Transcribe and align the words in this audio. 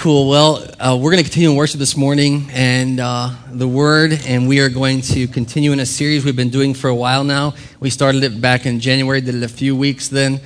cool. 0.00 0.30
Well, 0.30 0.66
uh, 0.80 0.98
we're 0.98 1.10
going 1.10 1.22
to 1.22 1.28
continue 1.28 1.50
in 1.50 1.56
worship 1.56 1.78
this 1.78 1.94
morning 1.94 2.48
and 2.54 2.98
uh, 2.98 3.34
the 3.52 3.68
Word, 3.68 4.18
and 4.26 4.48
we 4.48 4.60
are 4.60 4.70
going 4.70 5.02
to 5.02 5.28
continue 5.28 5.72
in 5.72 5.80
a 5.80 5.84
series 5.84 6.24
we've 6.24 6.34
been 6.34 6.48
doing 6.48 6.72
for 6.72 6.88
a 6.88 6.94
while 6.94 7.22
now. 7.22 7.52
We 7.80 7.90
started 7.90 8.24
it 8.24 8.40
back 8.40 8.64
in 8.64 8.80
January, 8.80 9.20
did 9.20 9.34
it 9.34 9.42
a 9.42 9.48
few 9.48 9.76
weeks 9.76 10.08
then, 10.08 10.40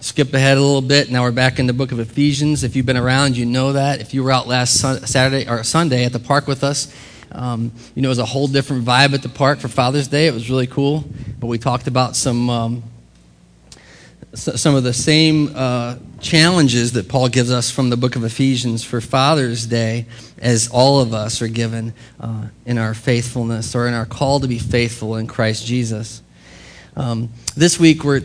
skip 0.00 0.34
ahead 0.34 0.58
a 0.58 0.60
little 0.60 0.82
bit. 0.82 1.10
Now 1.10 1.22
we're 1.22 1.32
back 1.32 1.58
in 1.58 1.66
the 1.66 1.72
book 1.72 1.90
of 1.90 2.00
Ephesians. 2.00 2.64
If 2.64 2.76
you've 2.76 2.84
been 2.84 2.98
around, 2.98 3.34
you 3.34 3.46
know 3.46 3.72
that. 3.72 4.02
If 4.02 4.12
you 4.12 4.22
were 4.22 4.30
out 4.30 4.46
last 4.46 4.74
Saturday 5.08 5.48
or 5.48 5.64
Sunday 5.64 6.04
at 6.04 6.12
the 6.12 6.20
park 6.20 6.46
with 6.46 6.62
us, 6.62 6.94
um, 7.32 7.72
you 7.94 8.02
know 8.02 8.08
it 8.08 8.10
was 8.10 8.18
a 8.18 8.26
whole 8.26 8.46
different 8.46 8.84
vibe 8.84 9.14
at 9.14 9.22
the 9.22 9.30
park 9.30 9.60
for 9.60 9.68
Father's 9.68 10.08
Day. 10.08 10.26
It 10.26 10.34
was 10.34 10.50
really 10.50 10.66
cool. 10.66 11.02
But 11.40 11.46
we 11.46 11.56
talked 11.56 11.86
about 11.86 12.14
some 12.14 12.50
um, 12.50 12.82
some 14.34 14.74
of 14.74 14.82
the 14.82 14.94
same 14.94 15.52
uh, 15.54 15.96
challenges 16.20 16.92
that 16.92 17.08
Paul 17.08 17.28
gives 17.28 17.50
us 17.50 17.70
from 17.70 17.90
the 17.90 17.98
book 17.98 18.16
of 18.16 18.24
Ephesians 18.24 18.82
for 18.82 19.00
Father's 19.00 19.66
Day, 19.66 20.06
as 20.38 20.68
all 20.72 21.00
of 21.00 21.12
us 21.12 21.42
are 21.42 21.48
given 21.48 21.92
uh, 22.18 22.46
in 22.64 22.78
our 22.78 22.94
faithfulness 22.94 23.74
or 23.74 23.86
in 23.88 23.94
our 23.94 24.06
call 24.06 24.40
to 24.40 24.48
be 24.48 24.58
faithful 24.58 25.16
in 25.16 25.26
Christ 25.26 25.66
Jesus. 25.66 26.22
Um, 26.96 27.28
this 27.56 27.78
week, 27.78 28.04
we're 28.04 28.20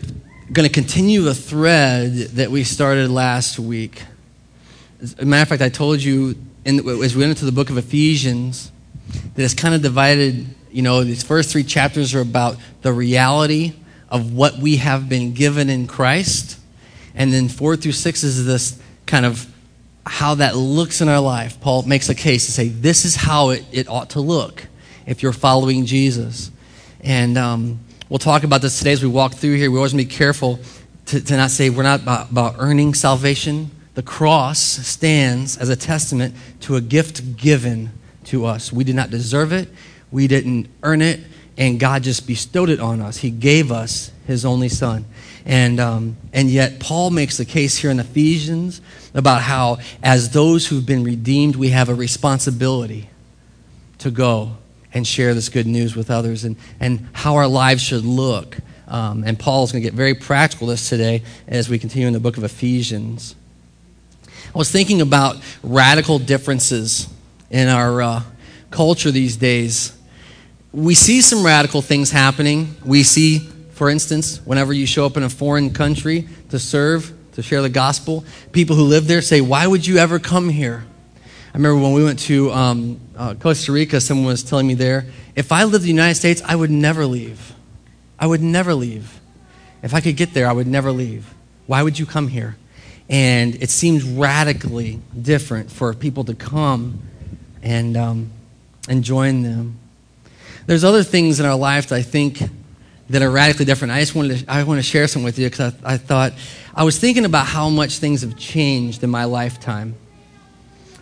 going 0.50 0.66
to 0.66 0.72
continue 0.72 1.28
a 1.28 1.34
thread 1.34 2.14
that 2.14 2.50
we 2.50 2.64
started 2.64 3.10
last 3.10 3.58
week. 3.58 4.02
As 5.02 5.14
a 5.18 5.26
matter 5.26 5.42
of 5.42 5.48
fact, 5.48 5.62
I 5.62 5.68
told 5.68 6.02
you 6.02 6.36
in, 6.64 6.78
as 7.02 7.14
we 7.14 7.20
went 7.20 7.30
into 7.30 7.44
the 7.44 7.52
book 7.52 7.68
of 7.68 7.76
Ephesians 7.76 8.72
that 9.34 9.44
it's 9.44 9.54
kind 9.54 9.74
of 9.74 9.82
divided. 9.82 10.46
You 10.70 10.82
know, 10.82 11.04
these 11.04 11.22
first 11.22 11.50
three 11.50 11.64
chapters 11.64 12.14
are 12.14 12.20
about 12.20 12.56
the 12.80 12.92
reality 12.92 13.74
of 14.10 14.32
what 14.32 14.58
we 14.58 14.76
have 14.76 15.08
been 15.08 15.34
given 15.34 15.68
in 15.68 15.86
Christ. 15.86 16.58
And 17.14 17.32
then 17.32 17.48
four 17.48 17.76
through 17.76 17.92
six 17.92 18.22
is 18.22 18.46
this 18.46 18.80
kind 19.06 19.26
of 19.26 19.46
how 20.06 20.36
that 20.36 20.56
looks 20.56 21.00
in 21.00 21.08
our 21.08 21.20
life. 21.20 21.60
Paul 21.60 21.82
makes 21.82 22.08
a 22.08 22.14
case 22.14 22.46
to 22.46 22.52
say, 22.52 22.68
this 22.68 23.04
is 23.04 23.16
how 23.16 23.50
it, 23.50 23.64
it 23.72 23.88
ought 23.88 24.10
to 24.10 24.20
look 24.20 24.66
if 25.06 25.22
you're 25.22 25.32
following 25.32 25.84
Jesus. 25.84 26.50
And 27.02 27.36
um, 27.36 27.80
we'll 28.08 28.18
talk 28.18 28.44
about 28.44 28.62
this 28.62 28.78
today 28.78 28.92
as 28.92 29.02
we 29.02 29.08
walk 29.08 29.34
through 29.34 29.56
here. 29.56 29.70
We 29.70 29.76
always 29.76 29.92
be 29.92 30.04
careful 30.04 30.58
to, 31.06 31.20
to 31.20 31.36
not 31.36 31.50
say 31.50 31.70
we're 31.70 31.82
not 31.82 32.02
about, 32.02 32.30
about 32.30 32.54
earning 32.58 32.94
salvation. 32.94 33.70
The 33.94 34.02
cross 34.02 34.60
stands 34.60 35.56
as 35.58 35.68
a 35.68 35.76
testament 35.76 36.34
to 36.60 36.76
a 36.76 36.80
gift 36.80 37.36
given 37.36 37.90
to 38.24 38.46
us. 38.46 38.72
We 38.72 38.84
did 38.84 38.94
not 38.94 39.10
deserve 39.10 39.52
it, 39.52 39.68
we 40.10 40.26
didn't 40.26 40.68
earn 40.82 41.02
it 41.02 41.20
and 41.58 41.80
God 41.80 42.04
just 42.04 42.26
bestowed 42.26 42.70
it 42.70 42.78
on 42.78 43.02
us. 43.02 43.18
He 43.18 43.30
gave 43.30 43.72
us 43.72 44.12
His 44.26 44.44
only 44.44 44.68
Son. 44.68 45.04
And, 45.44 45.80
um, 45.80 46.16
and 46.32 46.48
yet, 46.48 46.78
Paul 46.78 47.10
makes 47.10 47.36
the 47.36 47.44
case 47.44 47.76
here 47.76 47.90
in 47.90 47.98
Ephesians 47.98 48.80
about 49.12 49.42
how, 49.42 49.78
as 50.02 50.30
those 50.30 50.68
who've 50.68 50.86
been 50.86 51.02
redeemed, 51.02 51.56
we 51.56 51.70
have 51.70 51.88
a 51.88 51.94
responsibility 51.94 53.10
to 53.98 54.10
go 54.10 54.56
and 54.94 55.06
share 55.06 55.34
this 55.34 55.48
good 55.48 55.66
news 55.66 55.96
with 55.96 56.10
others 56.10 56.44
and, 56.44 56.56
and 56.78 57.08
how 57.12 57.34
our 57.34 57.48
lives 57.48 57.82
should 57.82 58.04
look. 58.04 58.56
Um, 58.86 59.24
and 59.24 59.38
Paul's 59.38 59.72
going 59.72 59.82
to 59.82 59.86
get 59.86 59.96
very 59.96 60.14
practical 60.14 60.68
this 60.68 60.88
today 60.88 61.24
as 61.48 61.68
we 61.68 61.78
continue 61.78 62.06
in 62.06 62.14
the 62.14 62.20
book 62.20 62.36
of 62.36 62.44
Ephesians. 62.44 63.34
I 64.54 64.58
was 64.58 64.70
thinking 64.70 65.00
about 65.00 65.36
radical 65.62 66.18
differences 66.18 67.08
in 67.50 67.68
our 67.68 68.00
uh, 68.00 68.22
culture 68.70 69.10
these 69.10 69.36
days 69.36 69.97
we 70.72 70.94
see 70.94 71.22
some 71.22 71.44
radical 71.44 71.82
things 71.82 72.10
happening. 72.10 72.76
We 72.84 73.02
see, 73.02 73.38
for 73.70 73.88
instance, 73.88 74.40
whenever 74.44 74.72
you 74.72 74.86
show 74.86 75.06
up 75.06 75.16
in 75.16 75.22
a 75.22 75.30
foreign 75.30 75.72
country 75.72 76.28
to 76.50 76.58
serve, 76.58 77.12
to 77.32 77.42
share 77.42 77.62
the 77.62 77.68
gospel, 77.68 78.24
people 78.52 78.76
who 78.76 78.82
live 78.82 79.06
there 79.06 79.22
say, 79.22 79.40
Why 79.40 79.66
would 79.66 79.86
you 79.86 79.98
ever 79.98 80.18
come 80.18 80.48
here? 80.48 80.84
I 81.16 81.56
remember 81.56 81.80
when 81.82 81.94
we 81.94 82.04
went 82.04 82.18
to 82.20 82.52
um, 82.52 83.00
uh, 83.16 83.34
Costa 83.34 83.72
Rica, 83.72 84.00
someone 84.00 84.26
was 84.26 84.42
telling 84.42 84.66
me 84.66 84.74
there, 84.74 85.06
if 85.34 85.50
I 85.50 85.64
lived 85.64 85.76
in 85.76 85.82
the 85.82 85.88
United 85.88 86.16
States, 86.16 86.42
I 86.44 86.54
would 86.54 86.70
never 86.70 87.06
leave. 87.06 87.54
I 88.18 88.26
would 88.26 88.42
never 88.42 88.74
leave. 88.74 89.20
If 89.82 89.94
I 89.94 90.00
could 90.00 90.16
get 90.16 90.34
there, 90.34 90.48
I 90.48 90.52
would 90.52 90.66
never 90.66 90.92
leave. 90.92 91.32
Why 91.66 91.82
would 91.82 91.98
you 91.98 92.04
come 92.04 92.28
here? 92.28 92.56
And 93.08 93.54
it 93.62 93.70
seems 93.70 94.04
radically 94.04 95.00
different 95.20 95.70
for 95.70 95.94
people 95.94 96.24
to 96.24 96.34
come 96.34 97.00
and, 97.62 97.96
um, 97.96 98.30
and 98.88 99.02
join 99.02 99.42
them. 99.42 99.78
There's 100.68 100.84
other 100.84 101.02
things 101.02 101.40
in 101.40 101.46
our 101.46 101.56
life 101.56 101.86
that 101.88 101.94
I 101.94 102.02
think 102.02 102.42
that 103.08 103.22
are 103.22 103.30
radically 103.30 103.64
different. 103.64 103.90
I 103.90 104.00
just 104.00 104.14
wanted 104.14 104.40
to, 104.40 104.52
I 104.52 104.62
want 104.64 104.76
to 104.76 104.82
share 104.82 105.08
some 105.08 105.22
with 105.22 105.38
you 105.38 105.48
because 105.48 105.74
I, 105.82 105.94
I 105.94 105.96
thought, 105.96 106.34
I 106.74 106.84
was 106.84 106.98
thinking 106.98 107.24
about 107.24 107.46
how 107.46 107.70
much 107.70 108.00
things 108.00 108.20
have 108.20 108.36
changed 108.36 109.02
in 109.02 109.08
my 109.08 109.24
lifetime. 109.24 109.94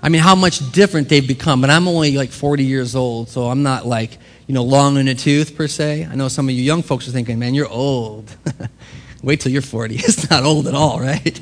I 0.01 0.09
mean, 0.09 0.23
how 0.23 0.37
much 0.37 0.71
different 0.71 1.09
they've 1.09 1.27
become. 1.27 1.61
But 1.61 1.71
I'm 1.71 1.89
only 1.89 2.17
like 2.17 2.31
40 2.31 2.63
years 2.63 2.95
old, 2.95 3.29
so 3.29 3.51
I'm 3.51 3.65
not 3.65 3.85
like, 3.85 4.19
you 4.47 4.55
know, 4.55 4.63
long 4.63 4.99
in 4.99 5.07
the 5.07 5.17
tooth 5.17 5.57
per 5.57 5.67
se. 5.67 6.07
I 6.09 6.15
know 6.15 6.29
some 6.29 6.49
of 6.49 6.55
you 6.55 6.63
young 6.63 6.83
folks 6.83 7.09
are 7.09 7.11
thinking, 7.11 7.41
man, 7.41 7.53
you're 7.53 7.69
old. 7.69 8.37
Wait 9.25 9.41
till 9.41 9.51
you're 9.51 9.63
40. 9.63 9.97
It's 9.99 10.31
not 10.31 10.45
old 10.45 10.69
at 10.69 10.75
all, 10.75 11.01
right? 11.01 11.41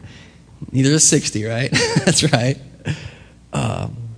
Neither 0.72 0.92
is 0.92 1.06
60, 1.06 1.44
right? 1.44 1.70
That's 2.06 2.32
right. 2.32 2.56
Um, 3.52 4.09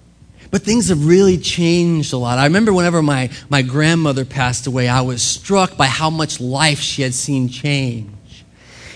but 0.52 0.60
things 0.60 0.90
have 0.90 1.06
really 1.06 1.38
changed 1.38 2.12
a 2.12 2.18
lot. 2.18 2.38
I 2.38 2.44
remember 2.44 2.74
whenever 2.74 3.02
my, 3.02 3.30
my 3.48 3.62
grandmother 3.62 4.26
passed 4.26 4.66
away, 4.66 4.86
I 4.86 5.00
was 5.00 5.22
struck 5.22 5.78
by 5.78 5.86
how 5.86 6.10
much 6.10 6.40
life 6.40 6.78
she 6.78 7.00
had 7.00 7.14
seen 7.14 7.48
change. 7.48 8.44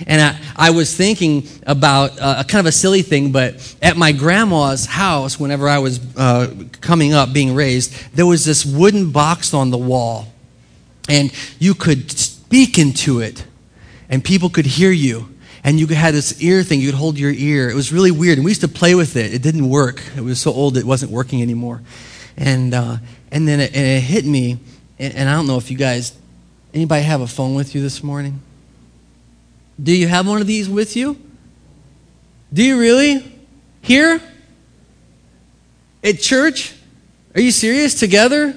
And 0.07 0.21
I, 0.21 0.39
I 0.55 0.71
was 0.71 0.95
thinking 0.95 1.49
about 1.67 2.21
uh, 2.21 2.37
a 2.41 2.45
kind 2.45 2.61
of 2.61 2.67
a 2.67 2.73
silly 2.73 3.01
thing, 3.01 3.33
but 3.33 3.75
at 3.81 3.97
my 3.97 4.13
grandma's 4.13 4.85
house, 4.85 5.41
whenever 5.41 5.67
I 5.67 5.79
was 5.79 5.99
uh, 6.19 6.53
coming 6.83 7.15
up, 7.15 7.33
being 7.33 7.55
raised, 7.55 7.95
there 8.15 8.27
was 8.27 8.45
this 8.45 8.67
wooden 8.67 9.11
box 9.11 9.55
on 9.55 9.71
the 9.71 9.79
wall. 9.79 10.27
And 11.09 11.33
you 11.59 11.73
could 11.73 12.11
speak 12.11 12.79
into 12.79 13.21
it, 13.21 13.47
and 14.11 14.23
people 14.23 14.51
could 14.51 14.67
hear 14.67 14.91
you 14.91 15.35
and 15.67 15.81
you 15.81 15.89
had 15.89 16.15
this 16.15 16.41
ear 16.41 16.63
thing, 16.63 16.81
you'd 16.81 16.95
hold 16.95 17.19
your 17.19 17.33
ear. 17.33 17.69
It 17.69 17.75
was 17.75 17.93
really 17.93 18.13
weird. 18.13 18.39
And 18.39 18.45
we 18.45 18.53
used 18.53 18.61
to 18.61 18.69
play 18.69 18.95
with 18.95 19.17
it. 19.17 19.35
It 19.35 19.43
didn't 19.43 19.69
work. 19.69 20.01
It 20.17 20.21
was 20.21 20.41
so 20.41 20.53
old 20.53 20.77
it 20.77 20.85
wasn't 20.85 21.11
working 21.11 21.43
anymore. 21.43 21.83
And, 22.37 22.73
uh, 22.73 22.99
and 23.33 23.49
then 23.49 23.59
it, 23.59 23.75
and 23.75 23.85
it 23.85 24.01
hit 24.01 24.25
me, 24.25 24.61
and, 25.01 25.13
and 25.13 25.29
I 25.29 25.35
don't 25.35 25.49
know 25.49 25.57
if 25.57 25.69
you 25.69 25.77
guys, 25.77 26.17
anybody 26.73 27.03
have 27.03 27.21
a 27.21 27.27
phone 27.27 27.57
with 27.57 27.75
you 27.75 27.83
this 27.83 28.05
morning? 28.05 28.41
Do 29.83 29.91
you 29.91 30.07
have 30.07 30.29
one 30.29 30.41
of 30.41 30.47
these 30.47 30.69
with 30.69 30.97
you? 30.97 31.21
Do 32.53 32.63
you 32.63 32.79
really? 32.79 33.25
Here? 33.83 34.23
At 36.05 36.21
church? 36.21 36.77
Are 37.35 37.41
you 37.41 37.51
serious? 37.51 37.99
Together? 37.99 38.57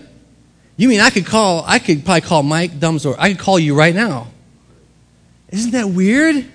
You 0.77 0.87
mean 0.87 0.99
I 0.99 1.09
could 1.09 1.25
call, 1.25 1.63
I 1.65 1.79
could 1.79 2.05
probably 2.05 2.21
call 2.21 2.43
Mike 2.43 2.73
Dumsor. 2.73 3.15
I 3.17 3.29
could 3.29 3.39
call 3.39 3.57
you 3.57 3.73
right 3.73 3.95
now. 3.95 4.27
Isn't 5.49 5.71
that 5.71 5.89
weird? 5.89 6.45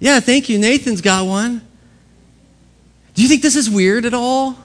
Yeah, 0.00 0.18
thank 0.18 0.48
you. 0.48 0.58
Nathan's 0.58 1.02
got 1.02 1.26
one. 1.26 1.60
Do 3.14 3.22
you 3.22 3.28
think 3.28 3.42
this 3.42 3.54
is 3.54 3.68
weird 3.68 4.06
at 4.06 4.14
all? 4.14 4.56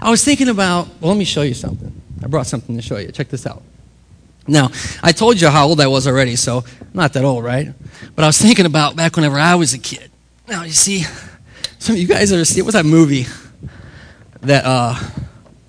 I 0.00 0.10
was 0.10 0.24
thinking 0.24 0.48
about, 0.48 0.88
well, 1.00 1.12
let 1.12 1.18
me 1.18 1.24
show 1.24 1.42
you 1.42 1.54
something. 1.54 1.92
I 2.22 2.26
brought 2.26 2.46
something 2.46 2.76
to 2.76 2.82
show 2.82 2.98
you. 2.98 3.12
Check 3.12 3.28
this 3.28 3.46
out. 3.46 3.62
Now, 4.46 4.70
I 5.02 5.12
told 5.12 5.40
you 5.40 5.48
how 5.48 5.68
old 5.68 5.80
I 5.80 5.86
was 5.86 6.06
already, 6.06 6.34
so 6.34 6.64
I'm 6.80 6.88
not 6.92 7.12
that 7.12 7.24
old, 7.24 7.44
right? 7.44 7.68
But 8.16 8.24
I 8.24 8.26
was 8.26 8.38
thinking 8.38 8.66
about 8.66 8.96
back 8.96 9.14
whenever 9.14 9.38
I 9.38 9.54
was 9.54 9.72
a 9.74 9.78
kid. 9.78 10.10
Now, 10.48 10.64
you 10.64 10.72
see, 10.72 11.04
some 11.78 11.94
of 11.94 12.00
you 12.00 12.08
guys 12.08 12.32
ever 12.32 12.44
see, 12.44 12.62
what's 12.62 12.74
that 12.74 12.86
movie? 12.86 13.26
That, 14.40 14.64
uh, 14.64 14.98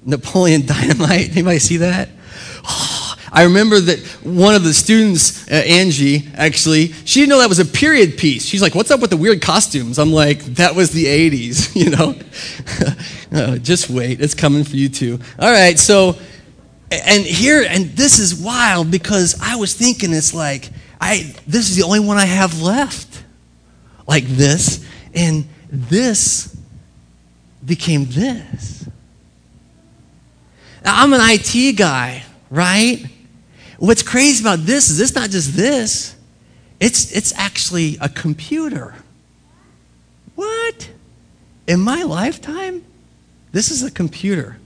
Napoleon 0.03 0.65
Dynamite? 0.65 1.31
Anybody 1.31 1.59
see 1.59 1.77
that? 1.77 2.09
I 3.31 3.43
remember 3.43 3.79
that 3.79 3.99
one 4.23 4.55
of 4.55 4.63
the 4.63 4.73
students, 4.73 5.49
uh, 5.49 5.55
Angie, 5.55 6.27
actually, 6.35 6.87
she 7.05 7.21
didn't 7.21 7.29
know 7.29 7.39
that 7.39 7.47
was 7.47 7.59
a 7.59 7.65
period 7.65 8.17
piece. 8.17 8.45
She's 8.45 8.61
like, 8.61 8.75
What's 8.75 8.91
up 8.91 8.99
with 8.99 9.09
the 9.09 9.17
weird 9.17 9.41
costumes? 9.41 9.97
I'm 9.97 10.11
like, 10.11 10.43
That 10.55 10.75
was 10.75 10.91
the 10.91 11.05
80s, 11.05 11.75
you 11.81 11.91
know? 11.91 12.15
uh, 13.53 13.57
just 13.57 13.89
wait, 13.89 14.19
it's 14.19 14.33
coming 14.33 14.65
for 14.65 14.75
you 14.75 14.89
too. 14.89 15.19
All 15.39 15.51
right, 15.51 15.79
so, 15.79 16.17
and 16.91 17.23
here, 17.23 17.65
and 17.67 17.85
this 17.91 18.19
is 18.19 18.35
wild 18.35 18.91
because 18.91 19.39
I 19.41 19.55
was 19.55 19.73
thinking 19.73 20.11
it's 20.11 20.33
like, 20.33 20.69
I, 20.99 21.33
this 21.47 21.69
is 21.69 21.77
the 21.77 21.83
only 21.83 22.01
one 22.01 22.17
I 22.17 22.25
have 22.25 22.61
left. 22.61 23.23
Like 24.07 24.25
this, 24.25 24.85
and 25.13 25.47
this 25.69 26.53
became 27.65 28.05
this. 28.05 28.89
Now, 30.83 31.01
I'm 31.01 31.13
an 31.13 31.21
IT 31.23 31.77
guy, 31.77 32.23
right? 32.49 33.05
What's 33.81 34.03
crazy 34.03 34.43
about 34.43 34.59
this 34.59 34.91
is 34.91 34.99
it's 34.99 35.15
not 35.15 35.31
just 35.31 35.55
this, 35.55 36.15
it's, 36.79 37.11
it's 37.11 37.33
actually 37.35 37.97
a 37.99 38.07
computer. 38.07 38.93
What? 40.35 40.87
In 41.65 41.79
my 41.79 42.03
lifetime? 42.03 42.85
This 43.51 43.71
is 43.71 43.81
a 43.81 43.89
computer. 43.89 44.59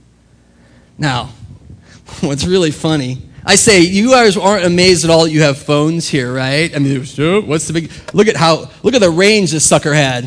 Now, 0.98 1.30
what's 2.20 2.46
really 2.46 2.70
funny, 2.70 3.22
I 3.42 3.54
say, 3.54 3.80
you 3.80 4.10
guys 4.10 4.36
aren't 4.36 4.66
amazed 4.66 5.06
at 5.06 5.10
all 5.10 5.24
that 5.24 5.30
you 5.30 5.40
have 5.40 5.56
phones 5.56 6.06
here, 6.06 6.34
right? 6.34 6.76
I 6.76 6.78
mean, 6.78 7.02
oh, 7.18 7.40
what's 7.40 7.66
the 7.68 7.72
big, 7.72 7.90
look 8.12 8.28
at 8.28 8.36
how, 8.36 8.70
look 8.82 8.92
at 8.92 9.00
the 9.00 9.08
range 9.08 9.50
this 9.50 9.64
sucker 9.64 9.94
had. 9.94 10.26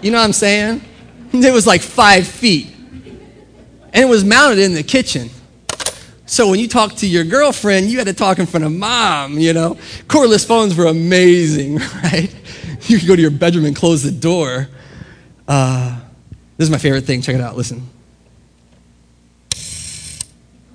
You 0.00 0.12
know 0.12 0.16
what 0.16 0.24
I'm 0.24 0.32
saying? 0.32 0.80
It 1.34 1.52
was 1.52 1.66
like 1.66 1.82
five 1.82 2.26
feet. 2.26 2.74
And 3.92 4.02
it 4.02 4.08
was 4.08 4.24
mounted 4.24 4.60
in 4.60 4.72
the 4.72 4.82
kitchen. 4.82 5.28
So 6.34 6.48
when 6.48 6.58
you 6.58 6.66
talk 6.66 6.96
to 6.96 7.06
your 7.06 7.22
girlfriend, 7.22 7.86
you 7.90 7.98
had 7.98 8.08
to 8.08 8.12
talk 8.12 8.40
in 8.40 8.46
front 8.46 8.64
of 8.64 8.72
mom, 8.72 9.38
you 9.38 9.52
know? 9.52 9.76
Cordless 10.08 10.44
phones 10.44 10.74
were 10.74 10.86
amazing, 10.86 11.76
right? 12.02 12.28
You 12.88 12.98
could 12.98 13.06
go 13.06 13.14
to 13.14 13.22
your 13.22 13.30
bedroom 13.30 13.66
and 13.66 13.76
close 13.76 14.02
the 14.02 14.10
door. 14.10 14.66
Uh, 15.46 15.96
this 16.56 16.66
is 16.66 16.70
my 16.70 16.78
favorite 16.78 17.04
thing. 17.04 17.22
Check 17.22 17.36
it 17.36 17.40
out. 17.40 17.56
Listen. 17.56 17.88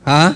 Huh? 0.05 0.35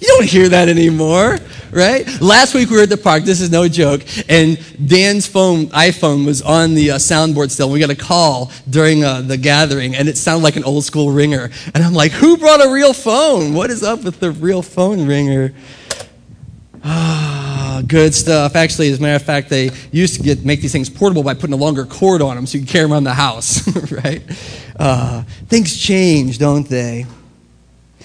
You 0.00 0.08
don't 0.08 0.24
hear 0.24 0.48
that 0.48 0.68
anymore, 0.68 1.38
right? 1.72 2.06
Last 2.20 2.54
week 2.54 2.70
we 2.70 2.76
were 2.76 2.82
at 2.82 2.88
the 2.88 2.96
park. 2.96 3.24
This 3.24 3.40
is 3.40 3.50
no 3.50 3.68
joke. 3.68 4.02
And 4.28 4.58
Dan's 4.88 5.26
phone, 5.26 5.66
iPhone, 5.68 6.26
was 6.26 6.42
on 6.42 6.74
the 6.74 6.92
uh, 6.92 6.96
soundboard 6.96 7.50
still. 7.50 7.70
We 7.70 7.80
got 7.80 7.90
a 7.90 7.96
call 7.96 8.50
during 8.68 9.04
uh, 9.04 9.22
the 9.22 9.36
gathering, 9.36 9.94
and 9.94 10.08
it 10.08 10.16
sounded 10.16 10.42
like 10.42 10.56
an 10.56 10.64
old 10.64 10.84
school 10.84 11.10
ringer. 11.10 11.50
And 11.74 11.84
I'm 11.84 11.94
like, 11.94 12.12
who 12.12 12.36
brought 12.36 12.64
a 12.64 12.70
real 12.70 12.92
phone? 12.92 13.54
What 13.54 13.70
is 13.70 13.82
up 13.82 14.04
with 14.04 14.20
the 14.20 14.32
real 14.32 14.62
phone 14.62 15.06
ringer? 15.06 15.54
Ah, 16.82 17.82
good 17.86 18.14
stuff. 18.14 18.56
Actually, 18.56 18.90
as 18.90 18.98
a 18.98 19.02
matter 19.02 19.16
of 19.16 19.22
fact, 19.22 19.50
they 19.50 19.70
used 19.92 20.16
to 20.16 20.22
get, 20.22 20.44
make 20.44 20.62
these 20.62 20.72
things 20.72 20.88
portable 20.88 21.22
by 21.22 21.34
putting 21.34 21.52
a 21.52 21.56
longer 21.58 21.84
cord 21.84 22.22
on 22.22 22.36
them 22.36 22.46
so 22.46 22.56
you 22.56 22.64
can 22.64 22.72
carry 22.72 22.84
them 22.84 22.92
around 22.92 23.04
the 23.04 23.14
house, 23.14 23.66
right? 23.92 24.22
Uh, 24.78 25.22
things 25.48 25.76
change, 25.76 26.38
don't 26.38 26.66
they? 26.68 27.04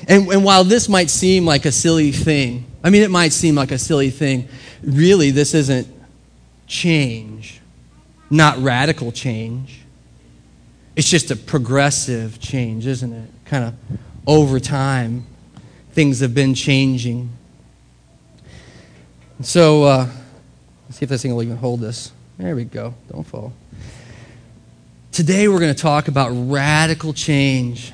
And, 0.07 0.27
and 0.27 0.43
while 0.43 0.63
this 0.63 0.89
might 0.89 1.09
seem 1.09 1.45
like 1.45 1.65
a 1.65 1.71
silly 1.71 2.11
thing, 2.11 2.65
I 2.85 2.91
mean, 2.91 3.01
it 3.01 3.09
might 3.09 3.33
seem 3.33 3.55
like 3.55 3.71
a 3.71 3.79
silly 3.79 4.11
thing, 4.11 4.47
really, 4.83 5.31
this 5.31 5.55
isn't 5.55 5.87
change, 6.67 7.59
not 8.29 8.59
radical 8.59 9.11
change. 9.11 9.81
It's 10.95 11.09
just 11.09 11.31
a 11.31 11.35
progressive 11.35 12.39
change, 12.39 12.85
isn't 12.85 13.11
it? 13.11 13.29
Kind 13.45 13.63
of 13.63 13.73
over 14.27 14.59
time, 14.59 15.25
things 15.93 16.19
have 16.19 16.35
been 16.35 16.53
changing. 16.53 17.31
So, 19.41 19.83
uh, 19.85 20.07
let's 20.85 20.99
see 20.99 21.05
if 21.05 21.09
this 21.09 21.23
thing 21.23 21.33
will 21.33 21.41
even 21.41 21.57
hold 21.57 21.81
this. 21.81 22.11
There 22.37 22.55
we 22.55 22.65
go. 22.65 22.93
Don't 23.11 23.23
fall. 23.23 23.51
Today, 25.11 25.47
we're 25.47 25.59
going 25.59 25.73
to 25.73 25.81
talk 25.81 26.07
about 26.07 26.29
radical 26.29 27.13
change 27.13 27.93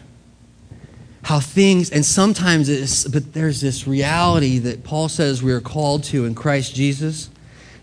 how 1.23 1.39
things, 1.39 1.91
and 1.91 2.05
sometimes 2.05 2.67
it's, 2.67 3.07
but 3.07 3.33
there's 3.33 3.61
this 3.61 3.87
reality 3.87 4.57
that 4.59 4.83
Paul 4.83 5.07
says 5.07 5.43
we 5.43 5.51
are 5.51 5.61
called 5.61 6.03
to 6.05 6.25
in 6.25 6.35
Christ 6.35 6.73
Jesus 6.73 7.29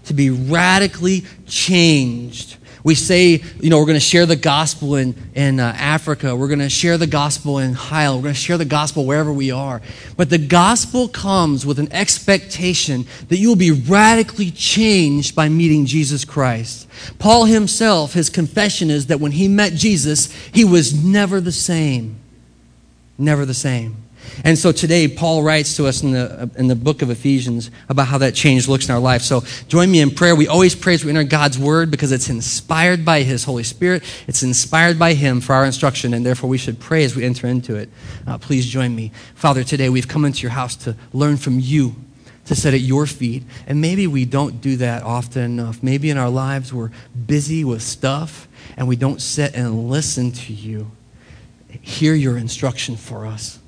to 0.05 0.15
be 0.15 0.31
radically 0.31 1.25
changed. 1.47 2.57
We 2.83 2.95
say, 2.95 3.43
you 3.61 3.71
know, 3.71 3.79
we're 3.79 3.87
going 3.87 3.95
to 3.95 4.01
share 4.01 4.25
the 4.25 4.37
gospel 4.37 4.97
in, 4.97 5.15
in 5.35 5.61
uh, 5.61 5.75
Africa. 5.77 6.35
We're 6.35 6.49
going 6.49 6.61
to 6.61 6.71
share 6.71 6.97
the 6.97 7.07
gospel 7.07 7.59
in 7.59 7.75
Heil. 7.75 8.17
We're 8.17 8.23
going 8.23 8.35
to 8.35 8.41
share 8.41 8.57
the 8.57 8.65
gospel 8.65 9.05
wherever 9.05 9.33
we 9.33 9.51
are. 9.51 9.83
But 10.17 10.31
the 10.31 10.39
gospel 10.39 11.09
comes 11.09 11.67
with 11.67 11.79
an 11.79 11.93
expectation 11.93 13.07
that 13.29 13.39
you 13.39 13.49
will 13.49 13.57
be 13.57 13.73
radically 13.73 14.51
changed 14.51 15.35
by 15.35 15.49
meeting 15.49 15.87
Jesus 15.87 16.25
Christ. 16.25 16.89
Paul 17.19 17.45
himself, 17.45 18.15
his 18.15 18.31
confession 18.31 18.91
is 18.91 19.07
that 19.07 19.21
when 19.21 19.33
he 19.33 19.49
met 19.49 19.75
Jesus, 19.75 20.33
he 20.53 20.65
was 20.65 21.05
never 21.05 21.41
the 21.41 21.53
same 21.53 22.17
never 23.19 23.45
the 23.45 23.55
same. 23.55 23.97
And 24.45 24.59
so 24.59 24.73
today, 24.73 25.09
Paul 25.09 25.43
writes 25.43 25.77
to 25.77 25.87
us 25.87 26.03
in 26.03 26.13
the, 26.13 26.51
in 26.57 26.69
the 26.69 26.75
book 26.77 27.03
of 27.03 27.11
Ephesians 27.11 27.71
about 27.89 28.09
how 28.09 28.19
that 28.19 28.35
change 28.35 28.69
looks 28.69 28.89
in 28.89 28.95
our 28.95 29.01
life. 29.01 29.23
So 29.23 29.43
join 29.69 29.91
me 29.91 30.01
in 30.01 30.11
prayer. 30.11 30.35
We 30.35 30.49
always 30.49 30.75
pray 30.75 30.95
as 30.95 31.05
we 31.05 31.11
enter 31.11 31.25
God's 31.25 31.59
word 31.59 31.91
because 31.91 32.13
it's 32.13 32.29
inspired 32.29 33.05
by 33.05 33.23
His 33.23 33.45
Holy 33.45 33.63
Spirit. 33.65 34.03
It's 34.27 34.43
inspired 34.43 34.99
by 34.99 35.15
Him 35.15 35.41
for 35.41 35.55
our 35.55 35.65
instruction, 35.65 36.15
and 36.15 36.25
therefore 36.25 36.49
we 36.49 36.59
should 36.59 36.79
pray 36.79 37.05
as 37.05 37.17
we 37.17 37.25
enter 37.25 37.47
into 37.47 37.75
it. 37.77 37.89
Uh, 38.27 38.39
please 38.39 38.67
join 38.67 38.95
me. 38.95 39.13
Father, 39.35 39.65
today 39.65 39.89
we've 39.89 40.09
come 40.09 40.25
into 40.25 40.43
your 40.43 40.53
house 40.53 40.77
to 40.77 40.97
learn 41.13 41.37
from 41.37 41.59
you, 41.59 41.97
to 42.47 42.55
sit 42.55 42.75
at 42.75 42.81
your 42.81 43.07
feet. 43.07 43.45
And 43.67 43.81
maybe 43.81 44.07
we 44.07 44.25
don't 44.25 44.61
do 44.61 44.77
that 44.77 45.03
often 45.03 45.43
enough. 45.43 45.83
Maybe 45.83 46.11
in 46.11 46.19
our 46.19 46.31
lives 46.31 46.73
we're 46.73 46.91
busy 47.27 47.65
with 47.65 47.83
stuff 47.83 48.49
and 48.77 48.87
we 48.87 48.97
don't 48.97 49.21
sit 49.21 49.55
and 49.55 49.89
listen 49.89 50.33
to 50.33 50.53
you 50.53 50.91
hear 51.69 52.15
your 52.15 52.37
instruction 52.37 52.97
for 52.97 53.27
us, 53.27 53.59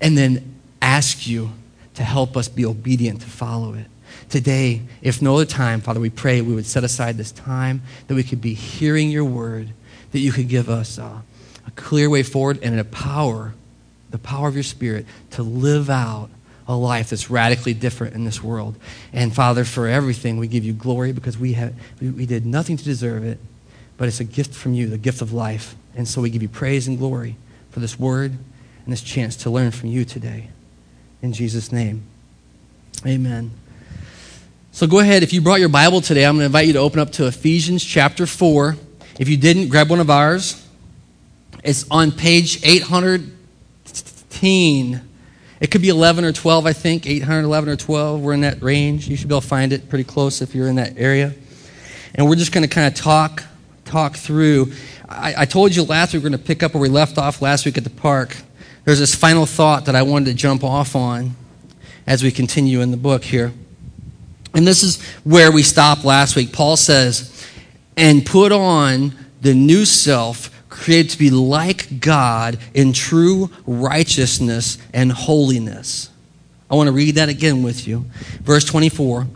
and 0.00 0.16
then 0.16 0.54
ask 0.82 1.26
you 1.26 1.50
to 1.94 2.02
help 2.02 2.36
us 2.36 2.48
be 2.48 2.64
obedient 2.64 3.20
to 3.22 3.26
follow 3.26 3.74
it. 3.74 3.86
Today, 4.28 4.82
if 5.02 5.22
no 5.22 5.36
other 5.36 5.44
time, 5.44 5.80
Father, 5.80 6.00
we 6.00 6.10
pray 6.10 6.40
we 6.40 6.54
would 6.54 6.66
set 6.66 6.84
aside 6.84 7.16
this 7.16 7.32
time 7.32 7.82
that 8.08 8.14
we 8.14 8.22
could 8.22 8.40
be 8.40 8.54
hearing 8.54 9.10
your 9.10 9.24
word, 9.24 9.68
that 10.12 10.18
you 10.18 10.32
could 10.32 10.48
give 10.48 10.68
us 10.68 10.98
a 10.98 11.22
clear 11.76 12.10
way 12.10 12.22
forward 12.22 12.58
and 12.62 12.78
a 12.78 12.84
power, 12.84 13.54
the 14.10 14.18
power 14.18 14.48
of 14.48 14.54
your 14.54 14.62
spirit 14.62 15.06
to 15.30 15.42
live 15.42 15.88
out 15.90 16.30
a 16.68 16.74
life 16.74 17.10
that's 17.10 17.30
radically 17.30 17.74
different 17.74 18.14
in 18.14 18.24
this 18.24 18.42
world. 18.42 18.74
And 19.12 19.34
Father, 19.34 19.64
for 19.64 19.86
everything, 19.86 20.36
we 20.36 20.48
give 20.48 20.64
you 20.64 20.72
glory 20.72 21.12
because 21.12 21.38
we, 21.38 21.52
have, 21.52 21.74
we, 22.00 22.10
we 22.10 22.26
did 22.26 22.44
nothing 22.44 22.76
to 22.76 22.84
deserve 22.84 23.24
it, 23.24 23.38
but 23.96 24.08
it's 24.08 24.20
a 24.20 24.24
gift 24.24 24.54
from 24.54 24.74
you, 24.74 24.88
the 24.88 24.98
gift 24.98 25.22
of 25.22 25.32
life. 25.32 25.74
And 25.94 26.06
so 26.06 26.20
we 26.20 26.30
give 26.30 26.42
you 26.42 26.48
praise 26.48 26.88
and 26.88 26.98
glory 26.98 27.36
for 27.70 27.80
this 27.80 27.98
word 27.98 28.32
and 28.32 28.92
this 28.92 29.02
chance 29.02 29.36
to 29.36 29.50
learn 29.50 29.70
from 29.70 29.88
you 29.88 30.04
today. 30.04 30.50
In 31.22 31.32
Jesus' 31.32 31.72
name, 31.72 32.02
amen. 33.06 33.52
So 34.72 34.86
go 34.86 34.98
ahead. 34.98 35.22
If 35.22 35.32
you 35.32 35.40
brought 35.40 35.60
your 35.60 35.70
Bible 35.70 36.02
today, 36.02 36.26
I'm 36.26 36.34
going 36.34 36.42
to 36.42 36.46
invite 36.46 36.66
you 36.66 36.74
to 36.74 36.80
open 36.80 37.00
up 37.00 37.12
to 37.12 37.26
Ephesians 37.26 37.82
chapter 37.82 38.26
4. 38.26 38.76
If 39.18 39.28
you 39.28 39.38
didn't, 39.38 39.68
grab 39.68 39.88
one 39.88 40.00
of 40.00 40.10
ours. 40.10 40.62
It's 41.64 41.90
on 41.90 42.12
page 42.12 42.62
810. 42.62 45.08
It 45.58 45.70
could 45.70 45.80
be 45.80 45.88
11 45.88 46.26
or 46.26 46.32
12, 46.32 46.66
I 46.66 46.74
think. 46.74 47.06
811 47.06 47.70
or 47.70 47.76
12. 47.76 48.20
We're 48.20 48.34
in 48.34 48.42
that 48.42 48.62
range. 48.62 49.08
You 49.08 49.16
should 49.16 49.28
be 49.28 49.34
able 49.34 49.40
to 49.40 49.48
find 49.48 49.72
it 49.72 49.88
pretty 49.88 50.04
close 50.04 50.42
if 50.42 50.54
you're 50.54 50.68
in 50.68 50.76
that 50.76 50.98
area. 50.98 51.32
And 52.14 52.28
we're 52.28 52.36
just 52.36 52.52
going 52.52 52.68
to 52.68 52.70
kind 52.72 52.86
of 52.86 52.94
talk 52.94 53.42
talk 53.86 54.16
through 54.16 54.72
I, 55.08 55.34
I 55.38 55.44
told 55.44 55.74
you 55.74 55.84
last 55.84 56.12
week 56.12 56.22
we're 56.22 56.30
going 56.30 56.40
to 56.40 56.46
pick 56.46 56.62
up 56.62 56.74
where 56.74 56.80
we 56.80 56.88
left 56.88 57.18
off 57.18 57.40
last 57.40 57.64
week 57.64 57.78
at 57.78 57.84
the 57.84 57.90
park. 57.90 58.36
There's 58.84 58.98
this 58.98 59.14
final 59.14 59.46
thought 59.46 59.84
that 59.86 59.94
I 59.94 60.02
wanted 60.02 60.26
to 60.26 60.34
jump 60.34 60.64
off 60.64 60.96
on 60.96 61.36
as 62.06 62.22
we 62.22 62.30
continue 62.30 62.80
in 62.80 62.90
the 62.90 62.96
book 62.96 63.24
here. 63.24 63.52
And 64.54 64.66
this 64.66 64.82
is 64.82 65.02
where 65.22 65.52
we 65.52 65.62
stopped 65.62 66.04
last 66.04 66.34
week. 66.34 66.52
Paul 66.52 66.76
says, 66.76 67.46
and 67.96 68.24
put 68.24 68.52
on 68.52 69.12
the 69.40 69.54
new 69.54 69.84
self 69.84 70.52
created 70.68 71.10
to 71.10 71.18
be 71.18 71.30
like 71.30 72.00
God 72.00 72.58
in 72.74 72.92
true 72.92 73.50
righteousness 73.66 74.78
and 74.92 75.12
holiness. 75.12 76.10
I 76.70 76.74
want 76.74 76.88
to 76.88 76.92
read 76.92 77.14
that 77.14 77.28
again 77.28 77.62
with 77.62 77.86
you. 77.86 78.04
Verse 78.42 78.64
24. 78.64 79.26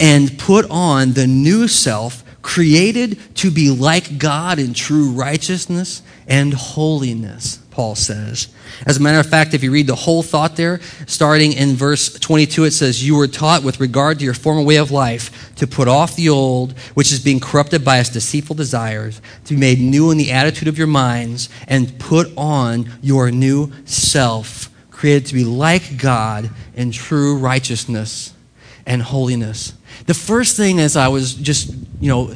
And 0.00 0.38
put 0.38 0.68
on 0.70 1.12
the 1.12 1.26
new 1.26 1.66
self 1.66 2.23
created 2.44 3.18
to 3.34 3.50
be 3.50 3.70
like 3.70 4.18
God 4.18 4.58
in 4.58 4.74
true 4.74 5.10
righteousness 5.12 6.02
and 6.28 6.52
holiness, 6.52 7.56
Paul 7.70 7.94
says. 7.94 8.48
As 8.84 8.98
a 8.98 9.00
matter 9.00 9.18
of 9.18 9.26
fact, 9.26 9.54
if 9.54 9.62
you 9.62 9.72
read 9.72 9.86
the 9.86 9.94
whole 9.94 10.22
thought 10.22 10.54
there, 10.54 10.80
starting 11.06 11.54
in 11.54 11.74
verse 11.74 12.12
22, 12.12 12.64
it 12.64 12.72
says, 12.72 13.04
You 13.04 13.16
were 13.16 13.28
taught 13.28 13.64
with 13.64 13.80
regard 13.80 14.18
to 14.18 14.26
your 14.26 14.34
former 14.34 14.60
way 14.60 14.76
of 14.76 14.90
life 14.90 15.54
to 15.56 15.66
put 15.66 15.88
off 15.88 16.16
the 16.16 16.28
old, 16.28 16.78
which 16.92 17.12
is 17.12 17.24
being 17.24 17.40
corrupted 17.40 17.82
by 17.82 17.98
its 17.98 18.10
deceitful 18.10 18.56
desires, 18.56 19.22
to 19.46 19.54
be 19.54 19.60
made 19.60 19.80
new 19.80 20.10
in 20.10 20.18
the 20.18 20.30
attitude 20.30 20.68
of 20.68 20.76
your 20.76 20.86
minds, 20.86 21.48
and 21.66 21.98
put 21.98 22.30
on 22.36 22.90
your 23.00 23.30
new 23.30 23.72
self, 23.86 24.70
created 24.90 25.26
to 25.28 25.34
be 25.34 25.44
like 25.44 25.96
God 25.96 26.50
in 26.74 26.90
true 26.90 27.38
righteousness 27.38 28.34
and 28.84 29.00
holiness. 29.00 29.72
The 30.06 30.14
first 30.14 30.56
thing 30.56 30.80
as 30.80 30.96
I 30.96 31.08
was 31.08 31.34
just, 31.34 31.74
you 32.00 32.08
know, 32.08 32.34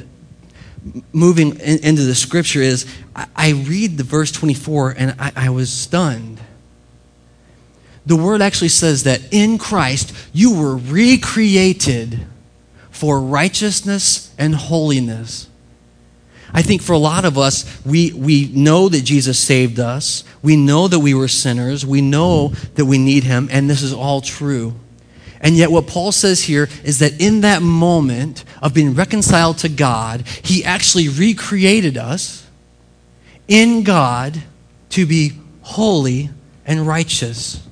moving 1.13 1.59
in, 1.61 1.85
into 1.85 2.03
the 2.03 2.15
scripture 2.15 2.63
is 2.63 2.87
I, 3.15 3.27
I, 3.37 3.51
read 3.51 3.99
the 3.99 4.05
verse 4.05 4.33
24 4.33 4.95
and 4.97 5.15
I, 5.19 5.33
I 5.37 5.51
was 5.51 5.71
stunned. 5.71 6.41
The 8.07 8.17
word 8.17 8.41
actually 8.41 8.69
says 8.69 9.05
that 9.05 9.21
in 9.33 9.59
Christ 9.59 10.15
you 10.33 10.59
were 10.59 10.77
recreated 10.77 12.27
for 12.91 13.21
righteousness 13.21 14.35
and 14.39 14.55
holiness. 14.55 15.49
I 16.53 16.63
think 16.63 16.81
for 16.81 16.95
a 16.95 16.99
lot 16.99 17.25
of 17.25 17.37
us, 17.37 17.85
we, 17.85 18.13
we 18.13 18.51
know 18.55 18.89
that 18.89 19.03
Jesus 19.03 19.39
saved 19.39 19.79
us. 19.79 20.25
We 20.43 20.57
know 20.57 20.89
that 20.89 20.99
we 20.99 21.13
were 21.13 21.29
sinners. 21.29 21.85
We 21.85 22.01
know 22.01 22.49
that 22.75 22.87
we 22.87 22.97
need 22.97 23.25
him, 23.25 23.49
and 23.53 23.69
this 23.69 23.83
is 23.83 23.93
all 23.93 24.21
true. 24.21 24.75
And 25.41 25.57
yet, 25.57 25.71
what 25.71 25.87
Paul 25.87 26.11
says 26.11 26.43
here 26.43 26.69
is 26.83 26.99
that 26.99 27.21
in 27.21 27.43
that 27.43 27.63
moment 27.63 28.45
of 28.61 28.75
being 28.75 28.95
reconciled 28.95 29.59
to 29.59 29.69
God, 29.69 30.27
he 30.43 30.65
actually 30.65 31.09
recreated 31.09 31.97
us 31.97 32.47
in 33.47 33.85
God 33.85 34.43
to 34.91 35.07
be 35.07 35.33
holy 35.63 36.31
and 36.67 36.87
righteous. 36.87 37.63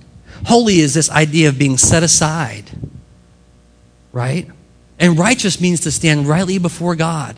Holy 0.45 0.79
is 0.79 0.95
this 0.95 1.11
idea 1.11 1.49
of 1.49 1.59
being 1.59 1.77
set 1.77 2.03
aside, 2.03 2.71
right? 4.13 4.49
And 4.99 5.19
righteous 5.19 5.61
means 5.61 5.81
to 5.81 5.91
stand 5.91 6.27
rightly 6.27 6.59
before 6.59 6.95
God. 6.95 7.37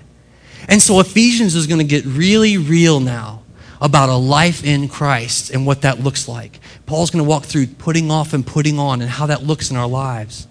And 0.69 0.83
so 0.83 1.01
Ephesians 1.01 1.55
is 1.55 1.67
going 1.67 1.79
to 1.79 1.85
get 1.85 2.05
really 2.05 2.59
real 2.59 3.01
now 3.01 3.43
about 3.81 4.09
a 4.09 4.17
life 4.17 4.65
in 4.65 4.89
Christ 4.89 5.51
and 5.51 5.67
what 5.67 5.83
that 5.83 6.01
looks 6.01 6.29
like. 6.29 6.61
Paul's 6.87 7.11
going 7.11 7.25
to 7.25 7.29
walk 7.29 7.45
through 7.45 7.67
putting 7.67 8.11
off 8.11 8.33
and 8.33 8.47
putting 8.47 8.79
on 8.79 9.01
and 9.01 9.11
how 9.11 9.27
that 9.27 9.43
looks 9.43 9.71
in 9.71 9.77
our 9.77 9.87
lives. 9.87 10.49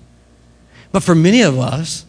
But 0.91 1.03
for 1.03 1.15
many 1.15 1.41
of 1.41 1.59
us, 1.59 2.05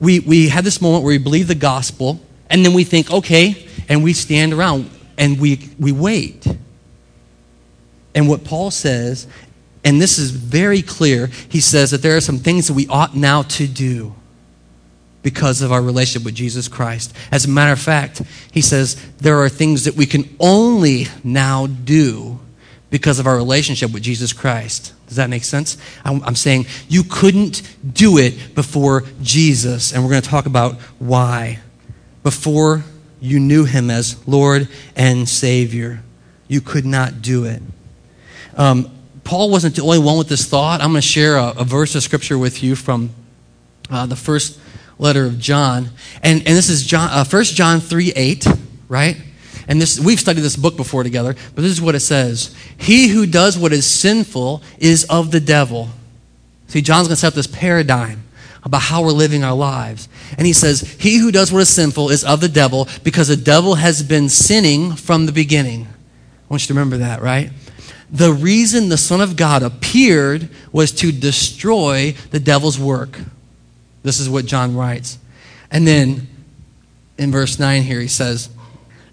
we, 0.00 0.20
we 0.20 0.48
have 0.48 0.64
this 0.64 0.80
moment 0.80 1.04
where 1.04 1.12
we 1.12 1.18
believe 1.18 1.48
the 1.48 1.54
gospel 1.54 2.20
and 2.50 2.64
then 2.64 2.74
we 2.74 2.84
think, 2.84 3.10
okay, 3.10 3.66
and 3.88 4.02
we 4.02 4.12
stand 4.12 4.52
around 4.52 4.90
and 5.18 5.40
we, 5.40 5.60
we 5.78 5.92
wait. 5.92 6.46
And 8.14 8.28
what 8.28 8.44
Paul 8.44 8.70
says, 8.70 9.26
and 9.84 10.00
this 10.00 10.18
is 10.18 10.30
very 10.30 10.82
clear, 10.82 11.28
he 11.48 11.60
says 11.60 11.92
that 11.92 12.02
there 12.02 12.16
are 12.16 12.20
some 12.20 12.38
things 12.38 12.66
that 12.68 12.74
we 12.74 12.86
ought 12.88 13.14
now 13.14 13.42
to 13.42 13.66
do 13.66 14.14
because 15.26 15.60
of 15.60 15.72
our 15.72 15.82
relationship 15.82 16.24
with 16.24 16.36
Jesus 16.36 16.68
Christ. 16.68 17.12
As 17.32 17.46
a 17.46 17.48
matter 17.48 17.72
of 17.72 17.80
fact, 17.80 18.22
he 18.52 18.60
says 18.60 18.94
there 19.18 19.42
are 19.42 19.48
things 19.48 19.82
that 19.82 19.96
we 19.96 20.06
can 20.06 20.22
only 20.38 21.08
now 21.24 21.66
do 21.66 22.38
because 22.90 23.18
of 23.18 23.26
our 23.26 23.34
relationship 23.34 23.92
with 23.92 24.04
Jesus 24.04 24.32
Christ. 24.32 24.94
Does 25.08 25.16
that 25.16 25.28
make 25.28 25.42
sense? 25.42 25.78
I'm, 26.04 26.36
saying 26.36 26.66
you 26.88 27.02
couldn't 27.02 27.62
do 27.92 28.18
it 28.18 28.54
before 28.54 29.02
Jesus, 29.20 29.92
and 29.92 30.04
we're 30.04 30.10
going 30.10 30.22
to 30.22 30.28
talk 30.28 30.46
about 30.46 30.76
why. 31.00 31.58
Before 32.22 32.84
you 33.20 33.40
knew 33.40 33.64
him 33.64 33.90
as 33.90 34.28
Lord 34.28 34.68
and 34.94 35.28
Savior, 35.28 36.04
you 36.46 36.60
could 36.60 36.86
not 36.86 37.20
do 37.20 37.46
it. 37.46 37.62
Um, 38.56 38.92
Paul 39.24 39.50
wasn't 39.50 39.74
the 39.74 39.82
only 39.82 39.98
one 39.98 40.18
with 40.18 40.28
this 40.28 40.48
thought. 40.48 40.80
I'm 40.80 40.92
going 40.92 41.02
to 41.02 41.08
share 41.08 41.34
a, 41.34 41.48
a 41.58 41.64
verse 41.64 41.96
of 41.96 42.04
scripture 42.04 42.38
with 42.38 42.62
you 42.62 42.76
from 42.76 43.10
uh, 43.90 44.06
the 44.06 44.14
first 44.14 44.60
letter 44.98 45.24
of 45.24 45.38
John. 45.38 45.90
And, 46.22 46.38
and 46.40 46.56
this 46.56 46.68
is 46.68 46.84
John, 46.84 47.10
uh, 47.10 47.24
1 47.24 47.44
John 47.44 47.80
3 47.80 48.12
8, 48.14 48.46
right? 48.88 49.16
And 49.68 49.80
this, 49.80 49.98
we've 49.98 50.20
studied 50.20 50.42
this 50.42 50.56
book 50.56 50.76
before 50.76 51.02
together, 51.02 51.34
but 51.54 51.62
this 51.62 51.72
is 51.72 51.80
what 51.80 51.94
it 51.94 52.00
says 52.00 52.54
He 52.78 53.08
who 53.08 53.26
does 53.26 53.58
what 53.58 53.72
is 53.72 53.86
sinful 53.86 54.62
is 54.78 55.04
of 55.04 55.30
the 55.30 55.40
devil. 55.40 55.90
See, 56.68 56.80
John's 56.80 57.08
going 57.08 57.14
to 57.14 57.20
set 57.20 57.28
up 57.28 57.34
this 57.34 57.46
paradigm 57.46 58.24
about 58.64 58.82
how 58.82 59.02
we're 59.02 59.12
living 59.12 59.44
our 59.44 59.54
lives. 59.54 60.08
And 60.36 60.46
he 60.46 60.52
says, 60.52 60.80
He 60.98 61.18
who 61.18 61.30
does 61.30 61.52
what 61.52 61.60
is 61.60 61.68
sinful 61.68 62.10
is 62.10 62.24
of 62.24 62.40
the 62.40 62.48
devil 62.48 62.88
because 63.04 63.28
the 63.28 63.36
devil 63.36 63.76
has 63.76 64.02
been 64.02 64.28
sinning 64.28 64.94
from 64.96 65.26
the 65.26 65.32
beginning. 65.32 65.86
I 65.86 66.46
want 66.48 66.62
you 66.62 66.68
to 66.68 66.74
remember 66.74 66.98
that, 66.98 67.22
right? 67.22 67.50
The 68.10 68.32
reason 68.32 68.88
the 68.88 68.96
Son 68.96 69.20
of 69.20 69.36
God 69.36 69.62
appeared 69.62 70.48
was 70.72 70.92
to 70.92 71.10
destroy 71.10 72.14
the 72.30 72.38
devil's 72.38 72.78
work. 72.78 73.18
This 74.06 74.20
is 74.20 74.30
what 74.30 74.46
John 74.46 74.76
writes. 74.76 75.18
And 75.70 75.86
then 75.86 76.28
in 77.18 77.32
verse 77.32 77.58
9 77.58 77.82
here, 77.82 78.00
he 78.00 78.06
says, 78.06 78.48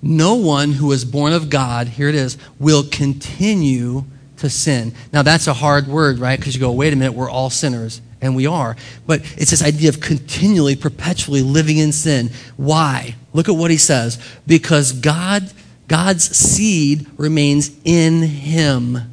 No 0.04 0.36
one 0.36 0.74
who 0.74 0.92
is 0.92 1.04
born 1.04 1.34
of 1.34 1.50
God, 1.50 1.88
here 1.88 2.10
it 2.10 2.16
is, 2.16 2.38
will 2.60 2.84
continue 2.84 4.06
to 4.38 4.50
sin. 4.52 4.94
Now, 5.12 5.24
that's 5.24 5.48
a 5.48 5.54
hard 5.54 5.88
word, 5.88 6.20
right? 6.20 6.38
Because 6.38 6.54
you 6.54 6.62
go, 6.62 6.72
wait 6.72 6.94
a 6.94 6.96
minute, 6.96 7.14
we're 7.14 7.30
all 7.30 7.50
sinners. 7.50 8.02
And 8.22 8.36
we 8.36 8.46
are. 8.46 8.78
But 9.08 9.22
it's 9.36 9.52
this 9.52 9.64
idea 9.64 9.90
of 9.90 10.00
continually, 10.00 10.76
perpetually 10.76 11.42
living 11.42 11.78
in 11.78 11.92
sin. 11.92 12.30
Why? 12.56 13.16
Look 13.34 13.50
at 13.50 13.56
what 13.56 13.72
he 13.72 13.78
says. 13.78 14.18
Because 14.46 14.94
God 14.94 15.52
God's 15.88 16.36
seed 16.36 17.08
remains 17.18 17.72
in 17.84 18.22
him. 18.22 19.13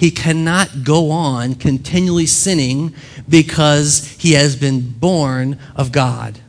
He 0.00 0.10
cannot 0.10 0.82
go 0.82 1.10
on 1.10 1.56
continually 1.56 2.24
sinning 2.24 2.94
because 3.28 4.16
he 4.18 4.32
has 4.32 4.56
been 4.56 4.92
born 4.92 5.58
of 5.76 5.92
God. 5.92 6.40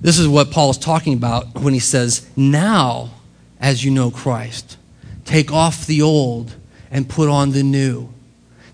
This 0.00 0.20
is 0.20 0.28
what 0.28 0.52
Paul 0.52 0.70
is 0.70 0.78
talking 0.78 1.14
about 1.14 1.58
when 1.58 1.74
he 1.74 1.80
says, 1.80 2.30
Now, 2.36 3.10
as 3.58 3.84
you 3.84 3.90
know 3.90 4.12
Christ, 4.12 4.76
take 5.24 5.52
off 5.52 5.84
the 5.84 6.00
old 6.00 6.54
and 6.92 7.08
put 7.08 7.28
on 7.28 7.50
the 7.50 7.64
new. 7.64 8.08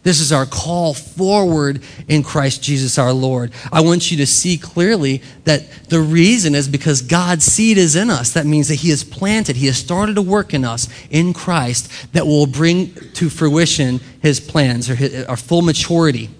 This 0.08 0.20
is 0.20 0.32
our 0.32 0.46
call 0.46 0.94
forward 0.94 1.82
in 2.08 2.22
Christ 2.22 2.62
Jesus 2.62 2.96
our 2.96 3.12
Lord. 3.12 3.52
I 3.70 3.82
want 3.82 4.10
you 4.10 4.16
to 4.16 4.26
see 4.26 4.56
clearly 4.56 5.20
that 5.44 5.70
the 5.90 6.00
reason 6.00 6.54
is 6.54 6.66
because 6.66 7.02
God's 7.02 7.44
seed 7.44 7.76
is 7.76 7.94
in 7.94 8.08
us. 8.08 8.32
That 8.32 8.46
means 8.46 8.68
that 8.68 8.76
He 8.76 8.88
has 8.88 9.04
planted, 9.04 9.56
He 9.56 9.66
has 9.66 9.76
started 9.76 10.16
a 10.16 10.22
work 10.22 10.54
in 10.54 10.64
us 10.64 10.88
in 11.10 11.34
Christ 11.34 12.10
that 12.14 12.26
will 12.26 12.46
bring 12.46 12.94
to 12.94 13.28
fruition 13.28 14.00
His 14.22 14.40
plans 14.40 14.88
or 14.88 14.94
his, 14.94 15.26
our 15.26 15.36
full 15.36 15.60
maturity, 15.60 16.30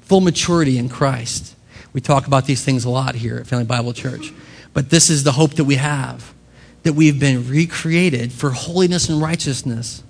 full 0.00 0.22
maturity 0.22 0.78
in 0.78 0.88
Christ. 0.88 1.54
We 1.92 2.00
talk 2.00 2.26
about 2.26 2.46
these 2.46 2.64
things 2.64 2.86
a 2.86 2.90
lot 2.90 3.14
here 3.14 3.36
at 3.36 3.46
Family 3.46 3.66
Bible 3.66 3.92
Church. 3.92 4.32
But 4.72 4.88
this 4.88 5.10
is 5.10 5.22
the 5.22 5.32
hope 5.32 5.56
that 5.56 5.64
we 5.64 5.74
have 5.74 6.32
that 6.82 6.94
we've 6.94 7.20
been 7.20 7.46
recreated 7.46 8.32
for 8.32 8.52
holiness 8.52 9.10
and 9.10 9.20
righteousness. 9.20 10.02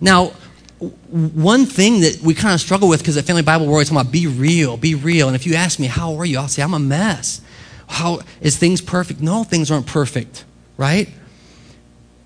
Now, 0.00 0.32
one 0.78 1.64
thing 1.64 2.00
that 2.00 2.20
we 2.22 2.34
kind 2.34 2.52
of 2.52 2.60
struggle 2.60 2.88
with 2.88 3.00
because 3.00 3.16
at 3.16 3.24
Family 3.24 3.42
Bible 3.42 3.66
we're 3.66 3.72
always 3.72 3.88
talking 3.88 4.00
about 4.00 4.12
be 4.12 4.26
real, 4.26 4.76
be 4.76 4.94
real. 4.94 5.26
And 5.26 5.34
if 5.34 5.46
you 5.46 5.54
ask 5.54 5.78
me 5.78 5.86
how 5.86 6.16
are 6.16 6.24
you, 6.24 6.38
I'll 6.38 6.48
say 6.48 6.62
I'm 6.62 6.74
a 6.74 6.78
mess. 6.78 7.40
How 7.88 8.20
is 8.40 8.58
things 8.58 8.80
perfect? 8.80 9.20
No, 9.20 9.44
things 9.44 9.70
aren't 9.70 9.86
perfect, 9.86 10.44
right? 10.76 11.08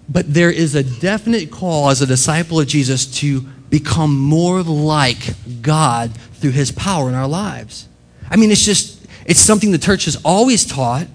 But 0.08 0.32
there 0.32 0.50
is 0.50 0.74
a 0.74 0.82
definite 0.82 1.52
call 1.52 1.90
as 1.90 2.02
a 2.02 2.06
disciple 2.06 2.58
of 2.58 2.66
Jesus 2.66 3.06
to 3.20 3.42
become 3.68 4.18
more 4.18 4.62
like 4.62 5.34
God 5.62 6.12
through 6.34 6.50
His 6.50 6.72
power 6.72 7.08
in 7.08 7.14
our 7.14 7.28
lives. 7.28 7.86
I 8.28 8.36
mean, 8.36 8.50
it's 8.50 8.64
just 8.64 9.06
it's 9.26 9.38
something 9.38 9.70
the 9.70 9.78
church 9.78 10.06
has 10.06 10.16
always 10.24 10.64
taught, 10.64 11.06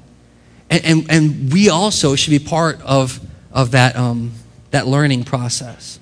and 0.69 0.85
and, 0.85 1.11
and 1.11 1.51
we 1.53 1.69
also 1.69 2.15
should 2.15 2.31
be 2.31 2.39
part 2.39 2.81
of 2.81 3.19
of 3.51 3.71
that 3.71 3.97
um, 3.97 4.31
that 4.71 4.87
learning 4.87 5.25
process 5.25 5.99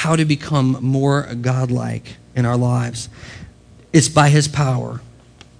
how 0.00 0.16
to 0.16 0.24
become 0.24 0.78
more 0.80 1.28
godlike 1.42 2.16
in 2.34 2.46
our 2.46 2.56
lives. 2.56 3.10
It's 3.92 4.08
by 4.08 4.30
His 4.30 4.48
power 4.48 5.02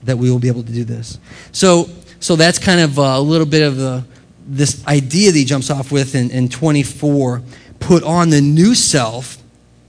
that 0.04 0.16
we 0.16 0.30
will 0.30 0.38
be 0.38 0.48
able 0.48 0.62
to 0.62 0.72
do 0.72 0.82
this. 0.82 1.18
So, 1.52 1.90
so 2.20 2.36
that's 2.36 2.58
kind 2.58 2.80
of 2.80 2.98
uh, 2.98 3.02
a 3.02 3.20
little 3.20 3.46
bit 3.46 3.62
of 3.62 3.76
the, 3.76 4.02
this 4.46 4.82
idea 4.86 5.30
that 5.30 5.36
he 5.36 5.44
jumps 5.44 5.68
off 5.68 5.92
with 5.92 6.14
in, 6.14 6.30
in 6.30 6.48
24. 6.48 7.42
Put 7.80 8.02
on 8.02 8.30
the 8.30 8.40
new 8.40 8.74
self, 8.74 9.36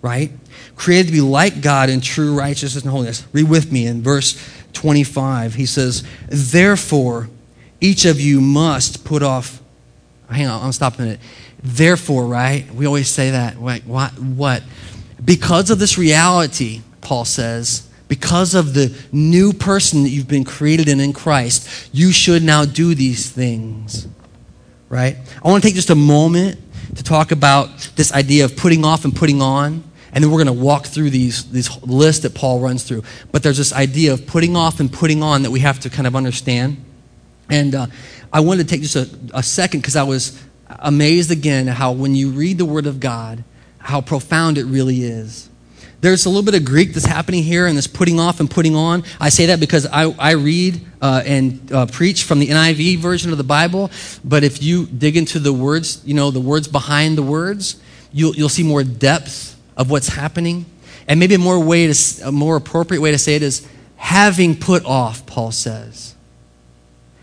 right? 0.02 0.32
Created 0.76 1.06
to 1.06 1.14
be 1.14 1.22
like 1.22 1.62
God 1.62 1.90
in 1.90 2.02
true 2.02 2.38
righteousness 2.38 2.84
and 2.84 2.92
holiness. 2.92 3.26
Read 3.32 3.50
with 3.50 3.72
me 3.72 3.88
in 3.88 4.02
verse 4.02 4.38
25. 4.74 5.54
He 5.54 5.66
says, 5.66 6.04
Therefore, 6.28 7.30
each 7.80 8.04
of 8.04 8.20
you 8.20 8.42
must 8.42 9.06
put 9.06 9.24
off. 9.24 9.62
Hang 10.30 10.48
on, 10.48 10.62
I'm 10.62 10.74
stopping 10.74 11.08
it. 11.08 11.22
Therefore, 11.64 12.26
right? 12.26 12.72
We 12.74 12.86
always 12.86 13.10
say 13.10 13.32
that. 13.32 13.58
What? 13.58 13.82
What? 13.84 14.64
Because 15.24 15.70
of 15.70 15.80
this 15.80 15.98
reality, 15.98 16.82
Paul 17.02 17.26
says, 17.26 17.88
because 18.08 18.56
of 18.56 18.74
the 18.74 18.94
new 19.12 19.54
person 19.54 20.04
that 20.04 20.10
you've 20.10 20.28
been 20.28 20.44
created 20.44 20.90
in 20.90 21.00
in 21.00 21.14
Christ, 21.14 21.90
you 21.94 22.12
should 22.12 22.44
now 22.44 22.66
do 22.66 22.96
these 22.96 23.30
things. 23.30 24.08
Right? 24.90 25.16
I 25.44 25.48
want 25.48 25.64
to 25.64 25.70
take 25.70 25.76
just 25.76 25.92
a 25.92 25.96
moment 25.96 26.60
to 26.96 27.04
talk 27.04 27.32
about 27.32 27.90
this 27.96 28.12
idea 28.12 28.46
of 28.46 28.58
putting 28.58 28.84
off 28.84 29.06
and 29.06 29.16
putting 29.16 29.42
on. 29.42 29.84
And 30.14 30.22
then 30.22 30.30
we're 30.30 30.44
going 30.44 30.58
to 30.58 30.62
walk 30.62 30.88
through 30.88 31.10
these, 31.10 31.50
these 31.52 31.82
lists 31.84 32.24
that 32.24 32.36
Paul 32.36 32.60
runs 32.60 32.84
through. 32.84 33.04
But 33.32 33.44
there's 33.44 33.58
this 33.58 33.72
idea 33.72 34.12
of 34.12 34.28
putting 34.28 34.58
off 34.58 34.82
and 34.82 34.92
putting 34.92 35.24
on 35.24 35.44
that 35.44 35.52
we 35.52 35.62
have 35.62 35.80
to 35.82 35.90
kind 35.90 36.06
of 36.06 36.16
understand. 36.16 36.84
And 37.50 37.74
uh, 37.76 37.88
I 38.34 38.42
wanted 38.42 38.68
to 38.68 38.70
take 38.70 38.82
just 38.82 38.98
a, 38.98 39.10
a 39.34 39.44
second 39.44 39.80
because 39.80 39.96
I 39.96 40.04
was 40.04 40.38
amazed 40.80 41.32
again 41.32 41.68
how 41.68 41.92
when 41.92 42.16
you 42.16 42.30
read 42.30 42.58
the 42.58 42.66
Word 42.66 42.86
of 42.86 43.00
God, 43.00 43.44
how 43.80 44.02
profound 44.02 44.58
it 44.58 44.66
really 44.66 45.04
is. 45.04 45.50
There's 46.02 46.26
a 46.26 46.30
little 46.30 46.44
bit 46.44 46.56
of 46.56 46.66
Greek 46.66 46.94
that's 46.94 47.06
happening 47.06 47.44
here 47.44 47.68
and 47.68 47.78
this 47.78 47.86
putting 47.86 48.20
off 48.20 48.40
and 48.40 48.50
putting 48.50 48.76
on. 48.76 49.04
I 49.20 49.30
say 49.30 49.48
that 49.48 49.60
because 49.60 49.86
I, 49.86 50.10
I 50.18 50.32
read 50.32 50.82
uh, 51.00 51.22
and 51.24 51.72
uh, 51.72 51.86
preach 51.86 52.24
from 52.24 52.40
the 52.40 52.48
NIV 52.48 52.98
version 52.98 53.32
of 53.32 53.38
the 53.38 53.44
Bible, 53.44 53.92
but 54.24 54.44
if 54.44 54.64
you 54.64 54.88
dig 54.88 55.16
into 55.16 55.38
the 55.38 55.54
words, 55.54 56.02
you 56.04 56.16
know, 56.16 56.32
the 56.32 56.40
words 56.40 56.68
behind 56.68 57.20
the 57.20 57.24
words, 57.24 57.80
you'll, 58.12 58.36
you'll 58.36 58.50
see 58.50 58.64
more 58.64 58.84
depth 58.84 59.60
of 59.78 59.92
what's 59.92 60.08
happening. 60.08 60.66
And 61.08 61.20
maybe 61.20 61.36
a 61.36 61.40
more, 61.40 61.64
way 61.64 61.92
to, 61.92 62.28
a 62.28 62.32
more 62.32 62.56
appropriate 62.56 63.02
way 63.02 63.12
to 63.12 63.20
say 63.20 63.36
it 63.36 63.44
is 63.44 63.68
having 63.96 64.56
put 64.56 64.84
off, 64.86 65.28
Paul 65.28 65.52
says. 65.52 66.16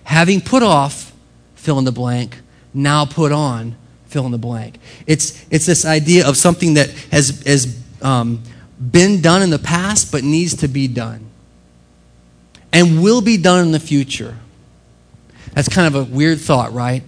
Having 0.05 0.43
put 0.43 0.63
off, 0.63 1.13
fill 1.57 1.81
in 1.81 1.85
the 1.85 1.93
blank, 1.93 2.39
now 2.75 3.05
put 3.05 3.33
on, 3.33 3.77
fill 4.07 4.27
in 4.27 4.33
the 4.33 4.39
blank. 4.39 4.79
It's, 5.07 5.47
it's 5.51 5.67
this 5.67 5.85
idea 5.85 6.27
of 6.27 6.37
something 6.37 6.75
that 6.75 6.91
has, 7.11 7.43
has 7.47 7.83
um, 8.03 8.43
been 8.79 9.21
done 9.21 9.43
in 9.43 9.51
the 9.51 9.59
past 9.59 10.13
but 10.13 10.25
needs 10.25 10.57
to 10.57 10.69
be 10.69 10.89
done 10.89 11.27
and 12.73 13.03
will 13.03 13.21
be 13.21 13.37
done 13.37 13.67
in 13.67 13.73
the 13.73 13.81
future. 13.81 14.37
That's 15.55 15.69
kind 15.69 15.87
of 15.87 15.95
a 15.95 16.15
weird 16.15 16.41
thought, 16.41 16.73
right? 16.73 17.03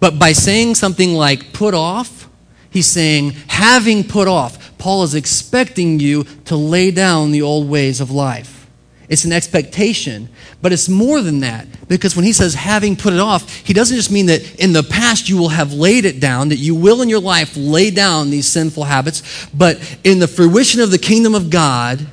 But 0.00 0.18
by 0.18 0.32
saying 0.32 0.74
something 0.74 1.14
like 1.14 1.52
put 1.52 1.74
off, 1.74 2.28
he's 2.70 2.86
saying 2.86 3.32
having 3.46 4.04
put 4.04 4.28
off. 4.28 4.76
Paul 4.78 5.04
is 5.04 5.14
expecting 5.14 6.00
you 6.00 6.24
to 6.46 6.56
lay 6.56 6.90
down 6.90 7.30
the 7.30 7.42
old 7.42 7.68
ways 7.68 8.00
of 8.00 8.10
life 8.10 8.63
It's 9.08 9.24
an 9.24 9.32
expectation. 9.32 10.28
But 10.62 10.72
it's 10.72 10.88
more 10.88 11.20
than 11.20 11.40
that 11.40 11.66
because 11.88 12.16
when 12.16 12.24
he 12.24 12.32
says 12.32 12.54
having 12.54 12.96
put 12.96 13.12
it 13.12 13.20
off, 13.20 13.54
he 13.54 13.72
doesn't 13.72 13.96
just 13.96 14.10
mean 14.10 14.26
that 14.26 14.56
in 14.56 14.72
the 14.72 14.82
past 14.82 15.28
you 15.28 15.36
will 15.36 15.50
have 15.50 15.72
laid 15.72 16.04
it 16.04 16.20
down, 16.20 16.48
that 16.48 16.56
you 16.56 16.74
will 16.74 17.02
in 17.02 17.08
your 17.08 17.20
life 17.20 17.56
lay 17.56 17.90
down 17.90 18.30
these 18.30 18.46
sinful 18.46 18.84
habits, 18.84 19.46
but 19.52 19.98
in 20.04 20.18
the 20.18 20.28
fruition 20.28 20.80
of 20.80 20.90
the 20.90 20.98
kingdom 20.98 21.34
of 21.34 21.50
God, 21.50 22.06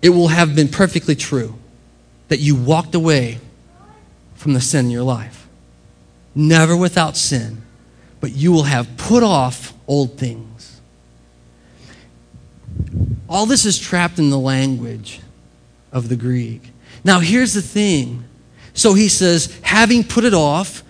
it 0.00 0.10
will 0.10 0.28
have 0.28 0.56
been 0.56 0.68
perfectly 0.68 1.14
true 1.14 1.54
that 2.28 2.38
you 2.38 2.56
walked 2.56 2.94
away 2.94 3.38
from 4.34 4.54
the 4.54 4.60
sin 4.60 4.86
in 4.86 4.90
your 4.90 5.02
life. 5.02 5.46
Never 6.34 6.76
without 6.76 7.16
sin, 7.16 7.62
but 8.20 8.32
you 8.32 8.50
will 8.50 8.64
have 8.64 8.96
put 8.96 9.22
off 9.22 9.74
old 9.86 10.18
things. 10.18 10.80
All 13.28 13.46
this 13.46 13.66
is 13.66 13.78
trapped 13.78 14.18
in 14.18 14.30
the 14.30 14.38
language 14.38 15.20
of 15.92 16.08
the 16.08 16.16
Greek. 16.16 16.62
Now, 17.04 17.20
here's 17.20 17.54
the 17.54 17.62
thing. 17.62 18.24
So 18.74 18.94
he 18.94 19.08
says, 19.08 19.58
having 19.62 20.04
put 20.04 20.24
it 20.24 20.34
off, 20.34 20.82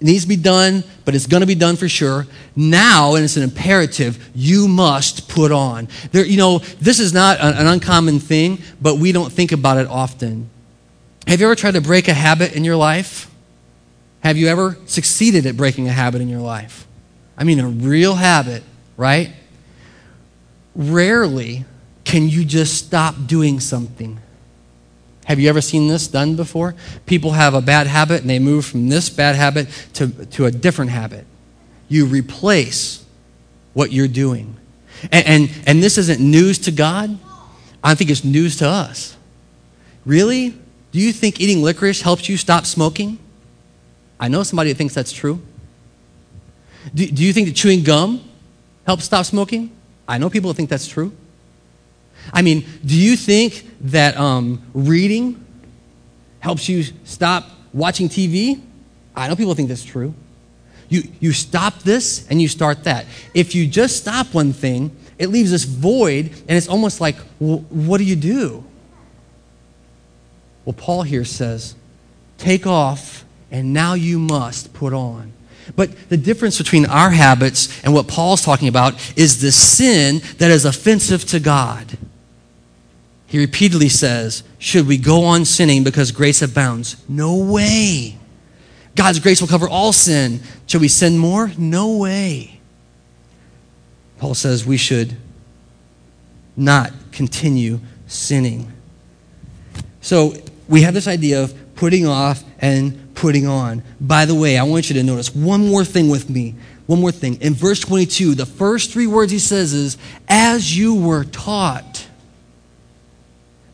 it 0.00 0.04
needs 0.04 0.22
to 0.22 0.28
be 0.28 0.36
done, 0.36 0.84
but 1.04 1.14
it's 1.14 1.26
going 1.26 1.40
to 1.40 1.46
be 1.46 1.54
done 1.54 1.76
for 1.76 1.88
sure. 1.88 2.26
Now, 2.54 3.14
and 3.14 3.24
it's 3.24 3.36
an 3.36 3.42
imperative, 3.42 4.30
you 4.34 4.68
must 4.68 5.28
put 5.28 5.52
on. 5.52 5.88
There, 6.12 6.26
you 6.26 6.36
know, 6.36 6.58
this 6.80 7.00
is 7.00 7.14
not 7.14 7.38
an 7.40 7.66
uncommon 7.66 8.18
thing, 8.18 8.58
but 8.80 8.96
we 8.96 9.12
don't 9.12 9.32
think 9.32 9.52
about 9.52 9.78
it 9.78 9.86
often. 9.86 10.50
Have 11.26 11.40
you 11.40 11.46
ever 11.46 11.54
tried 11.54 11.74
to 11.74 11.80
break 11.80 12.08
a 12.08 12.14
habit 12.14 12.54
in 12.54 12.64
your 12.64 12.76
life? 12.76 13.30
Have 14.20 14.36
you 14.36 14.48
ever 14.48 14.76
succeeded 14.86 15.46
at 15.46 15.56
breaking 15.56 15.88
a 15.88 15.92
habit 15.92 16.20
in 16.20 16.28
your 16.28 16.40
life? 16.40 16.86
I 17.38 17.44
mean, 17.44 17.60
a 17.60 17.68
real 17.68 18.14
habit, 18.14 18.62
right? 18.96 19.30
Rarely 20.74 21.64
can 22.06 22.28
you 22.28 22.44
just 22.44 22.86
stop 22.86 23.14
doing 23.26 23.58
something. 23.58 24.18
Have 25.26 25.40
you 25.40 25.48
ever 25.48 25.60
seen 25.60 25.88
this 25.88 26.06
done 26.06 26.36
before? 26.36 26.76
People 27.04 27.32
have 27.32 27.52
a 27.52 27.60
bad 27.60 27.88
habit 27.88 28.20
and 28.20 28.30
they 28.30 28.38
move 28.38 28.64
from 28.64 28.88
this 28.88 29.10
bad 29.10 29.34
habit 29.34 29.66
to, 29.94 30.08
to 30.26 30.46
a 30.46 30.52
different 30.52 30.92
habit. 30.92 31.26
You 31.88 32.06
replace 32.06 33.04
what 33.74 33.90
you're 33.90 34.06
doing. 34.06 34.56
And, 35.10 35.26
and, 35.26 35.50
and 35.66 35.82
this 35.82 35.98
isn't 35.98 36.20
news 36.20 36.60
to 36.60 36.70
God. 36.70 37.18
I 37.82 37.96
think 37.96 38.08
it's 38.10 38.22
news 38.22 38.56
to 38.58 38.68
us. 38.68 39.16
Really? 40.04 40.50
Do 40.92 41.00
you 41.00 41.12
think 41.12 41.40
eating 41.40 41.60
licorice 41.60 42.02
helps 42.02 42.28
you 42.28 42.36
stop 42.36 42.66
smoking? 42.66 43.18
I 44.20 44.28
know 44.28 44.44
somebody 44.44 44.70
that 44.70 44.78
thinks 44.78 44.94
that's 44.94 45.12
true. 45.12 45.40
Do, 46.94 47.04
do 47.04 47.24
you 47.24 47.32
think 47.32 47.48
that 47.48 47.56
chewing 47.56 47.82
gum 47.82 48.22
helps 48.86 49.04
stop 49.04 49.26
smoking? 49.26 49.72
I 50.06 50.18
know 50.18 50.30
people 50.30 50.52
that 50.52 50.56
think 50.56 50.70
that's 50.70 50.86
true. 50.86 51.12
I 52.32 52.42
mean, 52.42 52.64
do 52.84 52.96
you 52.96 53.16
think 53.16 53.66
that 53.82 54.16
um, 54.16 54.62
reading 54.74 55.44
helps 56.40 56.68
you 56.68 56.84
stop 57.04 57.48
watching 57.72 58.08
TV? 58.08 58.60
I 59.14 59.28
know 59.28 59.36
people 59.36 59.54
think 59.54 59.68
that's 59.68 59.84
true. 59.84 60.14
You, 60.88 61.02
you 61.20 61.32
stop 61.32 61.80
this 61.80 62.26
and 62.28 62.40
you 62.40 62.48
start 62.48 62.84
that. 62.84 63.06
If 63.34 63.54
you 63.54 63.66
just 63.66 63.96
stop 63.96 64.32
one 64.34 64.52
thing, 64.52 64.96
it 65.18 65.28
leaves 65.28 65.50
this 65.50 65.64
void, 65.64 66.26
and 66.26 66.56
it's 66.56 66.68
almost 66.68 67.00
like, 67.00 67.16
well, 67.40 67.58
what 67.70 67.98
do 67.98 68.04
you 68.04 68.16
do? 68.16 68.62
Well, 70.64 70.74
Paul 70.74 71.02
here 71.02 71.24
says, 71.24 71.74
take 72.38 72.66
off, 72.66 73.24
and 73.50 73.72
now 73.72 73.94
you 73.94 74.18
must 74.18 74.74
put 74.74 74.92
on. 74.92 75.32
But 75.74 76.08
the 76.08 76.16
difference 76.16 76.58
between 76.58 76.86
our 76.86 77.10
habits 77.10 77.82
and 77.82 77.92
what 77.92 78.06
Paul's 78.06 78.42
talking 78.42 78.68
about 78.68 78.94
is 79.16 79.40
the 79.40 79.50
sin 79.50 80.20
that 80.38 80.50
is 80.50 80.64
offensive 80.64 81.24
to 81.26 81.40
God. 81.40 81.98
He 83.36 83.40
repeatedly 83.40 83.90
says, 83.90 84.42
Should 84.58 84.86
we 84.86 84.96
go 84.96 85.24
on 85.24 85.44
sinning 85.44 85.84
because 85.84 86.10
grace 86.10 86.40
abounds? 86.40 86.96
No 87.06 87.36
way. 87.36 88.16
God's 88.94 89.20
grace 89.20 89.42
will 89.42 89.48
cover 89.48 89.68
all 89.68 89.92
sin. 89.92 90.40
Should 90.66 90.80
we 90.80 90.88
sin 90.88 91.18
more? 91.18 91.52
No 91.58 91.98
way. 91.98 92.60
Paul 94.16 94.32
says 94.32 94.64
we 94.64 94.78
should 94.78 95.18
not 96.56 96.94
continue 97.12 97.78
sinning. 98.06 98.72
So 100.00 100.32
we 100.66 100.80
have 100.80 100.94
this 100.94 101.06
idea 101.06 101.42
of 101.42 101.74
putting 101.74 102.06
off 102.06 102.42
and 102.58 103.14
putting 103.14 103.46
on. 103.46 103.82
By 104.00 104.24
the 104.24 104.34
way, 104.34 104.56
I 104.56 104.62
want 104.62 104.88
you 104.88 104.94
to 104.94 105.02
notice 105.02 105.34
one 105.34 105.68
more 105.68 105.84
thing 105.84 106.08
with 106.08 106.30
me. 106.30 106.54
One 106.86 107.02
more 107.02 107.12
thing. 107.12 107.38
In 107.42 107.52
verse 107.52 107.80
22, 107.80 108.34
the 108.34 108.46
first 108.46 108.92
three 108.92 109.06
words 109.06 109.30
he 109.30 109.38
says 109.38 109.74
is, 109.74 109.98
As 110.26 110.74
you 110.74 110.94
were 110.94 111.24
taught 111.24 112.05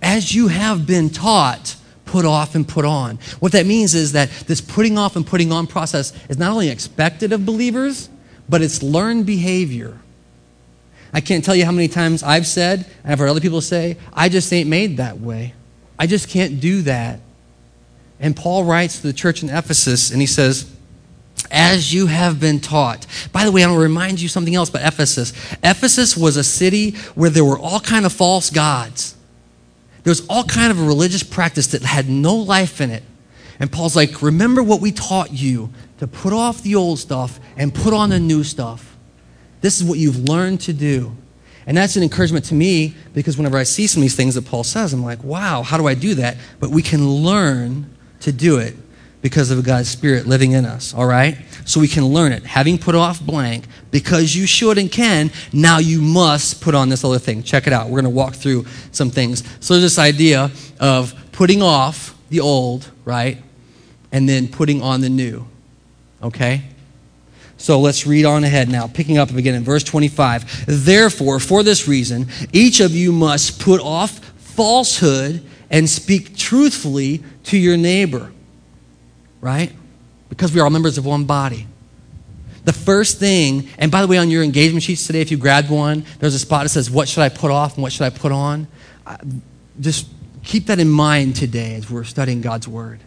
as 0.02 0.34
you 0.34 0.48
have 0.48 0.86
been 0.86 1.08
taught, 1.08 1.76
put 2.04 2.24
off 2.24 2.54
and 2.54 2.66
put 2.66 2.84
on. 2.84 3.18
What 3.40 3.52
that 3.52 3.64
means 3.64 3.94
is 3.94 4.12
that 4.12 4.30
this 4.46 4.60
putting 4.60 4.98
off 4.98 5.16
and 5.16 5.26
putting 5.26 5.52
on 5.52 5.66
process 5.66 6.12
is 6.28 6.36
not 6.36 6.52
only 6.52 6.68
expected 6.68 7.32
of 7.32 7.46
believers, 7.46 8.10
but 8.48 8.60
it's 8.60 8.82
learned 8.82 9.24
behavior. 9.24 9.98
I 11.14 11.20
can't 11.20 11.44
tell 11.44 11.54
you 11.54 11.64
how 11.64 11.72
many 11.72 11.88
times 11.88 12.22
I've 12.22 12.46
said, 12.46 12.86
and 13.04 13.12
I've 13.12 13.18
heard 13.18 13.28
other 13.28 13.40
people 13.40 13.60
say, 13.60 13.96
I 14.12 14.28
just 14.28 14.52
ain't 14.52 14.68
made 14.68 14.96
that 14.96 15.20
way. 15.20 15.54
I 15.98 16.06
just 16.06 16.28
can't 16.28 16.60
do 16.60 16.82
that. 16.82 17.20
And 18.18 18.34
Paul 18.34 18.64
writes 18.64 19.00
to 19.00 19.06
the 19.06 19.12
church 19.12 19.42
in 19.42 19.50
Ephesus, 19.50 20.10
and 20.10 20.20
he 20.20 20.26
says, 20.26 20.70
as 21.50 21.92
you 21.92 22.06
have 22.06 22.40
been 22.40 22.60
taught. 22.60 23.06
By 23.32 23.44
the 23.44 23.52
way, 23.52 23.62
I 23.62 23.66
want 23.66 23.78
to 23.78 23.82
remind 23.82 24.20
you 24.20 24.28
something 24.28 24.54
else 24.54 24.70
about 24.70 24.86
Ephesus. 24.86 25.32
Ephesus 25.62 26.16
was 26.16 26.36
a 26.36 26.44
city 26.44 26.92
where 27.14 27.30
there 27.30 27.44
were 27.44 27.58
all 27.58 27.80
kind 27.80 28.06
of 28.06 28.12
false 28.12 28.48
gods. 28.48 29.11
There 30.02 30.10
was 30.10 30.26
all 30.28 30.44
kind 30.44 30.70
of 30.70 30.80
a 30.80 30.84
religious 30.84 31.22
practice 31.22 31.68
that 31.68 31.82
had 31.82 32.08
no 32.08 32.34
life 32.34 32.80
in 32.80 32.90
it. 32.90 33.02
And 33.60 33.70
Paul's 33.70 33.94
like, 33.94 34.22
remember 34.22 34.62
what 34.62 34.80
we 34.80 34.90
taught 34.90 35.32
you 35.32 35.70
to 35.98 36.06
put 36.06 36.32
off 36.32 36.62
the 36.62 36.74
old 36.74 36.98
stuff 36.98 37.38
and 37.56 37.72
put 37.72 37.94
on 37.94 38.10
the 38.10 38.18
new 38.18 38.42
stuff. 38.42 38.96
This 39.60 39.80
is 39.80 39.86
what 39.86 39.98
you've 39.98 40.18
learned 40.28 40.60
to 40.62 40.72
do. 40.72 41.16
And 41.66 41.76
that's 41.76 41.94
an 41.96 42.02
encouragement 42.02 42.44
to 42.46 42.54
me 42.54 42.96
because 43.14 43.36
whenever 43.36 43.56
I 43.56 43.62
see 43.62 43.86
some 43.86 44.00
of 44.00 44.02
these 44.02 44.16
things 44.16 44.34
that 44.34 44.44
Paul 44.44 44.64
says, 44.64 44.92
I'm 44.92 45.04
like, 45.04 45.22
wow, 45.22 45.62
how 45.62 45.78
do 45.78 45.86
I 45.86 45.94
do 45.94 46.14
that? 46.16 46.36
But 46.58 46.70
we 46.70 46.82
can 46.82 47.08
learn 47.08 47.94
to 48.20 48.32
do 48.32 48.58
it 48.58 48.74
because 49.22 49.52
of 49.52 49.64
God's 49.64 49.88
Spirit 49.88 50.26
living 50.26 50.52
in 50.52 50.66
us, 50.66 50.92
all 50.92 51.06
right? 51.06 51.38
So 51.64 51.80
we 51.80 51.86
can 51.86 52.04
learn 52.04 52.32
it. 52.32 52.42
Having 52.42 52.78
put 52.78 52.96
off 52.96 53.20
blank, 53.20 53.64
because 53.92 54.34
you 54.34 54.46
should 54.46 54.78
and 54.78 54.90
can, 54.90 55.30
now 55.52 55.78
you 55.78 56.02
must 56.02 56.60
put 56.60 56.74
on 56.74 56.88
this 56.88 57.04
other 57.04 57.20
thing. 57.20 57.44
Check 57.44 57.68
it 57.68 57.72
out. 57.72 57.86
We're 57.86 58.02
going 58.02 58.04
to 58.04 58.10
walk 58.10 58.34
through 58.34 58.66
some 58.90 59.10
things. 59.10 59.44
So 59.64 59.74
there's 59.74 59.84
this 59.84 59.98
idea 59.98 60.50
of 60.80 61.14
putting 61.30 61.62
off 61.62 62.18
the 62.30 62.40
old, 62.40 62.90
right? 63.04 63.38
And 64.10 64.28
then 64.28 64.48
putting 64.48 64.82
on 64.82 65.00
the 65.00 65.08
new, 65.08 65.46
okay? 66.20 66.62
So 67.58 67.78
let's 67.78 68.08
read 68.08 68.24
on 68.24 68.42
ahead 68.42 68.68
now, 68.68 68.88
picking 68.88 69.18
up 69.18 69.30
again 69.30 69.54
in 69.54 69.62
verse 69.62 69.84
25. 69.84 70.66
Therefore, 70.66 71.38
for 71.38 71.62
this 71.62 71.86
reason, 71.86 72.26
each 72.52 72.80
of 72.80 72.90
you 72.90 73.12
must 73.12 73.60
put 73.60 73.80
off 73.80 74.18
falsehood 74.36 75.46
and 75.70 75.88
speak 75.88 76.36
truthfully 76.36 77.22
to 77.44 77.56
your 77.56 77.76
neighbor 77.76 78.32
right? 79.42 79.70
Because 80.30 80.54
we 80.54 80.60
are 80.60 80.64
all 80.64 80.70
members 80.70 80.96
of 80.96 81.04
one 81.04 81.24
body. 81.24 81.66
The 82.64 82.72
first 82.72 83.18
thing, 83.18 83.68
and 83.76 83.90
by 83.90 84.00
the 84.00 84.08
way, 84.08 84.16
on 84.16 84.30
your 84.30 84.42
engagement 84.42 84.84
sheets 84.84 85.06
today, 85.06 85.20
if 85.20 85.30
you 85.30 85.36
grabbed 85.36 85.68
one, 85.68 86.06
there's 86.20 86.34
a 86.34 86.38
spot 86.38 86.62
that 86.62 86.70
says, 86.70 86.90
What 86.90 87.08
should 87.08 87.22
I 87.22 87.28
put 87.28 87.50
off 87.50 87.74
and 87.74 87.82
what 87.82 87.92
should 87.92 88.04
I 88.04 88.10
put 88.10 88.32
on? 88.32 88.68
Just 89.80 90.06
keep 90.44 90.66
that 90.66 90.78
in 90.78 90.88
mind 90.88 91.36
today 91.36 91.74
as 91.74 91.90
we're 91.90 92.04
studying 92.04 92.40
God's 92.40 92.68
Word. 92.68 93.00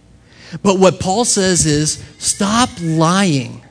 But 0.61 0.77
what 0.77 0.99
Paul 0.99 1.23
says 1.23 1.65
is, 1.65 2.03
Stop 2.19 2.69
lying. 2.81 3.63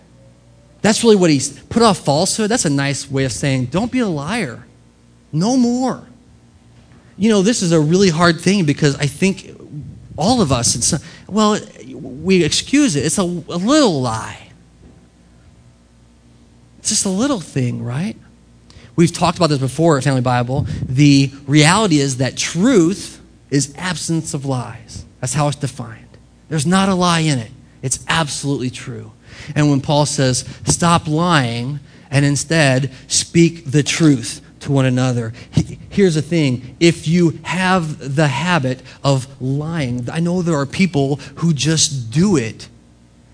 That's 0.80 1.04
really 1.04 1.16
what 1.16 1.30
he's 1.30 1.58
put 1.64 1.82
off 1.82 1.98
falsehood. 1.98 2.50
That's 2.50 2.64
a 2.64 2.70
nice 2.70 3.10
way 3.10 3.24
of 3.24 3.32
saying, 3.32 3.66
Don't 3.66 3.92
be 3.92 3.98
a 3.98 4.08
liar. 4.08 4.64
No 5.32 5.58
more. 5.58 6.06
You 7.18 7.28
know, 7.28 7.42
this 7.42 7.62
is 7.62 7.72
a 7.72 7.80
really 7.80 8.08
hard 8.08 8.40
thing 8.40 8.64
because 8.64 8.96
I 8.96 9.06
think 9.06 9.54
all 10.16 10.40
of 10.40 10.50
us, 10.50 10.94
well, 11.28 11.58
we 12.24 12.42
excuse 12.42 12.96
it. 12.96 13.04
It's 13.04 13.18
a, 13.18 13.22
a 13.22 13.24
little 13.24 14.00
lie. 14.00 14.48
It's 16.78 16.88
just 16.88 17.04
a 17.04 17.10
little 17.10 17.40
thing, 17.40 17.84
right? 17.84 18.16
We've 18.96 19.12
talked 19.12 19.36
about 19.36 19.48
this 19.48 19.58
before 19.58 19.98
at 19.98 20.04
Family 20.04 20.22
Bible. 20.22 20.66
The 20.82 21.30
reality 21.46 21.98
is 21.98 22.16
that 22.18 22.36
truth 22.36 23.20
is 23.50 23.74
absence 23.76 24.32
of 24.34 24.46
lies. 24.46 25.04
That's 25.20 25.34
how 25.34 25.48
it's 25.48 25.56
defined. 25.56 26.00
There's 26.48 26.66
not 26.66 26.88
a 26.88 26.94
lie 26.94 27.20
in 27.20 27.38
it. 27.38 27.50
It's 27.82 28.04
absolutely 28.08 28.70
true. 28.70 29.12
And 29.54 29.68
when 29.68 29.80
Paul 29.80 30.06
says, 30.06 30.48
stop 30.64 31.06
lying 31.06 31.80
and 32.10 32.24
instead 32.24 32.92
speak 33.06 33.70
the 33.70 33.82
truth, 33.82 34.40
to 34.64 34.72
one 34.72 34.84
another. 34.84 35.32
Here's 35.90 36.16
the 36.16 36.22
thing 36.22 36.76
if 36.80 37.06
you 37.06 37.38
have 37.44 38.16
the 38.16 38.28
habit 38.28 38.82
of 39.02 39.26
lying, 39.40 40.08
I 40.10 40.20
know 40.20 40.42
there 40.42 40.58
are 40.58 40.66
people 40.66 41.16
who 41.36 41.54
just 41.54 42.10
do 42.10 42.36
it, 42.36 42.68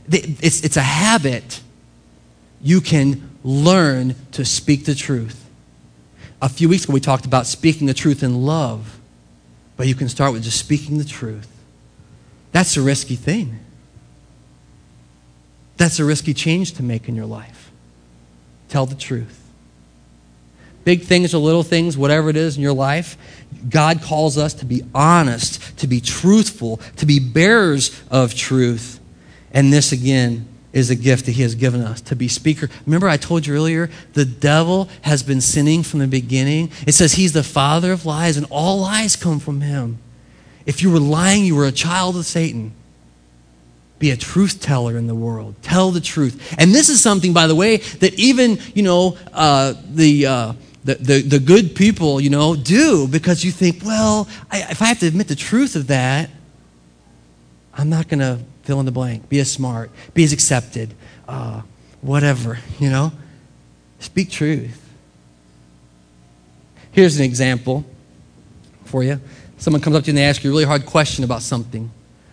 it's, 0.08 0.62
it's 0.62 0.76
a 0.76 0.82
habit. 0.82 1.60
You 2.62 2.82
can 2.82 3.30
learn 3.42 4.14
to 4.32 4.44
speak 4.44 4.84
the 4.84 4.94
truth. 4.94 5.48
A 6.42 6.48
few 6.48 6.68
weeks 6.68 6.84
ago, 6.84 6.92
we 6.92 7.00
talked 7.00 7.24
about 7.24 7.46
speaking 7.46 7.86
the 7.86 7.94
truth 7.94 8.22
in 8.22 8.44
love. 8.44 8.98
But 9.76 9.86
you 9.86 9.94
can 9.94 10.10
start 10.10 10.34
with 10.34 10.42
just 10.42 10.58
speaking 10.58 10.98
the 10.98 11.04
truth. 11.04 11.48
That's 12.52 12.76
a 12.76 12.82
risky 12.82 13.16
thing. 13.16 13.60
That's 15.78 15.98
a 15.98 16.04
risky 16.04 16.34
change 16.34 16.72
to 16.74 16.82
make 16.82 17.08
in 17.08 17.16
your 17.16 17.24
life. 17.24 17.70
Tell 18.68 18.84
the 18.84 18.94
truth. 18.94 19.39
Big 20.84 21.02
things 21.02 21.34
or 21.34 21.38
little 21.38 21.62
things, 21.62 21.96
whatever 21.96 22.30
it 22.30 22.36
is 22.36 22.56
in 22.56 22.62
your 22.62 22.72
life, 22.72 23.16
God 23.68 24.02
calls 24.02 24.38
us 24.38 24.54
to 24.54 24.64
be 24.64 24.82
honest, 24.94 25.76
to 25.78 25.86
be 25.86 26.00
truthful, 26.00 26.78
to 26.96 27.06
be 27.06 27.18
bearers 27.18 28.00
of 28.10 28.34
truth. 28.34 28.98
And 29.52 29.72
this, 29.72 29.92
again, 29.92 30.46
is 30.72 30.88
a 30.88 30.94
gift 30.94 31.26
that 31.26 31.32
He 31.32 31.42
has 31.42 31.54
given 31.54 31.82
us 31.82 32.00
to 32.02 32.16
be 32.16 32.28
speaker. 32.28 32.70
Remember, 32.86 33.08
I 33.08 33.16
told 33.16 33.46
you 33.46 33.54
earlier, 33.54 33.90
the 34.12 34.24
devil 34.24 34.88
has 35.02 35.22
been 35.22 35.40
sinning 35.40 35.82
from 35.82 36.00
the 36.00 36.06
beginning. 36.06 36.70
It 36.86 36.92
says 36.92 37.14
he's 37.14 37.32
the 37.32 37.42
father 37.42 37.92
of 37.92 38.06
lies, 38.06 38.36
and 38.36 38.46
all 38.50 38.80
lies 38.80 39.16
come 39.16 39.40
from 39.40 39.60
him. 39.60 39.98
If 40.66 40.82
you 40.82 40.90
were 40.90 41.00
lying, 41.00 41.44
you 41.44 41.56
were 41.56 41.66
a 41.66 41.72
child 41.72 42.16
of 42.16 42.24
Satan. 42.24 42.72
Be 43.98 44.10
a 44.10 44.16
truth 44.16 44.60
teller 44.60 44.96
in 44.96 45.08
the 45.08 45.14
world. 45.14 45.56
Tell 45.62 45.90
the 45.90 46.00
truth. 46.00 46.54
And 46.56 46.72
this 46.72 46.88
is 46.88 47.02
something, 47.02 47.32
by 47.34 47.46
the 47.46 47.54
way, 47.54 47.78
that 47.78 48.14
even, 48.14 48.58
you 48.74 48.82
know, 48.82 49.18
uh, 49.32 49.74
the. 49.90 50.26
Uh, 50.26 50.52
the, 50.84 50.94
the, 50.94 51.22
the, 51.22 51.38
good 51.38 51.74
people, 51.74 52.20
you 52.20 52.30
know, 52.30 52.56
do 52.56 53.06
because 53.06 53.44
you 53.44 53.50
think, 53.50 53.82
well, 53.84 54.26
I, 54.50 54.62
if 54.70 54.80
I 54.80 54.86
have 54.86 54.98
to 55.00 55.06
admit 55.06 55.28
the 55.28 55.36
truth 55.36 55.76
of 55.76 55.88
that, 55.88 56.30
I'm 57.74 57.90
not 57.90 58.08
going 58.08 58.20
to 58.20 58.40
fill 58.62 58.80
in 58.80 58.86
the 58.86 58.92
blank. 58.92 59.28
Be 59.28 59.40
as 59.40 59.50
smart, 59.50 59.90
be 60.14 60.24
as 60.24 60.32
accepted, 60.32 60.94
uh, 61.28 61.62
whatever, 62.00 62.58
you 62.78 62.88
know. 62.88 63.12
Speak 63.98 64.30
truth. 64.30 64.90
Here's 66.92 67.18
an 67.18 67.24
example 67.24 67.84
for 68.86 69.04
you. 69.04 69.20
Someone 69.58 69.82
comes 69.82 69.96
up 69.96 70.04
to 70.04 70.06
you 70.06 70.12
and 70.12 70.18
they 70.18 70.24
ask 70.24 70.42
you 70.42 70.50
a 70.50 70.52
really 70.52 70.64
hard 70.64 70.86
question 70.86 71.22
about 71.22 71.42
something. 71.42 71.90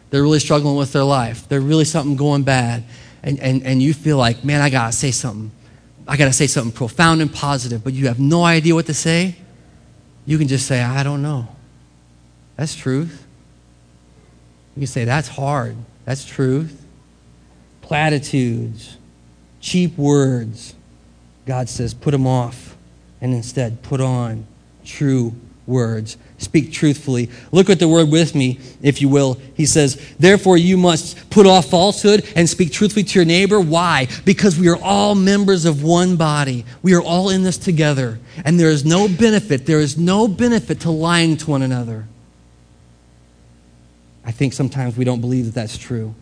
They're 0.09 0.23
really 0.23 0.39
struggling 0.39 0.77
with 0.77 0.93
their 0.93 1.03
life. 1.03 1.47
They're 1.49 1.59
really 1.59 1.83
something 1.83 2.15
going 2.15 2.43
bad. 2.43 2.85
And, 3.21 3.39
and, 3.39 3.63
and 3.63 3.81
you 3.81 3.93
feel 3.93 4.17
like, 4.17 4.45
man, 4.45 4.61
I 4.61 4.69
got 4.69 4.87
to 4.87 4.97
say 4.97 5.11
something. 5.11 5.51
I 6.07 6.15
got 6.15 6.25
to 6.25 6.33
say 6.33 6.47
something 6.47 6.71
profound 6.71 7.21
and 7.21 7.31
positive, 7.33 7.83
but 7.83 7.93
you 7.93 8.07
have 8.07 8.19
no 8.19 8.43
idea 8.43 8.73
what 8.73 8.85
to 8.85 8.93
say. 8.93 9.35
You 10.25 10.37
can 10.37 10.47
just 10.47 10.65
say, 10.65 10.81
I 10.81 11.03
don't 11.03 11.21
know. 11.21 11.47
That's 12.55 12.75
truth. 12.75 13.25
You 14.75 14.81
can 14.81 14.87
say, 14.87 15.05
that's 15.05 15.27
hard. 15.27 15.75
That's 16.05 16.25
truth. 16.25 16.85
Platitudes, 17.81 18.97
cheap 19.59 19.97
words. 19.97 20.73
God 21.45 21.69
says, 21.69 21.93
put 21.93 22.11
them 22.11 22.27
off 22.27 22.77
and 23.21 23.33
instead 23.33 23.81
put 23.83 24.01
on 24.01 24.45
true 24.85 25.33
words. 25.65 26.17
Speak 26.39 26.71
truthfully. 26.71 27.29
Look 27.51 27.69
at 27.69 27.79
the 27.79 27.87
word 27.87 28.09
with 28.09 28.35
me, 28.35 28.59
if 28.83 29.01
you 29.01 29.09
will. 29.09 29.39
He 29.55 29.65
says, 29.65 29.99
Therefore, 30.19 30.55
you 30.55 30.77
must 30.77 31.29
put 31.31 31.47
off 31.47 31.71
falsehood 31.71 32.31
and 32.35 32.47
speak 32.47 32.71
truthfully 32.71 33.03
to 33.05 33.19
your 33.19 33.25
neighbor. 33.25 33.59
Why? 33.59 34.07
Because 34.23 34.59
we 34.59 34.69
are 34.69 34.77
all 34.77 35.15
members 35.15 35.65
of 35.65 35.81
one 35.81 36.15
body. 36.15 36.63
We 36.83 36.93
are 36.93 37.01
all 37.01 37.29
in 37.29 37.41
this 37.41 37.57
together. 37.57 38.19
And 38.45 38.59
there 38.59 38.69
is 38.69 38.85
no 38.85 39.07
benefit, 39.07 39.65
there 39.65 39.79
is 39.79 39.97
no 39.97 40.27
benefit 40.27 40.81
to 40.81 40.91
lying 40.91 41.37
to 41.37 41.49
one 41.49 41.63
another. 41.63 42.05
I 44.23 44.31
think 44.31 44.53
sometimes 44.53 44.95
we 44.95 45.05
don't 45.05 45.21
believe 45.21 45.45
that 45.45 45.55
that's 45.55 45.77
true. 45.77 46.13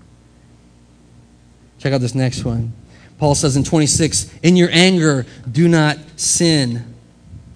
Check 1.80 1.91
out 1.91 1.99
this 1.99 2.15
next 2.15 2.45
one. 2.45 2.71
Paul 3.17 3.36
says 3.36 3.58
in 3.58 3.65
26, 3.65 4.32
In 4.43 4.56
your 4.56 4.69
anger, 4.71 5.25
do 5.51 5.67
not 5.67 5.97
sin. 6.15 6.95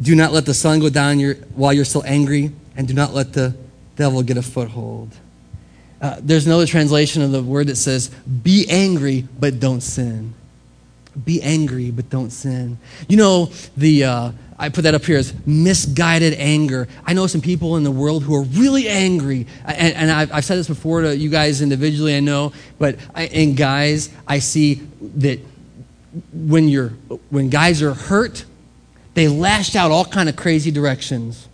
Do 0.01 0.15
not 0.15 0.31
let 0.31 0.45
the 0.45 0.53
sun 0.53 0.79
go 0.79 0.89
down 0.89 1.19
your, 1.19 1.35
while 1.55 1.73
you're 1.73 1.85
still 1.85 2.03
angry, 2.05 2.51
and 2.75 2.87
do 2.87 2.93
not 2.93 3.13
let 3.13 3.33
the 3.33 3.55
devil 3.95 4.23
get 4.23 4.37
a 4.37 4.41
foothold. 4.41 5.13
Uh, 6.01 6.17
there's 6.21 6.45
another 6.45 6.65
translation 6.65 7.21
of 7.21 7.31
the 7.31 7.43
word 7.43 7.67
that 7.67 7.75
says, 7.75 8.09
Be 8.43 8.65
angry, 8.69 9.27
but 9.39 9.59
don't 9.59 9.81
sin. 9.81 10.33
Be 11.25 11.41
angry, 11.41 11.91
but 11.91 12.09
don't 12.09 12.29
sin. 12.29 12.77
You 13.07 13.17
know, 13.17 13.51
the. 13.75 14.03
Uh, 14.05 14.31
I 14.61 14.67
put 14.67 14.81
that 14.81 14.93
up 14.93 15.05
here 15.05 15.17
as 15.17 15.33
misguided 15.47 16.33
anger. 16.33 16.89
I 17.05 17.13
know 17.13 17.27
some 17.27 17.39
people 17.39 17.77
in 17.77 17.83
the 17.83 17.91
world 17.91 18.23
who 18.23 18.35
are 18.35 18.43
really 18.43 18.89
angry. 18.89 19.47
And, 19.63 19.95
and 19.95 20.11
I've, 20.11 20.33
I've, 20.33 20.43
said 20.43 20.57
this 20.57 20.67
before 20.67 20.99
to 21.01 21.15
you 21.15 21.29
guys 21.29 21.61
individually, 21.61 22.13
I 22.13 22.19
know. 22.19 22.51
But 22.77 22.97
I, 23.15 23.27
in 23.27 23.55
guys, 23.55 24.09
I 24.27 24.39
see 24.39 24.81
that 25.15 25.39
when, 26.33 26.67
you're, 26.67 26.89
when 27.29 27.49
guys 27.49 27.81
are 27.81 27.93
hurt, 27.93 28.43
they 29.13 29.27
lashed 29.27 29.75
out 29.75 29.91
all 29.91 30.05
kind 30.05 30.29
of 30.29 30.35
crazy 30.35 30.71
directions. 30.71 31.47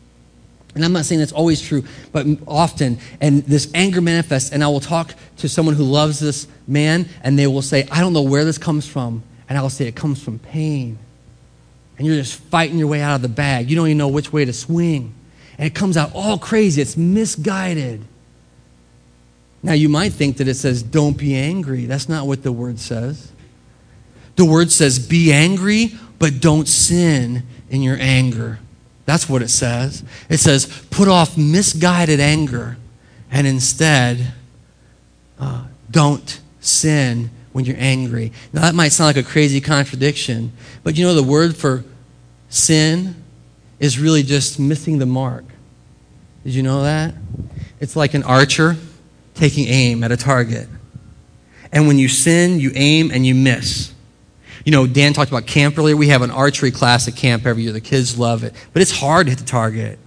And 0.76 0.84
I'm 0.84 0.92
not 0.92 1.06
saying 1.06 1.20
that's 1.20 1.32
always 1.32 1.62
true, 1.62 1.86
but 2.12 2.28
often. 2.48 3.00
And 3.22 3.44
this 3.44 3.72
anger 3.74 4.02
manifests. 4.02 4.52
And 4.52 4.62
I 4.64 4.68
will 4.68 4.82
talk 4.82 5.16
to 5.38 5.48
someone 5.48 5.74
who 5.74 5.84
loves 5.84 6.20
this 6.20 6.48
man, 6.68 7.08
and 7.24 7.40
they 7.40 7.48
will 7.48 7.62
say, 7.62 7.88
I 7.90 8.02
don't 8.02 8.12
know 8.12 8.24
where 8.24 8.44
this 8.44 8.58
comes 8.58 8.86
from. 8.86 9.24
And 9.48 9.58
I 9.58 9.62
will 9.62 9.70
say, 9.70 9.88
it 9.88 9.96
comes 9.96 10.22
from 10.22 10.38
pain. 10.40 10.98
And 11.98 12.06
you're 12.06 12.18
just 12.18 12.36
fighting 12.36 12.78
your 12.78 12.90
way 12.90 13.02
out 13.02 13.16
of 13.16 13.22
the 13.22 13.30
bag. 13.30 13.70
You 13.70 13.78
don't 13.78 13.88
even 13.88 13.98
know 13.98 14.10
which 14.10 14.34
way 14.34 14.44
to 14.44 14.52
swing. 14.52 15.14
And 15.58 15.66
it 15.66 15.74
comes 15.74 15.96
out 15.96 16.12
all 16.14 16.38
crazy. 16.38 16.82
It's 16.82 16.98
misguided. 16.98 18.04
Now, 19.64 19.74
you 19.74 19.88
might 19.88 20.12
think 20.12 20.38
that 20.38 20.48
it 20.50 20.56
says, 20.56 20.84
don't 20.84 21.18
be 21.18 21.36
angry. 21.36 21.86
That's 21.86 22.10
not 22.10 22.28
what 22.28 22.44
the 22.44 22.52
word 22.52 22.80
says. 22.80 23.32
The 24.36 24.44
word 24.44 24.72
says, 24.72 25.00
be 25.00 25.32
angry, 25.32 25.98
but 26.20 26.40
don't 26.40 26.68
sin 26.68 27.44
in 27.70 27.82
your 27.82 27.98
anger. 28.00 28.60
That's 29.06 29.30
what 29.30 29.42
it 29.42 29.50
says. 29.50 30.04
It 30.30 30.38
says, 30.38 30.66
put 30.90 31.08
off 31.08 31.38
misguided 31.38 32.20
anger 32.20 32.78
and 33.32 33.46
instead 33.46 34.34
uh, 35.40 35.66
don't 35.92 36.40
sin 36.60 37.30
when 37.52 37.66
you're 37.66 37.78
angry. 37.80 38.32
Now, 38.52 38.62
that 38.62 38.76
might 38.76 38.90
sound 38.90 39.16
like 39.16 39.26
a 39.26 39.28
crazy 39.28 39.62
contradiction, 39.62 40.52
but 40.84 40.98
you 40.98 41.06
know, 41.06 41.14
the 41.14 41.24
word 41.24 41.56
for 41.56 41.84
sin 42.50 43.16
is 43.80 44.00
really 44.00 44.24
just 44.24 44.60
missing 44.60 44.98
the 44.98 45.06
mark. 45.06 45.46
Did 46.44 46.54
you 46.54 46.64
know 46.64 46.84
that? 46.84 47.14
It's 47.80 47.96
like 47.96 48.14
an 48.14 48.24
archer 48.24 48.76
taking 49.36 49.68
aim 49.68 50.04
at 50.04 50.12
a 50.12 50.18
target. 50.18 50.68
And 51.72 51.88
when 51.88 52.00
you 52.00 52.08
sin, 52.08 52.60
you 52.60 52.72
aim 52.76 53.12
and 53.12 53.26
you 53.26 53.36
miss. 53.36 53.94
You 54.66 54.72
know, 54.72 54.88
Dan 54.88 55.14
talked 55.14 55.30
about 55.30 55.46
camp 55.46 55.78
earlier. 55.78 55.96
We 55.96 56.08
have 56.08 56.24
an 56.24 56.32
archery 56.32 56.72
class 56.72 57.08
at 57.08 57.16
camp 57.16 57.46
every 57.46 57.64
year. 57.64 57.72
The 57.72 57.80
kids 57.80 58.18
love 58.18 58.44
it. 58.44 58.54
But 58.74 58.82
it's 58.82 58.92
hard 58.92 59.28
to 59.28 59.30
hit 59.32 59.40
the 59.40 59.46
target. 59.46 60.00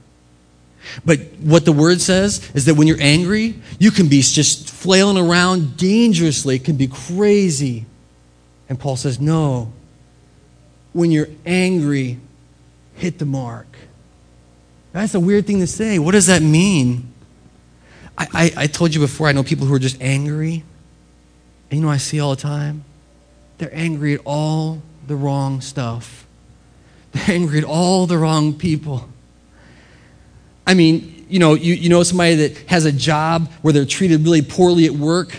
But 1.05 1.21
what 1.41 1.65
the 1.65 1.73
word 1.73 2.01
says 2.01 2.51
is 2.55 2.65
that 2.65 2.75
when 2.75 2.89
you're 2.89 3.01
angry, 3.01 3.55
you 3.79 3.93
can 3.93 4.09
be 4.09 4.21
just 4.21 4.69
flailing 4.69 5.17
around 5.17 5.77
dangerously. 5.77 6.57
It 6.57 6.65
can 6.65 6.77
be 6.77 6.89
crazy. 6.89 7.87
And 8.69 8.79
Paul 8.81 8.97
says, 8.97 9.21
no. 9.21 9.73
When 10.93 11.13
you're 11.13 11.29
angry, 11.47 12.19
hit 12.95 13.19
the 13.21 13.27
mark. 13.27 13.67
That's 14.93 15.15
a 15.15 15.21
weird 15.21 15.47
thing 15.47 15.61
to 15.61 15.69
say. 15.69 16.01
What 16.01 16.13
does 16.13 16.27
that 16.27 16.43
mean? 16.43 17.13
I, 18.17 18.27
I, 18.33 18.53
I 18.57 18.67
told 18.67 18.93
you 18.93 19.01
before, 19.01 19.29
I 19.29 19.33
know 19.33 19.45
people 19.45 19.69
who 19.69 19.75
are 19.75 19.79
just 19.79 20.01
angry. 20.03 20.65
And 21.71 21.81
you 21.81 21.87
know, 21.87 21.93
I 21.93 21.99
see 21.99 22.19
all 22.19 22.35
the 22.35 22.41
time 22.41 22.85
they're 23.59 23.75
angry 23.75 24.15
at 24.15 24.21
all 24.25 24.83
the 25.07 25.17
wrong 25.17 25.61
stuff. 25.61 26.27
They're 27.13 27.35
angry 27.37 27.59
at 27.59 27.65
all 27.65 28.07
the 28.07 28.19
wrong 28.19 28.55
people. 28.55 29.09
I 30.67 30.75
mean, 30.75 31.27
you 31.29 31.39
know, 31.39 31.55
you, 31.55 31.75
you 31.75 31.89
know 31.89 32.03
somebody 32.03 32.35
that 32.49 32.57
has 32.69 32.85
a 32.85 32.93
job 32.93 33.51
where 33.63 33.73
they're 33.73 33.85
treated 33.85 34.23
really 34.23 34.43
poorly 34.43 34.87
at 34.87 34.93
work 34.93 35.37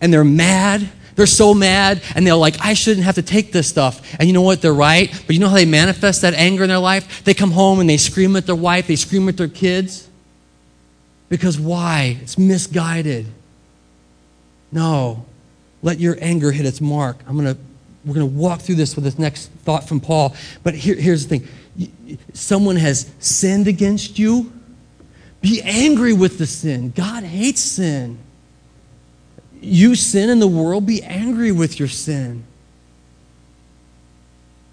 and 0.00 0.12
they're 0.12 0.24
mad. 0.24 0.88
They're 1.14 1.26
so 1.26 1.54
mad 1.54 2.02
and 2.14 2.26
they're 2.26 2.34
like, 2.34 2.56
I 2.60 2.74
shouldn't 2.74 3.04
have 3.04 3.16
to 3.16 3.22
take 3.22 3.52
this 3.52 3.68
stuff. 3.68 4.14
And 4.18 4.28
you 4.28 4.32
know 4.32 4.42
what? 4.42 4.62
They're 4.62 4.74
right. 4.74 5.10
But 5.26 5.34
you 5.34 5.40
know 5.40 5.48
how 5.48 5.56
they 5.56 5.64
manifest 5.64 6.22
that 6.22 6.34
anger 6.34 6.64
in 6.64 6.68
their 6.68 6.78
life? 6.78 7.24
They 7.24 7.34
come 7.34 7.50
home 7.50 7.80
and 7.80 7.88
they 7.88 7.96
scream 7.96 8.34
at 8.36 8.46
their 8.46 8.56
wife, 8.56 8.86
they 8.86 8.96
scream 8.96 9.28
at 9.28 9.36
their 9.36 9.48
kids. 9.48 10.08
Because 11.28 11.58
why? 11.58 12.18
It's 12.22 12.36
misguided. 12.36 13.26
No. 14.70 15.24
Let 15.82 15.98
your 15.98 16.16
anger 16.20 16.52
hit 16.52 16.64
its 16.64 16.80
mark. 16.80 17.18
I'm 17.26 17.36
going 17.36 17.54
to 17.54 17.60
we're 18.04 18.14
going 18.14 18.28
to 18.28 18.36
walk 18.36 18.60
through 18.60 18.74
this 18.76 18.96
with 18.96 19.04
this 19.04 19.18
next 19.18 19.48
thought 19.64 19.86
from 19.86 20.00
Paul. 20.00 20.34
But 20.64 20.74
here, 20.74 20.96
here's 20.96 21.26
the 21.26 21.38
thing 21.38 22.18
someone 22.32 22.76
has 22.76 23.10
sinned 23.20 23.68
against 23.68 24.18
you. 24.18 24.52
Be 25.40 25.62
angry 25.62 26.12
with 26.12 26.38
the 26.38 26.46
sin. 26.46 26.90
God 26.90 27.24
hates 27.24 27.60
sin. 27.60 28.18
You 29.60 29.94
sin 29.94 30.30
in 30.30 30.40
the 30.40 30.48
world, 30.48 30.86
be 30.86 31.02
angry 31.02 31.52
with 31.52 31.78
your 31.78 31.88
sin. 31.88 32.44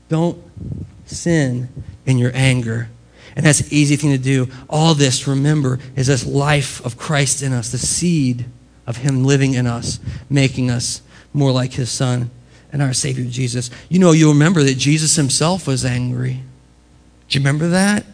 Don't 0.10 0.41
sin 1.06 1.69
in 2.08 2.17
your 2.17 2.32
anger. 2.34 2.89
And 3.36 3.45
that's 3.45 3.62
an 3.62 3.67
easy 3.69 3.95
thing 3.95 4.12
to 4.12 4.17
do. 4.17 4.50
All 4.67 4.95
this, 4.95 5.28
remember, 5.28 5.80
is 5.95 6.08
this 6.08 6.26
life 6.26 6.84
of 6.84 6.98
Christ 6.98 7.43
in 7.43 7.54
us, 7.54 7.72
the 7.72 7.78
seed 7.78 8.45
of 8.89 8.97
Him 8.97 9.23
living 9.23 9.54
in 9.54 9.67
us, 9.67 10.02
making 10.30 10.69
us 10.69 11.02
more 11.32 11.52
like 11.54 11.71
His 11.71 11.89
Son 11.89 12.30
and 12.73 12.82
our 12.82 12.91
Savior 12.91 13.23
Jesus. 13.23 13.69
You 13.88 13.99
know, 13.99 14.12
you'll 14.12 14.34
remember 14.34 14.63
that 14.63 14.78
Jesus 14.78 15.15
Himself 15.15 15.67
was 15.67 15.86
angry. 15.86 16.41
Do 17.30 17.38
you 17.38 17.39
remember 17.39 17.69
that? 17.69 18.06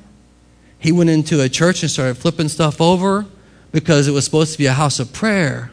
He 0.78 0.92
went 0.92 1.10
into 1.10 1.42
a 1.42 1.50
church 1.50 1.82
and 1.82 1.90
started 1.90 2.16
flipping 2.16 2.50
stuff 2.50 2.80
over 2.80 3.26
because 3.72 4.08
it 4.08 4.12
was 4.12 4.26
supposed 4.26 4.52
to 4.52 4.58
be 4.58 4.68
a 4.68 4.74
house 4.74 5.00
of 5.00 5.12
prayer. 5.14 5.72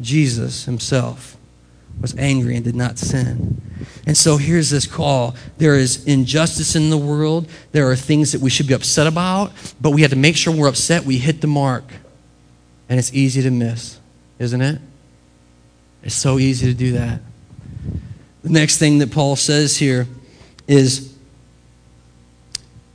Jesus 0.00 0.64
himself 0.64 1.36
was 2.00 2.14
angry 2.16 2.56
and 2.56 2.64
did 2.64 2.74
not 2.74 2.98
sin. 2.98 3.60
And 4.06 4.16
so 4.16 4.36
here's 4.36 4.70
this 4.70 4.86
call. 4.86 5.34
There 5.58 5.74
is 5.74 6.06
injustice 6.06 6.76
in 6.76 6.90
the 6.90 6.96
world. 6.96 7.48
There 7.72 7.90
are 7.90 7.96
things 7.96 8.32
that 8.32 8.40
we 8.40 8.48
should 8.48 8.66
be 8.66 8.74
upset 8.74 9.06
about, 9.06 9.52
but 9.80 9.90
we 9.90 10.02
have 10.02 10.10
to 10.10 10.16
make 10.16 10.36
sure 10.36 10.54
we're 10.54 10.68
upset 10.68 11.04
we 11.04 11.18
hit 11.18 11.40
the 11.40 11.46
mark. 11.46 11.84
And 12.90 12.98
it's 12.98 13.14
easy 13.14 13.40
to 13.42 13.50
miss, 13.50 13.98
isn't 14.40 14.60
it? 14.60 14.80
It's 16.02 16.14
so 16.14 16.38
easy 16.38 16.66
to 16.66 16.74
do 16.74 16.92
that. 16.92 17.20
The 18.42 18.50
next 18.50 18.78
thing 18.78 18.98
that 18.98 19.12
Paul 19.12 19.36
says 19.36 19.76
here 19.76 20.08
is 20.66 21.09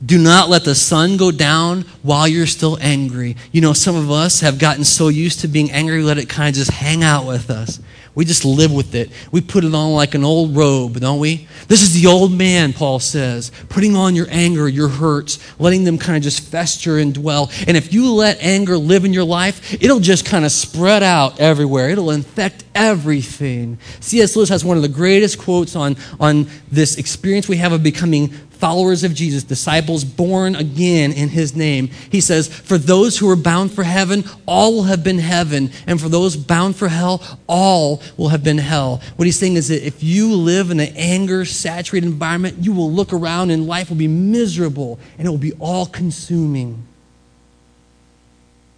do 0.04 0.18
not 0.18 0.48
let 0.48 0.64
the 0.64 0.74
sun 0.74 1.16
go 1.16 1.30
down 1.30 1.82
while 2.02 2.28
you're 2.28 2.46
still 2.46 2.76
angry. 2.80 3.36
You 3.50 3.62
know, 3.62 3.72
some 3.72 3.96
of 3.96 4.10
us 4.10 4.40
have 4.40 4.58
gotten 4.58 4.84
so 4.84 5.08
used 5.08 5.40
to 5.40 5.48
being 5.48 5.70
angry, 5.70 6.02
let 6.02 6.18
it 6.18 6.28
kind 6.28 6.48
of 6.48 6.54
just 6.54 6.70
hang 6.70 7.02
out 7.02 7.26
with 7.26 7.50
us. 7.50 7.80
We 8.16 8.24
just 8.24 8.46
live 8.46 8.72
with 8.72 8.94
it. 8.94 9.10
We 9.30 9.42
put 9.42 9.62
it 9.62 9.74
on 9.74 9.92
like 9.92 10.14
an 10.14 10.24
old 10.24 10.56
robe, 10.56 10.98
don't 11.00 11.20
we? 11.20 11.46
This 11.68 11.82
is 11.82 11.92
the 11.92 12.08
old 12.08 12.32
man, 12.32 12.72
Paul 12.72 12.98
says, 12.98 13.52
putting 13.68 13.94
on 13.94 14.14
your 14.14 14.26
anger, 14.30 14.66
your 14.66 14.88
hurts, 14.88 15.38
letting 15.60 15.84
them 15.84 15.98
kind 15.98 16.16
of 16.16 16.22
just 16.22 16.40
fester 16.40 16.96
and 16.96 17.12
dwell. 17.12 17.50
And 17.68 17.76
if 17.76 17.92
you 17.92 18.10
let 18.14 18.42
anger 18.42 18.78
live 18.78 19.04
in 19.04 19.12
your 19.12 19.24
life, 19.24 19.74
it'll 19.74 20.00
just 20.00 20.24
kind 20.24 20.46
of 20.46 20.52
spread 20.52 21.02
out 21.02 21.40
everywhere. 21.40 21.90
It'll 21.90 22.10
infect 22.10 22.64
everything. 22.74 23.76
C.S. 24.00 24.34
Lewis 24.34 24.48
has 24.48 24.64
one 24.64 24.78
of 24.78 24.82
the 24.82 24.88
greatest 24.88 25.38
quotes 25.38 25.76
on, 25.76 25.96
on 26.18 26.46
this 26.72 26.96
experience 26.96 27.48
we 27.48 27.58
have 27.58 27.72
of 27.72 27.82
becoming 27.82 28.32
followers 28.58 29.04
of 29.04 29.14
Jesus, 29.14 29.42
disciples 29.42 30.04
born 30.04 30.56
again 30.56 31.12
in 31.12 31.28
his 31.28 31.54
name. 31.54 31.88
He 32.10 32.20
says, 32.20 32.48
For 32.48 32.78
those 32.78 33.18
who 33.18 33.28
are 33.30 33.36
bound 33.36 33.72
for 33.72 33.84
heaven, 33.84 34.24
all 34.46 34.74
will 34.74 34.82
have 34.84 35.04
been 35.04 35.18
heaven. 35.18 35.70
And 35.86 36.00
for 36.00 36.08
those 36.08 36.36
bound 36.36 36.76
for 36.76 36.88
hell, 36.88 37.22
all 37.46 38.02
will 38.16 38.28
have 38.28 38.42
been 38.42 38.58
hell. 38.58 39.00
What 39.16 39.26
he's 39.26 39.38
saying 39.38 39.56
is 39.56 39.68
that 39.68 39.86
if 39.86 40.02
you 40.02 40.34
live 40.34 40.70
in 40.70 40.80
an 40.80 40.92
anger 40.96 41.44
saturated 41.44 42.06
environment, 42.06 42.58
you 42.60 42.72
will 42.72 42.90
look 42.90 43.12
around 43.12 43.50
and 43.50 43.66
life 43.66 43.90
will 43.90 43.96
be 43.96 44.08
miserable 44.08 44.98
and 45.18 45.26
it 45.26 45.30
will 45.30 45.38
be 45.38 45.52
all 45.54 45.86
consuming. 45.86 46.86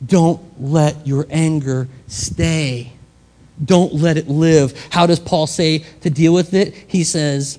Don't 0.05 0.41
let 0.61 1.07
your 1.07 1.27
anger 1.31 1.89
stay. 2.07 2.93
Don't 3.65 3.95
let 3.95 4.17
it 4.17 4.29
live. 4.29 4.89
How 4.91 5.07
does 5.07 5.19
Paul 5.19 5.47
say 5.47 5.79
to 6.03 6.11
deal 6.11 6.33
with 6.33 6.55
it? 6.55 6.75
He 6.87 7.05
says, 7.05 7.59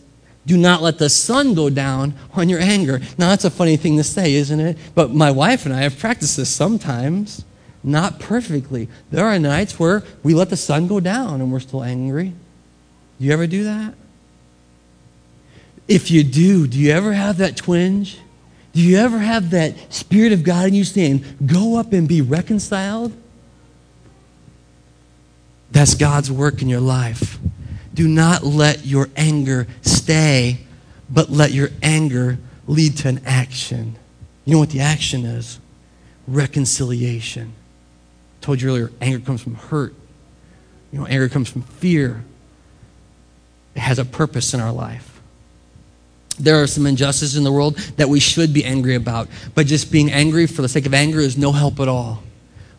do 0.50 0.58
not 0.58 0.82
let 0.82 0.98
the 0.98 1.12
sun 1.12 1.54
go 1.54 1.70
down 1.70 2.16
on 2.34 2.50
your 2.50 2.60
anger. 2.60 3.00
Now, 3.20 3.30
that's 3.30 3.46
a 3.46 3.52
funny 3.52 3.78
thing 3.78 3.98
to 3.98 4.04
say, 4.04 4.34
isn't 4.34 4.60
it? 4.60 4.80
But 4.96 5.12
my 5.12 5.30
wife 5.30 5.68
and 5.68 5.76
I 5.76 5.82
have 5.82 6.00
practiced 6.00 6.38
this 6.38 6.50
sometimes, 6.50 7.46
not 7.84 8.20
perfectly. 8.20 8.90
There 9.12 9.28
are 9.28 9.38
nights 9.38 9.80
where 9.80 10.02
we 10.24 10.34
let 10.34 10.50
the 10.50 10.58
sun 10.58 10.88
go 10.88 11.00
down 11.00 11.40
and 11.40 11.52
we're 11.52 11.60
still 11.60 11.84
angry. 11.84 12.34
Do 13.20 13.26
you 13.28 13.32
ever 13.32 13.46
do 13.46 13.66
that? 13.66 13.94
If 15.88 16.10
you 16.10 16.24
do, 16.24 16.66
do 16.66 16.80
you 16.80 16.94
ever 16.94 17.14
have 17.14 17.38
that 17.38 17.56
twinge? 17.56 18.18
Do 18.74 18.82
you 18.82 18.98
ever 18.98 19.20
have 19.20 19.52
that 19.52 19.94
Spirit 19.94 20.34
of 20.34 20.44
God 20.44 20.70
in 20.70 20.74
you 20.74 20.84
saying, 20.84 21.24
go 21.46 21.78
up 21.78 21.94
and 21.94 22.08
be 22.08 22.22
reconciled? 22.22 23.14
That's 25.70 25.94
God's 25.94 26.32
work 26.32 26.64
in 26.64 26.70
your 26.70 26.80
life. 26.82 27.38
Do 27.94 28.08
not 28.08 28.44
let 28.44 28.86
your 28.86 29.10
anger 29.16 29.68
stay, 29.82 30.60
but 31.10 31.30
let 31.30 31.52
your 31.52 31.70
anger 31.82 32.38
lead 32.68 32.98
to 32.98 33.10
an 33.10 33.22
action. 33.26 33.96
You 34.46 34.54
know 34.54 34.60
what 34.60 34.70
the 34.70 34.82
action 34.82 35.26
is? 35.26 35.60
Reconciliation. 36.28 37.54
I 38.42 38.46
told 38.46 38.62
you 38.62 38.70
earlier, 38.70 38.92
anger 39.02 39.20
comes 39.20 39.42
from 39.42 39.56
hurt. 39.56 39.94
You 40.92 41.00
know, 41.00 41.06
anger 41.08 41.30
comes 41.30 41.50
from 41.50 41.64
fear. 41.64 42.24
It 43.76 43.80
has 43.80 44.00
a 44.00 44.06
purpose 44.06 44.54
in 44.54 44.60
our 44.60 44.72
life. 44.72 45.22
There 46.40 46.62
are 46.62 46.68
some 46.68 46.86
injustices 46.86 47.36
in 47.36 47.44
the 47.44 47.52
world 47.52 47.76
that 47.98 48.08
we 48.08 48.20
should 48.20 48.54
be 48.54 48.64
angry 48.64 48.96
about, 48.96 49.28
but 49.56 49.66
just 49.68 49.92
being 49.92 50.12
angry 50.12 50.48
for 50.48 50.62
the 50.62 50.70
sake 50.70 50.86
of 50.86 50.94
anger 50.94 51.20
is 51.20 51.38
no 51.38 51.52
help 51.52 51.80
at 51.80 51.88
all. 51.88 52.24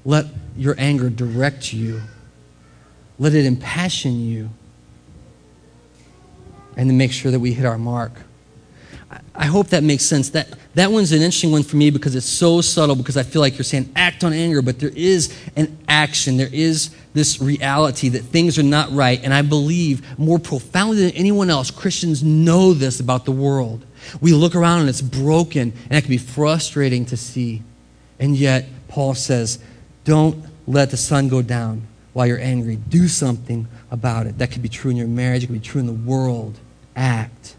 Let 0.05 0.27
your 0.57 0.75
anger 0.79 1.11
direct 1.11 1.73
you, 1.73 2.01
let 3.18 3.35
it 3.35 3.44
impassion 3.44 4.20
you 4.20 4.51
and 6.81 6.88
to 6.88 6.95
make 6.95 7.12
sure 7.12 7.31
that 7.31 7.40
we 7.40 7.53
hit 7.53 7.66
our 7.66 7.77
mark. 7.77 8.11
I 9.35 9.45
hope 9.45 9.66
that 9.69 9.83
makes 9.83 10.03
sense. 10.03 10.31
That, 10.31 10.49
that 10.77 10.90
one's 10.90 11.12
an 11.12 11.19
interesting 11.19 11.53
one 11.53 11.62
for 11.62 11.77
me 11.77 11.90
because 11.90 12.14
it's 12.14 12.25
so 12.25 12.62
subtle, 12.62 12.97
because 12.97 13.19
I 13.19 13.23
feel 13.23 13.43
like 13.43 13.59
you're 13.59 13.64
saying 13.64 13.93
act 13.95 14.25
on 14.25 14.33
anger, 14.33 14.62
but 14.62 14.79
there 14.79 14.93
is 14.97 15.31
an 15.57 15.77
action. 15.88 16.38
There 16.38 16.49
is 16.51 16.88
this 17.12 17.38
reality 17.38 18.09
that 18.09 18.23
things 18.23 18.59
are 18.59 18.62
not 18.62 18.90
right. 18.93 19.21
And 19.23 19.35
I 19.35 19.43
believe 19.43 20.19
more 20.19 20.38
profoundly 20.38 21.05
than 21.05 21.11
anyone 21.11 21.51
else, 21.51 21.71
Christians 21.71 22.23
know 22.23 22.73
this 22.73 22.99
about 22.99 23.27
the 23.27 23.33
world. 23.33 23.85
We 24.23 24.33
look 24.33 24.55
around 24.55 24.81
and 24.81 24.88
it's 24.88 25.03
broken, 25.03 25.75
and 25.90 25.99
it 25.99 26.01
can 26.01 26.09
be 26.09 26.16
frustrating 26.16 27.05
to 27.07 27.16
see. 27.19 27.62
And 28.19 28.35
yet, 28.35 28.64
Paul 28.88 29.14
says, 29.14 29.59
don't 30.05 30.47
let 30.66 30.90
the 30.90 30.97
sun 30.97 31.29
go 31.29 31.43
down 31.43 31.87
while 32.14 32.27
you're 32.27 32.40
angry. 32.40 32.77
Do 32.77 33.07
something 33.07 33.69
about 33.90 34.27
it. 34.27 34.38
That 34.38 34.51
could 34.51 34.62
be 34.62 34.71
true 34.71 34.90
in 34.90 34.97
your 34.97 35.09
marriage, 35.09 35.45
it 35.45 35.49
could 35.49 35.61
be 35.61 35.69
true 35.69 35.81
in 35.81 35.87
the 35.87 35.93
world. 35.93 36.59
Act. 36.96 37.57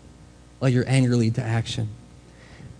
Let 0.59 0.73
your 0.73 0.85
anger 0.87 1.15
lead 1.15 1.35
to 1.35 1.43
action. 1.43 1.89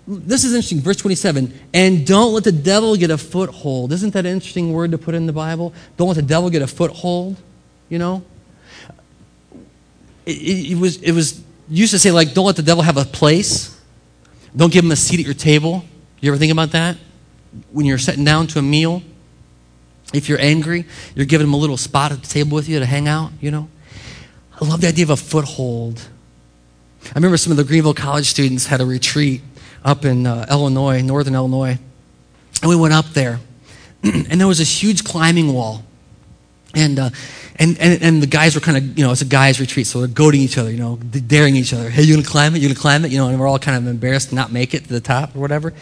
This 0.08 0.44
is 0.44 0.54
interesting. 0.54 0.80
Verse 0.80 0.98
27 0.98 1.54
and 1.74 2.06
don't 2.06 2.34
let 2.34 2.44
the 2.44 2.52
devil 2.52 2.96
get 2.96 3.12
a 3.12 3.18
foothold. 3.18 3.92
Isn't 3.92 4.14
that 4.14 4.26
an 4.26 4.34
interesting 4.34 4.74
word 4.74 4.92
to 4.92 4.98
put 4.98 5.16
in 5.16 5.26
the 5.26 5.34
Bible? 5.34 5.74
Don't 5.98 6.08
let 6.08 6.16
the 6.16 6.22
devil 6.22 6.50
get 6.50 6.62
a 6.62 6.68
foothold, 6.68 7.38
you 7.90 8.00
know? 8.00 8.24
It, 10.26 10.38
it, 10.38 10.72
it 10.72 10.78
was, 10.78 11.02
it 11.02 11.12
was 11.14 11.42
used 11.70 11.92
to 11.92 12.00
say, 12.00 12.12
like, 12.12 12.34
don't 12.34 12.46
let 12.46 12.56
the 12.56 12.64
devil 12.64 12.84
have 12.84 12.98
a 12.98 13.06
place. 13.06 13.80
Don't 14.56 14.72
give 14.72 14.84
him 14.84 14.92
a 14.92 14.96
seat 14.96 15.20
at 15.20 15.26
your 15.26 15.34
table. 15.34 15.86
You 16.20 16.32
ever 16.32 16.38
think 16.38 16.52
about 16.52 16.72
that? 16.72 16.98
When 17.72 17.86
you're 17.86 17.98
sitting 17.98 18.24
down 18.24 18.48
to 18.48 18.60
a 18.60 18.62
meal, 18.62 19.02
if 20.14 20.28
you're 20.28 20.42
angry, 20.42 20.86
you're 21.16 21.26
giving 21.26 21.48
him 21.48 21.54
a 21.54 21.58
little 21.58 21.78
spot 21.78 22.12
at 22.12 22.22
the 22.22 22.28
table 22.28 22.56
with 22.56 22.68
you 22.68 22.80
to 22.80 22.86
hang 22.86 23.08
out, 23.08 23.32
you 23.40 23.50
know? 23.50 23.70
I 24.60 24.66
love 24.66 24.82
the 24.82 24.88
idea 24.88 25.06
of 25.06 25.10
a 25.10 25.18
foothold. 25.18 26.08
I 27.06 27.16
remember 27.16 27.38
some 27.38 27.52
of 27.52 27.58
the 27.58 27.64
Greenville 27.64 27.94
College 27.94 28.30
students 28.30 28.68
had 28.68 28.82
a 28.82 28.86
retreat 28.86 29.42
up 29.84 30.06
in 30.06 30.26
uh, 30.26 30.46
Illinois, 30.50 31.02
northern 31.02 31.36
Illinois. 31.36 31.78
And 32.62 32.70
we 32.70 32.76
went 32.76 32.94
up 32.94 33.08
there. 33.10 33.40
and 34.04 34.40
there 34.40 34.48
was 34.48 34.60
this 34.60 34.82
huge 34.82 35.04
climbing 35.04 35.54
wall. 35.54 35.84
And, 36.74 37.00
uh, 37.00 37.10
and, 37.58 37.78
and, 37.80 38.02
and 38.02 38.24
the 38.24 38.28
guys 38.28 38.56
were 38.56 38.62
kind 38.62 38.78
of, 38.78 38.98
you 38.98 39.04
know, 39.06 39.12
it's 39.12 39.22
a 39.22 39.26
guy's 39.26 39.60
retreat, 39.60 39.86
so 39.86 40.00
they're 40.00 40.08
goading 40.08 40.42
each 40.42 40.58
other, 40.58 40.72
you 40.72 40.78
know, 40.78 40.96
daring 40.96 41.56
each 41.56 41.74
other. 41.74 41.90
Hey, 41.90 42.04
you 42.04 42.16
gonna 42.16 42.26
climb 42.26 42.56
it? 42.56 42.62
You 42.62 42.70
gonna 42.70 42.80
climb 42.80 43.04
it? 43.04 43.12
You 43.12 43.18
know, 43.18 43.28
and 43.28 43.38
we're 43.40 43.48
all 43.48 43.60
kind 43.60 43.78
of 43.78 43.88
embarrassed 43.88 44.30
to 44.30 44.36
not 44.36 44.52
make 44.52 44.74
it 44.74 44.86
to 44.86 44.90
the 44.90 45.02
top 45.02 45.36
or 45.36 45.40
whatever. 45.40 45.74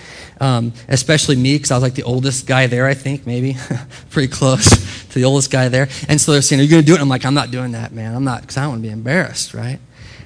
Um, 0.42 0.74
especially 0.88 1.36
me, 1.36 1.56
because 1.56 1.70
I 1.72 1.76
was 1.76 1.84
like 1.84 1.94
the 1.94 2.04
oldest 2.04 2.48
guy 2.48 2.66
there, 2.68 2.88
I 2.88 2.96
think, 2.96 3.28
maybe. 3.28 3.56
Pretty 4.10 4.30
close 4.30 4.68
to 5.10 5.14
the 5.14 5.26
oldest 5.26 5.52
guy 5.52 5.70
there. 5.70 5.88
And 6.08 6.20
so 6.20 6.32
they're 6.32 6.42
saying, 6.42 6.60
Are 6.60 6.64
you 6.64 6.70
gonna 6.70 6.82
do 6.82 6.96
it? 6.96 7.02
I'm 7.02 7.10
like, 7.10 7.26
I'm 7.26 7.36
not 7.36 7.52
doing 7.52 7.74
that, 7.74 7.94
man. 7.94 8.16
I'm 8.16 8.24
not, 8.24 8.42
because 8.42 8.58
I 8.58 8.62
don't 8.62 8.72
want 8.72 8.82
to 8.82 8.88
be 8.88 8.94
embarrassed, 8.94 9.54
right? 9.54 9.80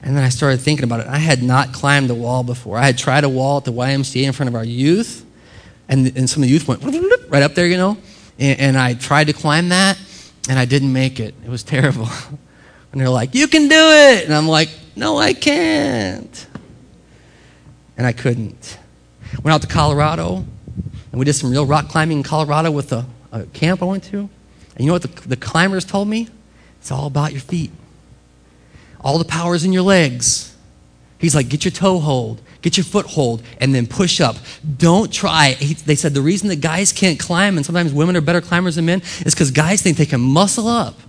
And 0.04 0.16
then 0.16 0.24
I 0.24 0.30
started 0.30 0.60
thinking 0.60 0.84
about 0.84 1.00
it. 1.00 1.08
I 1.08 1.18
had 1.18 1.42
not 1.42 1.72
climbed 1.74 2.10
a 2.12 2.16
wall 2.16 2.44
before. 2.44 2.78
I 2.78 2.86
had 2.86 2.98
tried 2.98 3.24
a 3.24 3.30
wall 3.30 3.58
at 3.58 3.64
the 3.64 3.72
YMCA 3.72 4.24
in 4.24 4.34
front 4.34 4.50
of 4.50 4.56
our 4.56 4.66
youth, 4.66 5.26
and, 5.88 6.06
and 6.18 6.30
some 6.30 6.44
of 6.44 6.48
the 6.48 6.54
youth 6.54 6.68
went 6.68 6.84
right 7.30 7.42
up 7.42 7.56
there, 7.56 7.68
you 7.68 7.78
know. 7.78 7.98
And, 8.38 8.60
and 8.60 8.78
I 8.78 8.94
tried 8.96 9.28
to 9.28 9.34
climb 9.34 9.70
that 9.70 9.98
and 10.50 10.60
I 10.60 10.66
didn't 10.66 10.92
make 10.92 11.20
it. 11.20 11.36
It 11.46 11.50
was 11.50 11.64
terrible. 11.74 12.10
and 12.92 13.02
they're 13.02 13.10
like, 13.10 13.34
You 13.36 13.48
can 13.48 13.68
do 13.68 13.76
it. 13.76 14.26
And 14.26 14.34
I'm 14.34 14.48
like, 14.48 14.70
No, 14.96 15.18
I 15.18 15.34
can't. 15.34 16.48
And 17.98 18.08
I 18.08 18.12
couldn't. 18.12 18.80
Went 19.44 19.54
out 19.54 19.62
to 19.62 19.68
Colorado, 19.68 20.46
and 21.12 21.20
we 21.20 21.26
did 21.26 21.34
some 21.34 21.52
real 21.52 21.66
rock 21.66 21.90
climbing 21.90 22.18
in 22.18 22.24
Colorado 22.24 22.72
with 22.72 22.92
a, 22.92 23.06
a 23.32 23.46
camp 23.48 23.82
I 23.82 23.86
went 23.86 24.04
to. 24.06 24.18
And 24.20 24.80
you 24.80 24.88
know 24.88 24.94
what 24.94 25.02
the, 25.04 25.28
the 25.28 25.36
climbers 25.36 25.86
told 25.86 26.08
me? 26.08 26.28
It's 26.80 26.92
all 26.92 27.08
about 27.08 27.32
your 27.32 27.42
feet. 27.42 27.72
All 29.04 29.18
the 29.18 29.26
power 29.26 29.56
is 29.56 29.66
in 29.66 29.74
your 29.74 29.84
legs. 29.84 30.56
He's 31.20 31.36
like, 31.36 31.50
Get 31.50 31.66
your 31.66 31.72
toe 31.72 32.00
hold 32.00 32.42
get 32.64 32.78
your 32.78 32.86
foothold, 32.86 33.44
and 33.60 33.76
then 33.76 33.86
push 33.86 34.20
up. 34.20 34.38
Don't 34.78 35.14
try. 35.14 35.54
They 35.54 35.96
said 35.96 36.16
the 36.16 36.22
reason 36.22 36.48
that 36.50 36.62
guys 36.62 36.92
can't 36.92 37.20
climb, 37.20 37.58
and 37.58 37.66
sometimes 37.66 37.94
women 37.94 38.16
are 38.16 38.22
better 38.22 38.42
climbers 38.42 38.76
than 38.76 38.86
men, 38.86 39.02
is 39.02 39.36
because 39.36 39.52
guys 39.52 39.82
think 39.84 39.98
they 39.98 40.08
can 40.08 40.22
muscle 40.22 40.68
up. 40.68 41.00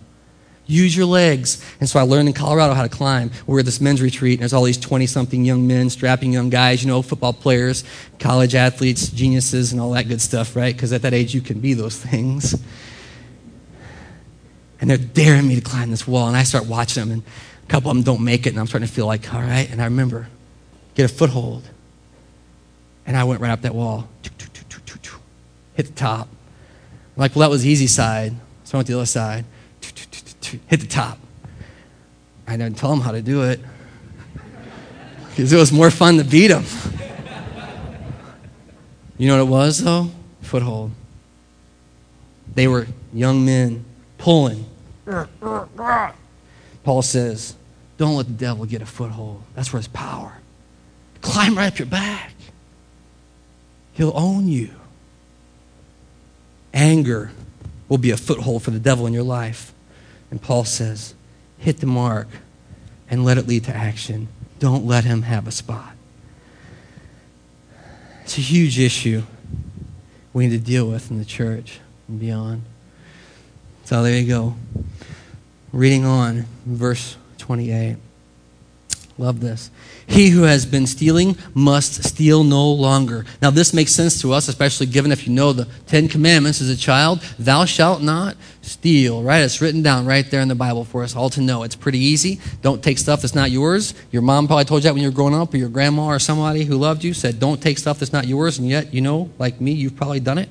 Use 0.66 0.96
your 0.96 1.06
legs. 1.06 1.64
And 1.78 1.88
so 1.88 2.00
I 2.00 2.02
learned 2.02 2.28
in 2.28 2.34
Colorado 2.34 2.72
how 2.74 2.82
to 2.82 2.88
climb. 2.88 3.30
We're 3.46 3.60
at 3.60 3.66
this 3.66 3.80
men's 3.80 4.02
retreat, 4.02 4.34
and 4.34 4.40
there's 4.40 4.52
all 4.52 4.64
these 4.64 4.78
20 4.78 5.06
something 5.06 5.44
young 5.44 5.66
men, 5.66 5.88
strapping 5.90 6.32
young 6.32 6.50
guys, 6.50 6.82
you 6.82 6.88
know, 6.88 7.00
football 7.02 7.32
players, 7.32 7.84
college 8.18 8.54
athletes, 8.54 9.08
geniuses, 9.10 9.72
and 9.72 9.80
all 9.80 9.92
that 9.92 10.08
good 10.08 10.20
stuff, 10.20 10.56
right? 10.56 10.74
Because 10.74 10.92
at 10.92 11.02
that 11.02 11.14
age, 11.14 11.34
you 11.34 11.40
can 11.40 11.60
be 11.60 11.74
those 11.74 11.96
things. 11.96 12.60
And 14.80 14.90
they're 14.90 14.98
daring 14.98 15.46
me 15.46 15.54
to 15.54 15.60
climb 15.60 15.90
this 15.90 16.08
wall, 16.08 16.26
and 16.26 16.36
I 16.36 16.42
start 16.42 16.66
watching 16.66 17.02
them, 17.04 17.12
and 17.12 17.22
a 17.64 17.66
couple 17.70 17.90
of 17.90 17.96
them 17.96 18.04
don't 18.04 18.22
make 18.22 18.46
it, 18.46 18.50
and 18.50 18.60
I'm 18.60 18.66
starting 18.66 18.86
to 18.86 18.94
feel 18.94 19.06
like, 19.06 19.32
all 19.32 19.40
right. 19.40 19.70
And 19.70 19.80
I 19.80 19.84
remember 19.84 20.28
get 20.94 21.10
a 21.10 21.12
foothold. 21.12 21.68
And 23.06 23.16
I 23.16 23.24
went 23.24 23.40
right 23.40 23.50
up 23.50 23.62
that 23.62 23.74
wall. 23.74 24.08
Hit 25.74 25.86
the 25.86 25.92
top. 25.92 26.28
I'm 26.28 27.20
like, 27.20 27.34
well, 27.34 27.40
that 27.40 27.50
was 27.50 27.62
the 27.62 27.68
easy 27.68 27.86
side. 27.86 28.34
So 28.64 28.76
I 28.76 28.78
went 28.78 28.86
to 28.86 28.92
the 28.92 28.98
other 28.98 29.06
side. 29.06 29.44
Hit 30.66 30.80
the 30.80 30.86
top. 30.86 31.18
I 32.46 32.56
didn't 32.56 32.76
tell 32.76 32.92
him 32.92 33.00
how 33.00 33.12
to 33.12 33.22
do 33.22 33.42
it 33.42 33.60
because 35.30 35.52
it 35.52 35.56
was 35.56 35.72
more 35.72 35.90
fun 35.90 36.18
to 36.18 36.24
beat 36.24 36.50
him. 36.50 36.64
you 39.18 39.26
know 39.26 39.36
what 39.38 39.48
it 39.48 39.50
was, 39.50 39.82
though? 39.82 40.10
Foothold. 40.42 40.92
They 42.54 42.68
were 42.68 42.86
young 43.12 43.44
men 43.44 43.84
pulling. 44.18 44.64
Paul 46.84 47.02
says, 47.02 47.56
Don't 47.96 48.16
let 48.16 48.26
the 48.26 48.32
devil 48.32 48.64
get 48.66 48.82
a 48.82 48.86
foothold. 48.86 49.42
That's 49.54 49.72
where 49.72 49.80
his 49.80 49.88
power. 49.88 50.38
Climb 51.20 51.56
right 51.56 51.72
up 51.72 51.78
your 51.78 51.86
back. 51.86 52.32
He'll 53.94 54.12
own 54.14 54.46
you. 54.46 54.70
Anger 56.72 57.32
will 57.88 57.98
be 57.98 58.10
a 58.10 58.16
foothold 58.16 58.62
for 58.62 58.70
the 58.70 58.78
devil 58.78 59.06
in 59.06 59.12
your 59.12 59.22
life. 59.22 59.72
And 60.30 60.40
Paul 60.40 60.64
says, 60.64 61.14
hit 61.58 61.78
the 61.78 61.86
mark 61.86 62.28
and 63.08 63.24
let 63.24 63.38
it 63.38 63.46
lead 63.46 63.64
to 63.64 63.74
action. 63.74 64.28
Don't 64.58 64.84
let 64.84 65.04
him 65.04 65.22
have 65.22 65.46
a 65.46 65.52
spot. 65.52 65.94
It's 68.24 68.38
a 68.38 68.42
huge 68.42 68.78
issue 68.78 69.22
we 70.32 70.46
need 70.46 70.58
to 70.58 70.64
deal 70.64 70.88
with 70.88 71.10
in 71.10 71.18
the 71.18 71.24
church 71.24 71.78
and 72.08 72.18
beyond. 72.18 72.62
So 73.84 74.02
there 74.02 74.18
you 74.18 74.26
go. 74.26 74.56
Reading 75.74 76.04
on, 76.04 76.46
verse 76.64 77.16
28. 77.38 77.96
Love 79.18 79.40
this. 79.40 79.72
He 80.06 80.28
who 80.28 80.42
has 80.42 80.64
been 80.64 80.86
stealing 80.86 81.36
must 81.52 82.04
steal 82.04 82.44
no 82.44 82.70
longer. 82.70 83.24
Now, 83.42 83.50
this 83.50 83.74
makes 83.74 83.90
sense 83.90 84.20
to 84.20 84.32
us, 84.32 84.46
especially 84.46 84.86
given 84.86 85.10
if 85.10 85.26
you 85.26 85.32
know 85.32 85.52
the 85.52 85.66
Ten 85.88 86.06
Commandments 86.06 86.60
as 86.60 86.70
a 86.70 86.76
child. 86.76 87.22
Thou 87.40 87.64
shalt 87.64 88.02
not 88.02 88.36
steal, 88.62 89.24
right? 89.24 89.42
It's 89.42 89.60
written 89.60 89.82
down 89.82 90.06
right 90.06 90.24
there 90.30 90.40
in 90.40 90.46
the 90.46 90.54
Bible 90.54 90.84
for 90.84 91.02
us 91.02 91.16
all 91.16 91.28
to 91.30 91.40
know. 91.40 91.64
It's 91.64 91.74
pretty 91.74 91.98
easy. 91.98 92.38
Don't 92.62 92.80
take 92.80 92.98
stuff 92.98 93.22
that's 93.22 93.34
not 93.34 93.50
yours. 93.50 93.94
Your 94.12 94.22
mom 94.22 94.46
probably 94.46 94.66
told 94.66 94.84
you 94.84 94.90
that 94.90 94.94
when 94.94 95.02
you 95.02 95.08
were 95.08 95.14
growing 95.14 95.34
up, 95.34 95.52
or 95.52 95.56
your 95.56 95.70
grandma 95.70 96.06
or 96.06 96.20
somebody 96.20 96.62
who 96.62 96.76
loved 96.76 97.02
you 97.02 97.14
said, 97.14 97.40
Don't 97.40 97.60
take 97.60 97.78
stuff 97.78 97.98
that's 97.98 98.12
not 98.12 98.28
yours. 98.28 98.60
And 98.60 98.68
yet, 98.68 98.94
you 98.94 99.00
know, 99.00 99.28
like 99.40 99.60
me, 99.60 99.72
you've 99.72 99.96
probably 99.96 100.20
done 100.20 100.38
it. 100.38 100.50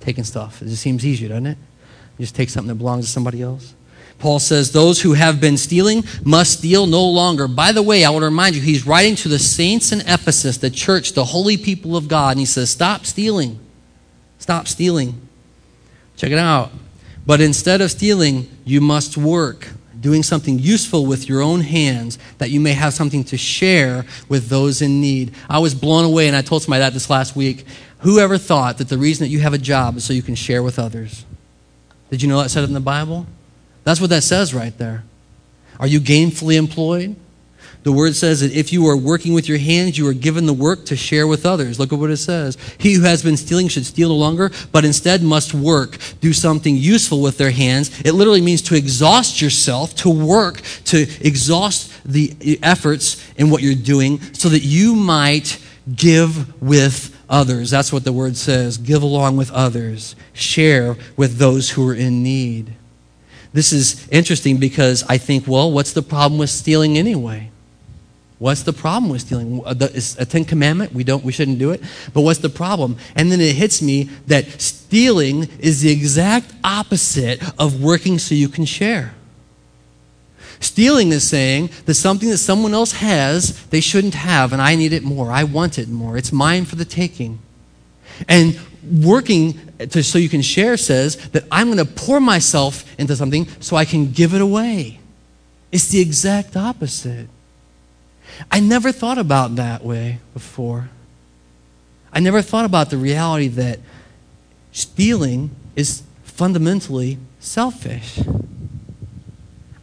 Taking 0.00 0.24
stuff. 0.24 0.62
It 0.62 0.68
just 0.68 0.80
seems 0.80 1.04
easier, 1.04 1.28
doesn't 1.28 1.46
it? 1.46 1.58
You 2.16 2.22
just 2.22 2.34
take 2.34 2.48
something 2.48 2.68
that 2.68 2.76
belongs 2.76 3.04
to 3.04 3.10
somebody 3.10 3.42
else. 3.42 3.74
Paul 4.22 4.38
says, 4.38 4.70
Those 4.70 5.02
who 5.02 5.14
have 5.14 5.40
been 5.40 5.56
stealing 5.56 6.04
must 6.24 6.58
steal 6.58 6.86
no 6.86 7.04
longer. 7.04 7.48
By 7.48 7.72
the 7.72 7.82
way, 7.82 8.04
I 8.04 8.10
want 8.10 8.22
to 8.22 8.26
remind 8.26 8.54
you, 8.54 8.62
he's 8.62 8.86
writing 8.86 9.16
to 9.16 9.28
the 9.28 9.40
saints 9.40 9.90
in 9.90 10.00
Ephesus, 10.02 10.58
the 10.58 10.70
church, 10.70 11.14
the 11.14 11.24
holy 11.24 11.56
people 11.56 11.96
of 11.96 12.06
God. 12.06 12.30
And 12.30 12.38
he 12.38 12.46
says, 12.46 12.70
Stop 12.70 13.04
stealing. 13.04 13.58
Stop 14.38 14.68
stealing. 14.68 15.20
Check 16.16 16.30
it 16.30 16.38
out. 16.38 16.70
But 17.26 17.40
instead 17.40 17.80
of 17.80 17.90
stealing, 17.90 18.48
you 18.64 18.80
must 18.80 19.16
work, 19.16 19.70
doing 20.00 20.22
something 20.22 20.56
useful 20.56 21.04
with 21.04 21.28
your 21.28 21.42
own 21.42 21.60
hands, 21.60 22.16
that 22.38 22.50
you 22.50 22.60
may 22.60 22.74
have 22.74 22.94
something 22.94 23.24
to 23.24 23.36
share 23.36 24.06
with 24.28 24.48
those 24.48 24.82
in 24.82 25.00
need. 25.00 25.34
I 25.50 25.58
was 25.58 25.74
blown 25.74 26.04
away, 26.04 26.28
and 26.28 26.36
I 26.36 26.42
told 26.42 26.62
somebody 26.62 26.78
that 26.78 26.92
this 26.92 27.10
last 27.10 27.34
week. 27.34 27.66
Whoever 27.98 28.38
thought 28.38 28.78
that 28.78 28.88
the 28.88 28.98
reason 28.98 29.24
that 29.24 29.30
you 29.30 29.40
have 29.40 29.52
a 29.52 29.58
job 29.58 29.96
is 29.96 30.04
so 30.04 30.12
you 30.12 30.22
can 30.22 30.36
share 30.36 30.62
with 30.62 30.78
others? 30.78 31.24
Did 32.08 32.22
you 32.22 32.28
know 32.28 32.40
that 32.40 32.50
said 32.50 32.62
in 32.62 32.72
the 32.72 32.78
Bible? 32.78 33.26
That's 33.84 34.00
what 34.00 34.10
that 34.10 34.22
says 34.22 34.54
right 34.54 34.76
there. 34.78 35.04
Are 35.80 35.86
you 35.86 36.00
gainfully 36.00 36.56
employed? 36.56 37.16
The 37.82 37.92
word 37.92 38.14
says 38.14 38.40
that 38.40 38.52
if 38.52 38.72
you 38.72 38.86
are 38.86 38.96
working 38.96 39.34
with 39.34 39.48
your 39.48 39.58
hands, 39.58 39.98
you 39.98 40.06
are 40.06 40.12
given 40.12 40.46
the 40.46 40.52
work 40.52 40.84
to 40.86 40.96
share 40.96 41.26
with 41.26 41.44
others. 41.44 41.80
Look 41.80 41.92
at 41.92 41.98
what 41.98 42.10
it 42.10 42.18
says. 42.18 42.56
He 42.78 42.94
who 42.94 43.02
has 43.02 43.24
been 43.24 43.36
stealing 43.36 43.66
should 43.66 43.86
steal 43.86 44.10
no 44.10 44.14
longer, 44.14 44.52
but 44.70 44.84
instead 44.84 45.22
must 45.22 45.52
work, 45.52 45.98
do 46.20 46.32
something 46.32 46.76
useful 46.76 47.20
with 47.20 47.38
their 47.38 47.50
hands. 47.50 48.00
It 48.04 48.12
literally 48.12 48.40
means 48.40 48.62
to 48.62 48.76
exhaust 48.76 49.42
yourself, 49.42 49.96
to 49.96 50.10
work, 50.10 50.60
to 50.84 51.02
exhaust 51.26 51.90
the 52.04 52.58
efforts 52.62 53.28
in 53.36 53.50
what 53.50 53.62
you're 53.62 53.74
doing 53.74 54.20
so 54.32 54.48
that 54.48 54.62
you 54.62 54.94
might 54.94 55.58
give 55.92 56.62
with 56.62 57.16
others. 57.28 57.70
That's 57.70 57.92
what 57.92 58.04
the 58.04 58.12
word 58.12 58.36
says. 58.36 58.78
Give 58.78 59.02
along 59.02 59.36
with 59.36 59.50
others, 59.50 60.14
share 60.32 60.96
with 61.16 61.38
those 61.38 61.70
who 61.70 61.88
are 61.88 61.94
in 61.94 62.22
need. 62.22 62.74
This 63.52 63.72
is 63.72 64.08
interesting 64.08 64.56
because 64.56 65.04
I 65.08 65.18
think, 65.18 65.46
well, 65.46 65.70
what's 65.70 65.92
the 65.92 66.02
problem 66.02 66.38
with 66.38 66.50
stealing 66.50 66.96
anyway? 66.96 67.50
What's 68.38 68.62
the 68.62 68.72
problem 68.72 69.12
with 69.12 69.20
stealing? 69.20 69.62
Uh, 69.64 69.74
it's 69.80 70.18
a 70.18 70.24
Ten 70.24 70.44
Commandment. 70.44 70.92
We 70.92 71.04
don't. 71.04 71.22
We 71.22 71.30
shouldn't 71.30 71.60
do 71.60 71.70
it. 71.70 71.80
But 72.12 72.22
what's 72.22 72.40
the 72.40 72.48
problem? 72.48 72.96
And 73.14 73.30
then 73.30 73.40
it 73.40 73.54
hits 73.54 73.80
me 73.80 74.10
that 74.26 74.60
stealing 74.60 75.48
is 75.60 75.82
the 75.82 75.92
exact 75.92 76.52
opposite 76.64 77.40
of 77.56 77.80
working 77.80 78.18
so 78.18 78.34
you 78.34 78.48
can 78.48 78.64
share. 78.64 79.14
Stealing 80.58 81.12
is 81.12 81.26
saying 81.26 81.70
that 81.86 81.94
something 81.94 82.30
that 82.30 82.38
someone 82.38 82.74
else 82.74 82.92
has, 82.92 83.64
they 83.66 83.80
shouldn't 83.80 84.14
have, 84.14 84.52
and 84.52 84.60
I 84.60 84.74
need 84.74 84.92
it 84.92 85.04
more. 85.04 85.30
I 85.30 85.44
want 85.44 85.78
it 85.78 85.88
more. 85.88 86.16
It's 86.16 86.32
mine 86.32 86.64
for 86.64 86.76
the 86.76 86.84
taking. 86.84 87.38
And 88.28 88.58
working 88.82 89.60
to, 89.86 90.02
so 90.02 90.18
you 90.18 90.28
can 90.28 90.42
share 90.42 90.76
says 90.76 91.16
that 91.30 91.44
I'm 91.50 91.66
going 91.72 91.78
to 91.78 91.84
pour 91.84 92.20
myself 92.20 92.84
into 92.98 93.16
something 93.16 93.48
so 93.60 93.76
I 93.76 93.84
can 93.84 94.12
give 94.12 94.34
it 94.34 94.40
away. 94.40 95.00
It's 95.70 95.88
the 95.88 96.00
exact 96.00 96.56
opposite. 96.56 97.28
I 98.50 98.60
never 98.60 98.92
thought 98.92 99.18
about 99.18 99.56
that 99.56 99.84
way 99.84 100.18
before. 100.34 100.90
I 102.12 102.20
never 102.20 102.42
thought 102.42 102.64
about 102.64 102.90
the 102.90 102.98
reality 102.98 103.48
that 103.48 103.80
stealing 104.72 105.50
is 105.76 106.02
fundamentally 106.24 107.18
selfish. 107.40 108.20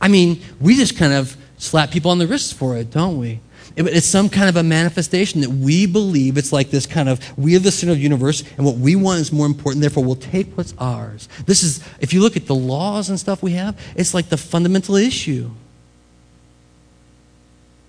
I 0.02 0.08
mean, 0.08 0.42
we 0.60 0.76
just 0.76 0.98
kind 0.98 1.14
of 1.14 1.36
slap 1.58 1.92
people 1.92 2.12
on 2.12 2.20
the 2.20 2.28
wrists 2.28 2.54
for 2.54 2.78
it, 2.78 2.92
don't 2.92 3.18
we? 3.18 3.40
It's 3.76 4.06
some 4.06 4.30
kind 4.30 4.50
of 4.50 4.56
a 4.56 4.64
manifestation 4.64 5.42
that 5.42 5.50
we 5.50 5.86
believe 5.86 6.38
it's 6.38 6.52
like 6.52 6.70
this 6.70 6.86
kind 6.86 7.08
of 7.08 7.20
we 7.38 7.56
are 7.56 7.60
the 7.60 7.72
center 7.72 7.92
of 7.92 7.98
the 7.98 8.04
universe, 8.04 8.44
and 8.58 8.66
what 8.66 8.76
we 8.76 8.96
want 8.96 9.20
is 9.20 9.32
more 9.32 9.46
important, 9.46 9.82
therefore 9.82 10.04
we'll 10.04 10.16
take 10.16 10.58
what's 10.58 10.74
ours. 10.78 11.30
This 11.46 11.64
is, 11.64 11.84
if 12.00 12.14
you 12.14 12.22
look 12.22 12.36
at 12.36 12.48
the 12.48 12.56
laws 12.56 13.10
and 13.10 13.20
stuff 13.20 13.42
we 13.44 13.52
have, 13.54 13.80
it's 13.96 14.14
like 14.14 14.30
the 14.30 14.38
fundamental 14.38 14.96
issue 14.96 15.52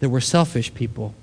that 0.01 0.09
we're 0.09 0.21
selfish 0.21 0.73
people. 0.75 1.14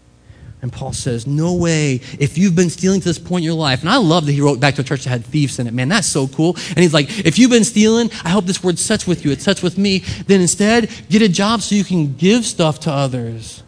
And 0.61 0.73
Paul 0.73 0.93
says, 0.93 1.27
No 1.27 1.53
way. 1.53 2.01
If 2.19 2.37
you've 2.37 2.55
been 2.55 2.69
stealing 2.69 2.99
to 3.01 3.05
this 3.05 3.19
point 3.19 3.41
in 3.41 3.45
your 3.45 3.53
life, 3.53 3.81
and 3.81 3.89
I 3.89 3.97
love 3.97 4.25
that 4.25 4.31
he 4.31 4.41
wrote 4.41 4.59
back 4.59 4.75
to 4.75 4.81
a 4.81 4.83
church 4.83 5.03
that 5.03 5.09
had 5.11 5.25
thieves 5.25 5.59
in 5.59 5.67
it, 5.67 5.73
man, 5.73 5.87
that's 5.87 6.07
so 6.07 6.27
cool. 6.27 6.55
And 6.69 6.79
he's 6.79 6.93
like, 6.93 7.25
If 7.25 7.37
you've 7.37 7.51
been 7.51 7.63
stealing, 7.63 8.09
I 8.23 8.29
hope 8.29 8.45
this 8.45 8.63
word 8.63 8.79
sets 8.79 9.05
with 9.05 9.23
you, 9.23 9.31
it 9.31 9.41
sets 9.41 9.61
with 9.61 9.77
me. 9.77 9.99
Then 10.25 10.41
instead, 10.41 10.89
get 11.09 11.21
a 11.21 11.29
job 11.29 11.61
so 11.61 11.75
you 11.75 11.83
can 11.83 12.15
give 12.15 12.43
stuff 12.45 12.79
to 12.81 12.91
others. 12.91 13.63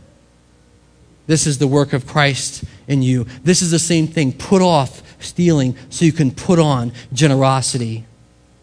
This 1.30 1.46
is 1.46 1.60
the 1.60 1.68
work 1.68 1.94
of 1.94 2.08
Christ 2.08 2.64
in 2.88 3.04
you. 3.04 3.28
This 3.44 3.62
is 3.62 3.70
the 3.70 3.78
same 3.78 4.08
thing. 4.08 4.34
Put 4.34 4.64
off 4.64 5.04
stealing 5.20 5.76
so 5.92 6.04
you 6.04 6.12
can 6.12 6.32
put 6.32 6.58
on 6.58 6.92
generosity. 7.14 8.06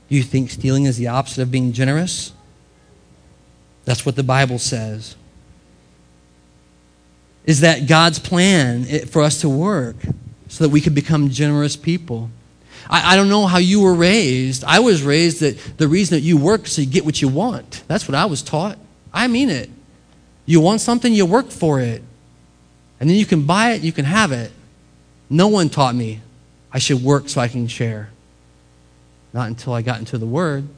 You 0.08 0.24
think 0.24 0.50
stealing 0.50 0.84
is 0.86 0.96
the 0.96 1.06
opposite 1.06 1.42
of 1.42 1.52
being 1.52 1.70
generous? 1.70 2.32
That's 3.84 4.04
what 4.04 4.16
the 4.16 4.24
Bible 4.24 4.58
says. 4.58 5.14
Is 7.44 7.60
that 7.60 7.86
God's 7.86 8.18
plan 8.18 8.82
for 9.06 9.22
us 9.22 9.42
to 9.42 9.48
work 9.48 9.94
so 10.48 10.64
that 10.64 10.70
we 10.70 10.80
can 10.80 10.92
become 10.92 11.30
generous 11.30 11.76
people? 11.76 12.30
I, 12.90 13.12
I, 13.12 13.16
don't 13.16 13.28
know 13.28 13.46
how 13.46 13.58
you 13.58 13.80
were 13.80 13.94
raised. 13.94 14.64
I 14.64 14.80
was 14.80 15.04
raised 15.04 15.38
that 15.38 15.56
the 15.78 15.86
reason 15.86 16.16
that 16.16 16.22
you 16.22 16.36
work 16.36 16.64
is 16.64 16.72
so 16.72 16.82
you 16.82 16.88
get 16.88 17.04
what 17.04 17.22
you 17.22 17.28
want. 17.28 17.84
That's 17.86 18.08
what 18.08 18.16
I 18.16 18.24
was 18.24 18.42
taught. 18.42 18.76
I 19.14 19.28
mean 19.28 19.50
it. 19.50 19.70
You 20.46 20.60
want 20.60 20.80
something, 20.80 21.12
you 21.12 21.26
work 21.26 21.52
for 21.52 21.78
it. 21.78 22.02
And 22.98 23.10
then 23.10 23.16
you 23.16 23.26
can 23.26 23.44
buy 23.44 23.72
it, 23.72 23.82
you 23.82 23.92
can 23.92 24.04
have 24.04 24.32
it. 24.32 24.52
No 25.28 25.48
one 25.48 25.68
taught 25.68 25.94
me 25.94 26.20
I 26.72 26.78
should 26.78 27.02
work 27.02 27.28
so 27.28 27.40
I 27.40 27.48
can 27.48 27.68
share. 27.68 28.10
Not 29.32 29.48
until 29.48 29.72
I 29.72 29.82
got 29.82 29.98
into 29.98 30.18
the 30.18 30.26
Word. 30.26 30.68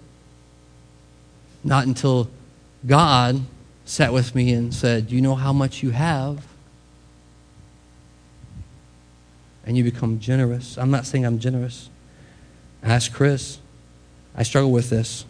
Not 1.65 1.87
until 1.87 2.31
God 2.87 3.41
sat 3.85 4.13
with 4.13 4.35
me 4.35 4.53
and 4.53 4.73
said, 4.73 5.11
you 5.11 5.21
know 5.21 5.35
how 5.35 5.53
much 5.53 5.83
you 5.83 5.91
have? 5.91 6.47
And 9.67 9.77
you 9.77 9.85
become 9.85 10.21
generous. 10.21 10.79
I'm 10.79 10.91
not 10.91 11.05
saying 11.05 11.27
I'm 11.27 11.39
generous. 11.39 11.91
Ask 12.83 13.13
Chris. 13.13 13.59
I 14.37 14.45
struggle 14.45 14.71
with 14.71 14.91
this. 14.91 15.25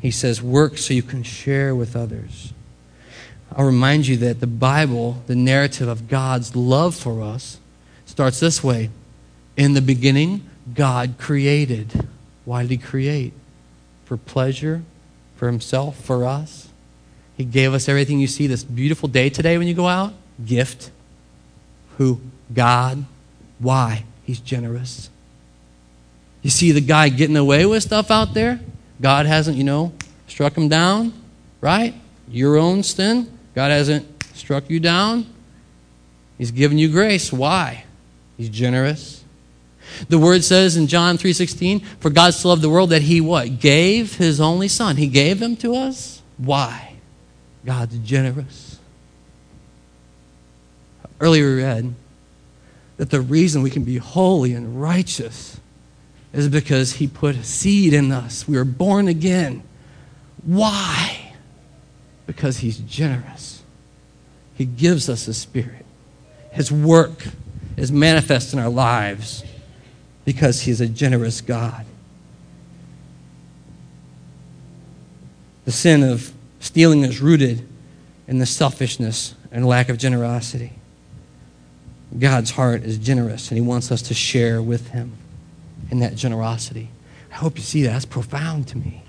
He 0.00 0.10
says, 0.10 0.42
Work 0.42 0.78
so 0.78 0.94
you 0.94 1.02
can 1.02 1.22
share 1.22 1.74
with 1.74 1.94
others. 1.94 2.52
I'll 3.56 3.66
remind 3.66 4.06
you 4.06 4.16
that 4.18 4.40
the 4.40 4.46
Bible, 4.46 5.22
the 5.26 5.34
narrative 5.34 5.88
of 5.88 6.08
God's 6.08 6.54
love 6.54 6.94
for 6.94 7.22
us, 7.22 7.58
starts 8.06 8.40
this 8.40 8.62
way 8.62 8.90
In 9.56 9.74
the 9.74 9.82
beginning, 9.82 10.48
God 10.74 11.14
created. 11.18 12.08
Why 12.44 12.62
did 12.62 12.70
He 12.70 12.78
create? 12.78 13.32
For 14.04 14.16
pleasure, 14.16 14.82
for 15.36 15.46
Himself, 15.46 16.00
for 16.00 16.24
us. 16.24 16.68
He 17.36 17.44
gave 17.44 17.72
us 17.72 17.88
everything 17.88 18.18
you 18.18 18.26
see 18.26 18.46
this 18.46 18.64
beautiful 18.64 19.08
day 19.08 19.30
today 19.30 19.58
when 19.58 19.68
you 19.68 19.74
go 19.74 19.86
out. 19.86 20.12
Gift. 20.44 20.90
Who? 21.96 22.20
God. 22.52 23.04
Why? 23.58 24.04
He's 24.24 24.40
generous. 24.40 25.08
You 26.42 26.50
see 26.50 26.72
the 26.72 26.80
guy 26.80 27.08
getting 27.08 27.36
away 27.36 27.66
with 27.66 27.82
stuff 27.82 28.10
out 28.10 28.34
there? 28.34 28.60
God 29.00 29.26
hasn't, 29.26 29.56
you 29.56 29.64
know, 29.64 29.92
struck 30.26 30.56
him 30.56 30.68
down, 30.68 31.12
right? 31.60 31.94
Your 32.28 32.56
own 32.56 32.82
sin. 32.82 33.37
God 33.58 33.72
hasn't 33.72 34.06
struck 34.34 34.70
you 34.70 34.78
down. 34.78 35.26
He's 36.38 36.52
given 36.52 36.78
you 36.78 36.88
grace. 36.92 37.32
Why? 37.32 37.82
He's 38.36 38.50
generous. 38.50 39.24
The 40.08 40.16
word 40.16 40.44
says 40.44 40.76
in 40.76 40.86
John 40.86 41.18
3:16, 41.18 41.80
"For 41.98 42.08
God 42.08 42.34
so 42.34 42.50
loved 42.50 42.62
the 42.62 42.68
world 42.68 42.90
that 42.90 43.02
he 43.02 43.20
what? 43.20 43.58
Gave 43.58 44.14
his 44.14 44.40
only 44.40 44.68
son. 44.68 44.96
He 44.96 45.08
gave 45.08 45.42
him 45.42 45.56
to 45.56 45.74
us. 45.74 46.22
Why? 46.36 46.92
God's 47.66 47.98
generous. 47.98 48.76
Earlier 51.18 51.56
we 51.56 51.60
read 51.60 51.94
that 52.96 53.10
the 53.10 53.20
reason 53.20 53.62
we 53.62 53.70
can 53.70 53.82
be 53.82 53.96
holy 53.96 54.52
and 54.52 54.80
righteous 54.80 55.56
is 56.32 56.46
because 56.46 56.92
he 56.92 57.08
put 57.08 57.34
a 57.34 57.42
seed 57.42 57.92
in 57.92 58.12
us. 58.12 58.46
We 58.46 58.56
were 58.56 58.64
born 58.64 59.08
again. 59.08 59.64
Why? 60.44 61.27
Because 62.28 62.58
he's 62.58 62.78
generous. 62.78 63.64
He 64.54 64.64
gives 64.64 65.08
us 65.08 65.26
a 65.26 65.34
spirit. 65.34 65.84
His 66.52 66.70
work 66.70 67.24
is 67.76 67.90
manifest 67.90 68.52
in 68.52 68.60
our 68.60 68.68
lives 68.68 69.42
because 70.24 70.60
he's 70.60 70.80
a 70.80 70.86
generous 70.86 71.40
God. 71.40 71.84
The 75.64 75.72
sin 75.72 76.04
of 76.04 76.32
stealing 76.60 77.02
is 77.02 77.20
rooted 77.20 77.66
in 78.26 78.38
the 78.38 78.46
selfishness 78.46 79.34
and 79.50 79.66
lack 79.66 79.88
of 79.88 79.98
generosity. 79.98 80.72
God's 82.16 82.52
heart 82.52 82.84
is 82.84 82.98
generous, 82.98 83.50
and 83.50 83.58
He 83.58 83.62
wants 83.62 83.92
us 83.92 84.02
to 84.02 84.14
share 84.14 84.62
with 84.62 84.88
Him 84.88 85.12
in 85.90 86.00
that 86.00 86.14
generosity. 86.14 86.88
I 87.30 87.34
hope 87.34 87.58
you 87.58 87.62
see 87.62 87.82
that. 87.82 87.92
That's 87.92 88.04
profound 88.04 88.68
to 88.68 88.78
me. 88.78 89.02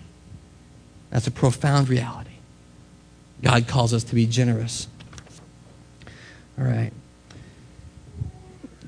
That's 1.10 1.28
a 1.28 1.32
profound 1.32 1.90
reality. 1.90 2.29
God 3.42 3.68
calls 3.68 3.94
us 3.94 4.04
to 4.06 4.16
be 4.16 4.26
generous. 4.26 4.88
All 6.58 6.66
right. 6.66 6.92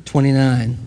29. 0.06 0.78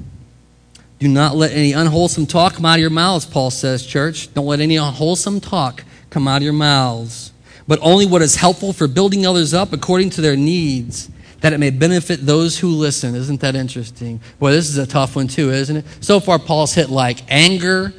Do 0.98 1.08
not 1.08 1.36
let 1.36 1.52
any 1.52 1.72
unwholesome 1.72 2.26
talk 2.26 2.54
come 2.54 2.66
out 2.66 2.74
of 2.74 2.80
your 2.80 2.90
mouths, 2.90 3.24
Paul 3.24 3.50
says, 3.50 3.84
church. 3.84 4.32
Don't 4.34 4.46
let 4.46 4.60
any 4.60 4.76
unwholesome 4.76 5.40
talk 5.40 5.84
come 6.10 6.28
out 6.28 6.38
of 6.38 6.42
your 6.42 6.52
mouths, 6.52 7.32
but 7.66 7.78
only 7.82 8.06
what 8.06 8.22
is 8.22 8.36
helpful 8.36 8.72
for 8.72 8.86
building 8.86 9.26
others 9.26 9.52
up 9.52 9.72
according 9.72 10.10
to 10.10 10.20
their 10.20 10.36
needs 10.36 11.10
that 11.40 11.52
it 11.52 11.58
may 11.58 11.68
benefit 11.68 12.24
those 12.24 12.58
who 12.58 12.68
listen. 12.68 13.14
Isn't 13.14 13.40
that 13.42 13.54
interesting? 13.54 14.18
Boy, 14.38 14.52
this 14.52 14.68
is 14.70 14.78
a 14.78 14.86
tough 14.86 15.14
one, 15.14 15.28
too, 15.28 15.50
isn't 15.50 15.76
it? 15.76 15.84
So 16.00 16.18
far, 16.18 16.38
Paul's 16.38 16.72
hit 16.72 16.88
like 16.88 17.20
anger, 17.28 17.92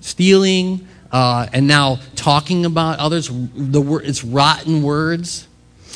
stealing, 0.00 0.88
uh, 1.12 1.46
and 1.52 1.66
now 1.66 1.98
talking 2.14 2.66
about 2.66 2.98
others. 2.98 3.30
The 3.54 3.80
word, 3.80 4.04
it's 4.04 4.24
rotten 4.24 4.82
words. 4.82 5.46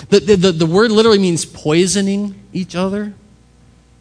The, 0.09 0.21
the, 0.21 0.53
the, 0.53 0.67
word 0.67 0.91
literally 0.91 1.19
means 1.19 1.45
poisoning 1.45 2.35
each 2.53 2.75
other, 2.75 3.15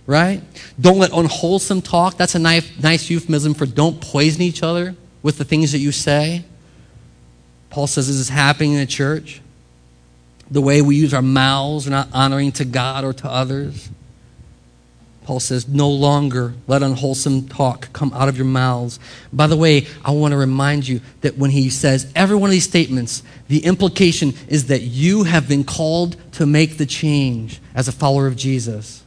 right? 0.07 0.41
Don't 0.82 0.97
let 0.97 1.11
unwholesome 1.14 1.84
talk. 1.84 2.18
That's 2.18 2.34
a 2.36 2.39
nice, 2.39 2.68
nice 2.82 3.09
euphemism 3.09 3.53
for 3.53 3.68
don't 3.68 4.01
poison 4.01 4.41
each 4.41 4.64
other 4.64 4.95
with 5.22 5.38
the 5.38 5.45
things 5.45 5.72
that 5.72 5.78
you 5.78 5.91
say. 5.91 6.45
Paul 7.70 7.88
says 7.88 8.07
this 8.07 8.16
is 8.16 8.30
happening 8.30 8.74
in 8.74 8.80
the 8.80 8.88
church 8.88 9.41
the 10.53 10.61
way 10.61 10.82
we 10.82 10.95
use 10.95 11.14
our 11.14 11.22
mouths, 11.22 11.88
we're 11.88 11.91
not 11.91 12.09
honoring 12.14 12.51
to 12.53 12.66
God 12.66 13.03
or 13.03 13.14
to 13.14 13.28
others. 13.30 13.89
Paul 15.24 15.39
says, 15.39 15.67
no 15.67 15.89
longer 15.89 16.53
let 16.67 16.84
unwholesome 16.84 17.47
talk 17.47 17.91
come 17.93 18.13
out 18.13 18.30
of 18.30 18.38
your 18.38 18.45
mouths. 18.45 18.99
By 19.32 19.47
the 19.47 19.57
way, 19.57 19.88
I 20.03 20.11
want 20.11 20.34
to 20.34 20.38
remind 20.38 20.88
you 20.88 21.01
that 21.21 21.38
when 21.38 21.51
he 21.51 21.69
says 21.69 22.11
every 22.15 22.36
one 22.36 22.49
of 22.49 22.51
these 22.51 22.63
statements, 22.63 23.24
the 23.47 23.65
implication 23.65 24.34
is 24.47 24.67
that 24.67 24.82
you 24.82 25.24
have 25.24 25.47
been 25.47 25.63
called 25.63 26.17
to 26.34 26.45
make 26.45 26.78
the 26.78 26.86
change 26.86 27.61
as 27.74 27.88
a 27.88 27.91
follower 27.91 28.28
of 28.28 28.36
Jesus. 28.36 29.03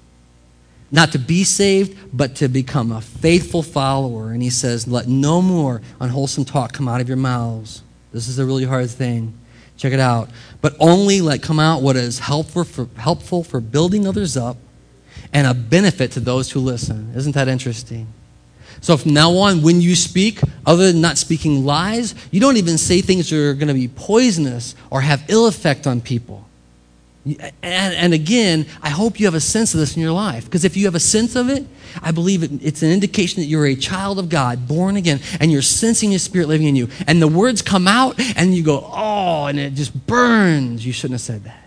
Not 0.90 1.12
to 1.12 1.18
be 1.18 1.44
saved, 1.44 1.98
but 2.12 2.36
to 2.36 2.48
become 2.48 2.92
a 2.92 3.00
faithful 3.00 3.62
follower. 3.62 4.30
And 4.30 4.42
he 4.42 4.50
says, 4.50 4.86
let 4.86 5.08
no 5.08 5.42
more 5.42 5.82
unwholesome 6.00 6.44
talk 6.44 6.72
come 6.72 6.88
out 6.88 7.00
of 7.00 7.08
your 7.08 7.16
mouths. 7.16 7.82
This 8.12 8.28
is 8.28 8.38
a 8.38 8.46
really 8.46 8.64
hard 8.64 8.90
thing. 8.90 9.34
Check 9.76 9.92
it 9.92 10.00
out. 10.00 10.30
But 10.60 10.74
only 10.80 11.20
let 11.20 11.42
come 11.42 11.60
out 11.60 11.82
what 11.82 11.96
is 11.96 12.18
helpful 12.20 12.64
for, 12.64 12.88
helpful 12.96 13.44
for 13.44 13.60
building 13.60 14.06
others 14.06 14.36
up 14.36 14.56
and 15.32 15.46
a 15.46 15.54
benefit 15.54 16.12
to 16.12 16.20
those 16.20 16.50
who 16.50 16.60
listen. 16.60 17.12
Isn't 17.14 17.32
that 17.32 17.48
interesting? 17.48 18.06
So 18.80 18.96
from 18.96 19.14
now 19.14 19.32
on, 19.36 19.62
when 19.62 19.80
you 19.80 19.96
speak, 19.96 20.40
other 20.64 20.92
than 20.92 21.00
not 21.00 21.18
speaking 21.18 21.64
lies, 21.64 22.14
you 22.30 22.40
don't 22.40 22.56
even 22.56 22.78
say 22.78 23.00
things 23.00 23.30
that 23.30 23.36
are 23.36 23.54
going 23.54 23.68
to 23.68 23.74
be 23.74 23.88
poisonous 23.88 24.74
or 24.90 25.00
have 25.00 25.24
ill 25.28 25.46
effect 25.46 25.86
on 25.86 26.00
people. 26.00 26.46
And, 27.24 27.52
and, 27.62 28.14
again, 28.14 28.66
I 28.80 28.90
hope 28.90 29.18
you 29.18 29.26
have 29.26 29.34
a 29.34 29.40
sense 29.40 29.74
of 29.74 29.80
this 29.80 29.96
in 29.96 30.02
your 30.02 30.12
life. 30.12 30.44
Because 30.44 30.64
if 30.64 30.76
you 30.76 30.84
have 30.84 30.94
a 30.94 31.00
sense 31.00 31.34
of 31.34 31.50
it, 31.50 31.66
I 32.00 32.12
believe 32.12 32.44
it, 32.44 32.52
it's 32.62 32.84
an 32.84 32.92
indication 32.92 33.40
that 33.40 33.46
you're 33.46 33.66
a 33.66 33.74
child 33.74 34.20
of 34.20 34.28
God, 34.28 34.68
born 34.68 34.94
again, 34.94 35.18
and 35.40 35.50
you're 35.50 35.60
sensing 35.60 36.12
His 36.12 36.22
Spirit 36.22 36.46
living 36.46 36.68
in 36.68 36.76
you. 36.76 36.88
And 37.08 37.20
the 37.20 37.26
words 37.26 37.62
come 37.62 37.88
out, 37.88 38.20
and 38.36 38.54
you 38.54 38.62
go, 38.62 38.88
oh, 38.92 39.46
and 39.46 39.58
it 39.58 39.74
just 39.74 40.06
burns. 40.06 40.86
You 40.86 40.92
shouldn't 40.92 41.14
have 41.14 41.20
said 41.20 41.42
that. 41.44 41.64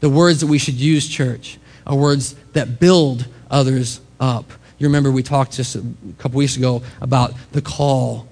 The 0.00 0.10
words 0.10 0.40
that 0.40 0.48
we 0.48 0.58
should 0.58 0.74
use, 0.74 1.06
church, 1.06 1.58
are 1.86 1.96
words 1.96 2.34
that 2.52 2.80
build 2.80 3.26
others 3.50 4.00
up. 4.20 4.50
You 4.78 4.86
remember 4.88 5.10
we 5.10 5.22
talked 5.22 5.52
just 5.52 5.76
a 5.76 5.84
couple 6.18 6.38
weeks 6.38 6.56
ago 6.56 6.82
about 7.00 7.32
the 7.52 7.62
call 7.62 8.28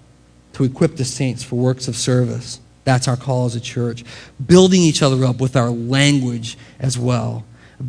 to 0.54 0.64
equip 0.64 0.96
the 0.96 1.04
saints 1.04 1.42
for 1.42 1.56
works 1.56 1.88
of 1.88 1.96
service. 1.96 2.60
That's 2.84 3.08
our 3.08 3.16
call 3.16 3.46
as 3.46 3.56
a 3.56 3.60
church. 3.60 4.04
Building 4.46 4.82
each 4.82 5.02
other 5.02 5.24
up 5.24 5.40
with 5.40 5.56
our 5.56 5.70
language 5.70 6.58
as 6.78 6.98
well. 6.98 7.44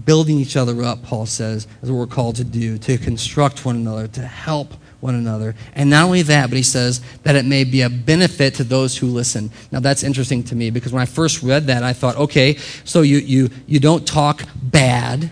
Building 0.05 0.39
each 0.39 0.55
other 0.55 0.81
up, 0.83 1.03
Paul 1.03 1.25
says, 1.25 1.67
is 1.83 1.91
what 1.91 1.97
we're 1.97 2.07
called 2.07 2.37
to 2.37 2.43
do, 2.43 2.77
to 2.79 2.97
construct 2.97 3.65
one 3.65 3.75
another, 3.75 4.07
to 4.07 4.21
help 4.21 4.73
one 4.99 5.15
another. 5.15 5.53
And 5.75 5.89
not 5.89 6.05
only 6.05 6.23
that, 6.23 6.49
but 6.49 6.57
he 6.57 6.63
says 6.63 7.01
that 7.23 7.35
it 7.35 7.45
may 7.45 7.63
be 7.63 7.81
a 7.81 7.89
benefit 7.89 8.55
to 8.55 8.63
those 8.63 8.97
who 8.97 9.07
listen. 9.07 9.51
Now 9.71 9.79
that's 9.81 10.01
interesting 10.01 10.43
to 10.45 10.55
me 10.55 10.71
because 10.71 10.91
when 10.91 11.01
I 11.01 11.05
first 11.05 11.43
read 11.43 11.67
that, 11.67 11.83
I 11.83 11.93
thought, 11.93 12.15
okay, 12.15 12.55
so 12.83 13.01
you, 13.01 13.17
you, 13.17 13.49
you 13.67 13.79
don't 13.79 14.07
talk 14.07 14.43
bad, 14.63 15.29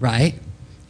right, 0.00 0.34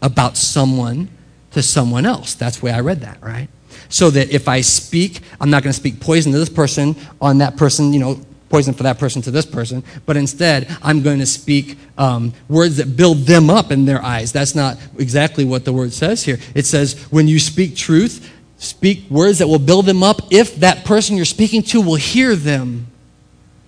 about 0.00 0.36
someone 0.36 1.08
to 1.52 1.62
someone 1.62 2.06
else. 2.06 2.34
That's 2.34 2.58
the 2.58 2.66
way 2.66 2.72
I 2.72 2.80
read 2.80 3.00
that, 3.00 3.22
right? 3.22 3.48
so 3.90 4.08
that 4.10 4.30
if 4.30 4.48
I 4.48 4.62
speak, 4.62 5.20
I'm 5.40 5.50
not 5.50 5.62
going 5.62 5.72
to 5.72 5.78
speak 5.78 6.00
poison 6.00 6.32
to 6.32 6.38
this 6.38 6.48
person 6.48 6.96
on 7.20 7.38
that 7.38 7.56
person, 7.56 7.92
you 7.92 8.00
know, 8.00 8.20
poison 8.48 8.74
for 8.74 8.82
that 8.82 8.98
person 8.98 9.22
to 9.22 9.30
this 9.30 9.46
person, 9.46 9.84
but 10.06 10.16
instead 10.16 10.74
I'm 10.82 11.02
going 11.02 11.20
to 11.20 11.26
speak 11.26 11.78
um, 11.98 12.32
words 12.48 12.78
that 12.78 12.96
build 12.96 13.18
them 13.18 13.48
up 13.50 13.70
in 13.70 13.84
their 13.84 14.02
eyes. 14.02 14.32
That's 14.32 14.54
not 14.54 14.78
exactly 14.98 15.44
what 15.44 15.64
the 15.64 15.72
word 15.72 15.92
says 15.92 16.24
here. 16.24 16.38
It 16.54 16.66
says, 16.66 17.00
when 17.10 17.28
you 17.28 17.38
speak 17.38 17.76
truth, 17.76 18.32
speak 18.58 19.08
words 19.08 19.38
that 19.38 19.46
will 19.46 19.60
build 19.60 19.86
them 19.86 20.02
up 20.02 20.20
if 20.30 20.56
that 20.56 20.84
person 20.84 21.16
you're 21.16 21.24
speaking 21.24 21.62
to 21.64 21.80
will 21.80 21.94
hear 21.94 22.34
them 22.34 22.86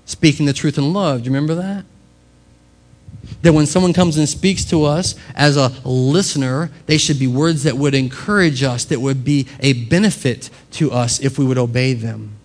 speaking 0.05 0.47
the 0.47 0.53
truth 0.53 0.78
in 0.78 0.93
love. 0.93 1.20
Do 1.22 1.24
you 1.26 1.34
remember 1.34 1.55
that? 1.57 1.84
That 3.43 3.53
when 3.53 3.66
someone 3.66 3.93
comes 3.93 4.16
and 4.16 4.28
speaks 4.28 4.64
to 4.66 4.84
us 4.84 5.14
as 5.34 5.57
a 5.57 5.68
listener, 5.84 6.70
they 6.86 6.97
should 6.97 7.18
be 7.18 7.26
words 7.26 7.64
that 7.64 7.76
would 7.76 7.95
encourage 7.95 8.62
us, 8.62 8.84
that 8.86 9.01
would 9.01 9.24
be 9.24 9.47
a 9.61 9.72
benefit 9.72 10.49
to 10.72 10.90
us 10.93 11.20
if 11.20 11.38
we 11.38 11.45
would 11.45 11.59
obey 11.59 11.93
them. 11.93 12.36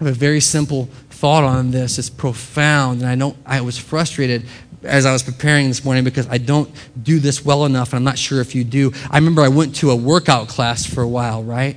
I 0.00 0.04
have 0.04 0.14
a 0.14 0.18
very 0.18 0.40
simple 0.40 0.86
thought 1.10 1.42
on 1.42 1.70
this. 1.70 1.98
It's 1.98 2.10
profound, 2.10 3.00
and 3.00 3.08
I 3.08 3.14
know 3.14 3.36
I 3.44 3.60
was 3.62 3.78
frustrated 3.78 4.44
as 4.82 5.06
I 5.06 5.12
was 5.12 5.22
preparing 5.22 5.68
this 5.68 5.84
morning 5.84 6.04
because 6.04 6.28
I 6.28 6.38
don't 6.38 6.70
do 7.02 7.18
this 7.18 7.44
well 7.44 7.64
enough, 7.64 7.92
and 7.92 7.96
I'm 7.98 8.04
not 8.04 8.18
sure 8.18 8.40
if 8.40 8.54
you 8.54 8.62
do. 8.62 8.92
I 9.10 9.16
remember 9.16 9.42
I 9.42 9.48
went 9.48 9.74
to 9.76 9.90
a 9.90 9.96
workout 9.96 10.48
class 10.48 10.86
for 10.86 11.02
a 11.02 11.08
while, 11.08 11.42
right? 11.42 11.76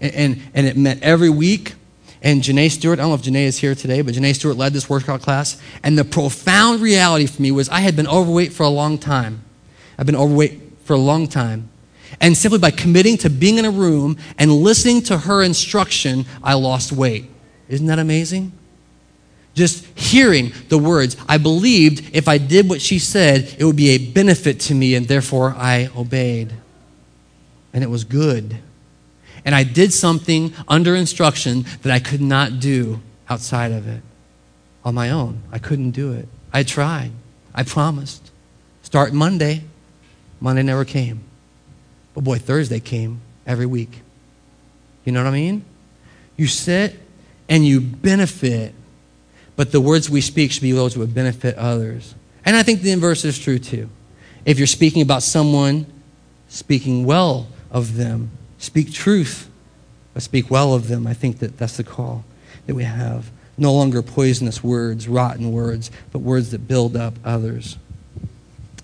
And, 0.00 0.14
and, 0.14 0.42
and 0.54 0.66
it 0.66 0.76
met 0.76 1.02
every 1.02 1.30
week 1.30 1.74
and 2.26 2.42
Janae 2.42 2.68
Stewart, 2.72 2.98
I 2.98 3.02
don't 3.02 3.10
know 3.10 3.14
if 3.14 3.22
Janae 3.22 3.44
is 3.44 3.56
here 3.56 3.76
today, 3.76 4.02
but 4.02 4.12
Janae 4.12 4.34
Stewart 4.34 4.56
led 4.56 4.72
this 4.72 4.90
workout 4.90 5.22
class. 5.22 5.62
And 5.84 5.96
the 5.96 6.04
profound 6.04 6.80
reality 6.80 7.26
for 7.26 7.40
me 7.40 7.52
was 7.52 7.68
I 7.68 7.78
had 7.78 7.94
been 7.94 8.08
overweight 8.08 8.52
for 8.52 8.64
a 8.64 8.68
long 8.68 8.98
time. 8.98 9.44
I've 9.96 10.06
been 10.06 10.16
overweight 10.16 10.60
for 10.82 10.94
a 10.94 10.98
long 10.98 11.28
time. 11.28 11.68
And 12.20 12.36
simply 12.36 12.58
by 12.58 12.72
committing 12.72 13.16
to 13.18 13.30
being 13.30 13.58
in 13.58 13.64
a 13.64 13.70
room 13.70 14.18
and 14.38 14.50
listening 14.50 15.02
to 15.02 15.18
her 15.18 15.40
instruction, 15.40 16.26
I 16.42 16.54
lost 16.54 16.90
weight. 16.90 17.30
Isn't 17.68 17.86
that 17.86 18.00
amazing? 18.00 18.50
Just 19.54 19.86
hearing 19.96 20.52
the 20.68 20.78
words, 20.78 21.16
I 21.28 21.38
believed 21.38 22.10
if 22.12 22.26
I 22.26 22.38
did 22.38 22.68
what 22.68 22.82
she 22.82 22.98
said, 22.98 23.54
it 23.56 23.64
would 23.64 23.76
be 23.76 23.90
a 23.90 23.98
benefit 23.98 24.58
to 24.62 24.74
me, 24.74 24.96
and 24.96 25.06
therefore 25.06 25.54
I 25.56 25.90
obeyed. 25.96 26.52
And 27.72 27.84
it 27.84 27.88
was 27.88 28.02
good 28.02 28.58
and 29.46 29.54
I 29.54 29.62
did 29.62 29.92
something 29.92 30.52
under 30.66 30.96
instruction 30.96 31.64
that 31.82 31.92
I 31.92 32.00
could 32.00 32.20
not 32.20 32.58
do 32.58 33.00
outside 33.30 33.70
of 33.70 33.86
it 33.86 34.02
on 34.84 34.94
my 34.94 35.10
own. 35.10 35.40
I 35.52 35.58
couldn't 35.58 35.92
do 35.92 36.12
it. 36.12 36.28
I 36.52 36.64
tried. 36.64 37.12
I 37.54 37.62
promised. 37.62 38.32
Start 38.82 39.12
Monday. 39.12 39.62
Monday 40.40 40.64
never 40.64 40.84
came. 40.84 41.20
But 42.12 42.24
boy, 42.24 42.38
Thursday 42.38 42.80
came 42.80 43.20
every 43.46 43.66
week. 43.66 44.00
You 45.04 45.12
know 45.12 45.22
what 45.22 45.28
I 45.28 45.32
mean? 45.32 45.64
You 46.36 46.48
sit 46.48 46.96
and 47.48 47.64
you 47.64 47.80
benefit, 47.80 48.74
but 49.54 49.70
the 49.70 49.80
words 49.80 50.10
we 50.10 50.20
speak 50.20 50.50
should 50.50 50.62
be 50.62 50.72
those 50.72 50.94
that 50.94 51.00
would 51.00 51.14
benefit 51.14 51.56
others. 51.56 52.16
And 52.44 52.56
I 52.56 52.64
think 52.64 52.80
the 52.80 52.90
inverse 52.90 53.24
is 53.24 53.38
true 53.38 53.60
too. 53.60 53.88
If 54.44 54.58
you're 54.58 54.66
speaking 54.66 55.02
about 55.02 55.22
someone, 55.22 55.86
speaking 56.48 57.04
well 57.04 57.46
of 57.70 57.96
them, 57.96 58.30
speak 58.58 58.92
truth, 58.92 59.48
but 60.14 60.22
speak 60.22 60.50
well 60.50 60.74
of 60.74 60.88
them. 60.88 61.06
I 61.06 61.14
think 61.14 61.38
that 61.40 61.58
that's 61.58 61.76
the 61.76 61.84
call 61.84 62.24
that 62.66 62.74
we 62.74 62.84
have. 62.84 63.30
No 63.58 63.72
longer 63.72 64.02
poisonous 64.02 64.62
words, 64.62 65.08
rotten 65.08 65.52
words, 65.52 65.90
but 66.12 66.18
words 66.18 66.50
that 66.50 66.68
build 66.68 66.96
up 66.96 67.14
others 67.24 67.78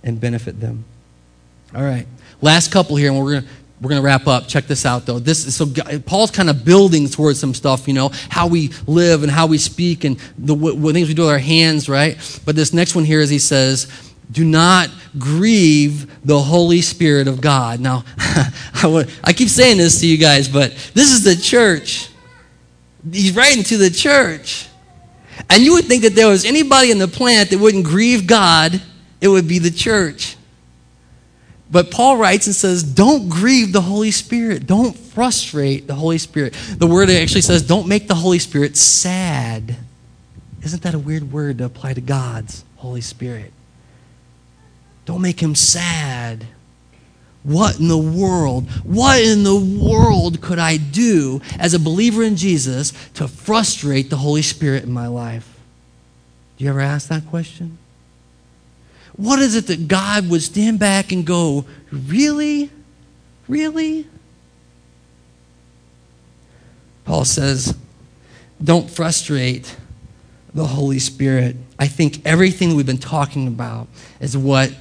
and 0.02 0.20
benefit 0.20 0.60
them. 0.60 0.84
All 1.74 1.82
right. 1.82 2.06
Last 2.40 2.72
couple 2.72 2.96
here, 2.96 3.10
and 3.10 3.20
we're 3.20 3.32
going 3.32 3.42
to 3.42 3.48
we're 3.82 3.88
going 3.88 4.00
to 4.00 4.06
wrap 4.06 4.28
up. 4.28 4.46
Check 4.46 4.68
this 4.68 4.86
out, 4.86 5.06
though. 5.06 5.18
This 5.18 5.44
is, 5.44 5.56
so 5.56 5.66
Paul's 6.06 6.30
kind 6.30 6.48
of 6.48 6.64
building 6.64 7.08
towards 7.08 7.40
some 7.40 7.52
stuff, 7.52 7.88
you 7.88 7.94
know, 7.94 8.10
how 8.28 8.46
we 8.46 8.70
live 8.86 9.24
and 9.24 9.32
how 9.32 9.48
we 9.48 9.58
speak 9.58 10.04
and 10.04 10.20
the 10.38 10.54
what 10.54 10.94
things 10.94 11.08
we 11.08 11.14
do 11.14 11.22
with 11.22 11.32
our 11.32 11.38
hands, 11.38 11.88
right? 11.88 12.16
But 12.44 12.54
this 12.54 12.72
next 12.72 12.94
one 12.94 13.04
here 13.04 13.20
is 13.20 13.28
he 13.28 13.40
says, 13.40 13.88
"Do 14.32 14.44
not 14.44 14.90
grieve 15.18 16.24
the 16.26 16.40
Holy 16.40 16.80
Spirit 16.80 17.28
of 17.28 17.40
God." 17.40 17.78
Now, 17.78 18.04
I 18.18 19.32
keep 19.34 19.48
saying 19.48 19.78
this 19.78 20.00
to 20.00 20.06
you 20.06 20.16
guys, 20.16 20.48
but 20.48 20.70
this 20.94 21.12
is 21.12 21.22
the 21.22 21.36
church. 21.36 22.08
He's 23.10 23.36
writing 23.36 23.62
to 23.64 23.76
the 23.76 23.90
church, 23.90 24.66
and 25.50 25.62
you 25.62 25.74
would 25.74 25.84
think 25.84 26.02
that 26.02 26.14
there 26.14 26.28
was 26.28 26.44
anybody 26.44 26.90
in 26.90 26.98
the 26.98 27.08
planet 27.08 27.50
that 27.50 27.58
wouldn't 27.58 27.84
grieve 27.84 28.26
God, 28.26 28.80
it 29.20 29.28
would 29.28 29.46
be 29.46 29.58
the 29.58 29.70
church. 29.70 30.36
But 31.72 31.90
Paul 31.90 32.18
writes 32.18 32.46
and 32.46 32.54
says, 32.54 32.82
don't 32.82 33.30
grieve 33.30 33.72
the 33.72 33.80
Holy 33.80 34.10
Spirit. 34.10 34.66
Don't 34.66 34.94
frustrate 34.94 35.86
the 35.86 35.94
Holy 35.94 36.18
Spirit. 36.18 36.54
The 36.76 36.86
word 36.86 37.08
actually 37.08 37.40
says, 37.40 37.62
don't 37.62 37.88
make 37.88 38.08
the 38.08 38.14
Holy 38.14 38.38
Spirit 38.38 38.76
sad. 38.76 39.76
Isn't 40.62 40.82
that 40.82 40.92
a 40.92 40.98
weird 40.98 41.32
word 41.32 41.58
to 41.58 41.64
apply 41.64 41.94
to 41.94 42.02
God's 42.02 42.62
Holy 42.76 43.00
Spirit? 43.00 43.54
Don't 45.04 45.22
make 45.22 45.40
him 45.40 45.54
sad. 45.54 46.46
What 47.42 47.80
in 47.80 47.88
the 47.88 47.98
world, 47.98 48.70
what 48.84 49.20
in 49.20 49.42
the 49.42 49.56
world 49.56 50.40
could 50.40 50.60
I 50.60 50.76
do 50.76 51.40
as 51.58 51.74
a 51.74 51.80
believer 51.80 52.22
in 52.22 52.36
Jesus 52.36 52.92
to 53.14 53.26
frustrate 53.26 54.10
the 54.10 54.16
Holy 54.16 54.42
Spirit 54.42 54.84
in 54.84 54.92
my 54.92 55.08
life? 55.08 55.58
Do 56.56 56.64
you 56.64 56.70
ever 56.70 56.80
ask 56.80 57.08
that 57.08 57.26
question? 57.26 57.78
What 59.16 59.40
is 59.40 59.56
it 59.56 59.66
that 59.66 59.88
God 59.88 60.30
would 60.30 60.42
stand 60.42 60.78
back 60.78 61.10
and 61.10 61.26
go, 61.26 61.64
Really? 61.90 62.70
Really? 63.48 64.06
Paul 67.04 67.24
says, 67.24 67.76
Don't 68.62 68.88
frustrate 68.88 69.76
the 70.54 70.66
Holy 70.66 70.98
Spirit. 70.98 71.56
I 71.78 71.88
think 71.88 72.24
everything 72.24 72.76
we've 72.76 72.86
been 72.86 72.98
talking 72.98 73.48
about 73.48 73.88
is 74.20 74.36
what 74.36 74.72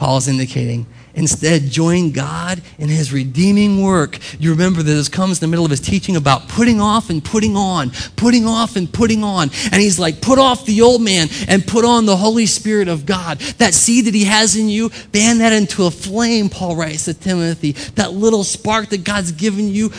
Paul 0.00 0.16
is 0.16 0.28
indicating. 0.28 0.86
Instead, 1.12 1.64
join 1.64 2.12
God 2.12 2.62
in 2.78 2.88
his 2.88 3.12
redeeming 3.12 3.82
work. 3.82 4.18
You 4.38 4.52
remember 4.52 4.82
that 4.82 4.90
this 4.90 5.10
comes 5.10 5.36
in 5.36 5.40
the 5.46 5.50
middle 5.50 5.66
of 5.66 5.70
his 5.70 5.80
teaching 5.80 6.16
about 6.16 6.48
putting 6.48 6.80
off 6.80 7.10
and 7.10 7.22
putting 7.22 7.54
on, 7.54 7.90
putting 8.16 8.46
off 8.46 8.76
and 8.76 8.90
putting 8.90 9.22
on. 9.22 9.50
And 9.64 9.74
he's 9.74 9.98
like, 9.98 10.22
put 10.22 10.38
off 10.38 10.64
the 10.64 10.80
old 10.80 11.02
man 11.02 11.28
and 11.48 11.66
put 11.66 11.84
on 11.84 12.06
the 12.06 12.16
Holy 12.16 12.46
Spirit 12.46 12.88
of 12.88 13.04
God. 13.04 13.40
That 13.58 13.74
seed 13.74 14.06
that 14.06 14.14
he 14.14 14.24
has 14.24 14.56
in 14.56 14.70
you, 14.70 14.88
fan 14.88 15.36
that 15.36 15.52
into 15.52 15.84
a 15.84 15.90
flame, 15.90 16.48
Paul 16.48 16.76
writes 16.76 17.04
to 17.04 17.12
Timothy. 17.12 17.72
That 17.96 18.14
little 18.14 18.42
spark 18.42 18.88
that 18.88 19.04
God's 19.04 19.32
given 19.32 19.68
you, 19.68 19.92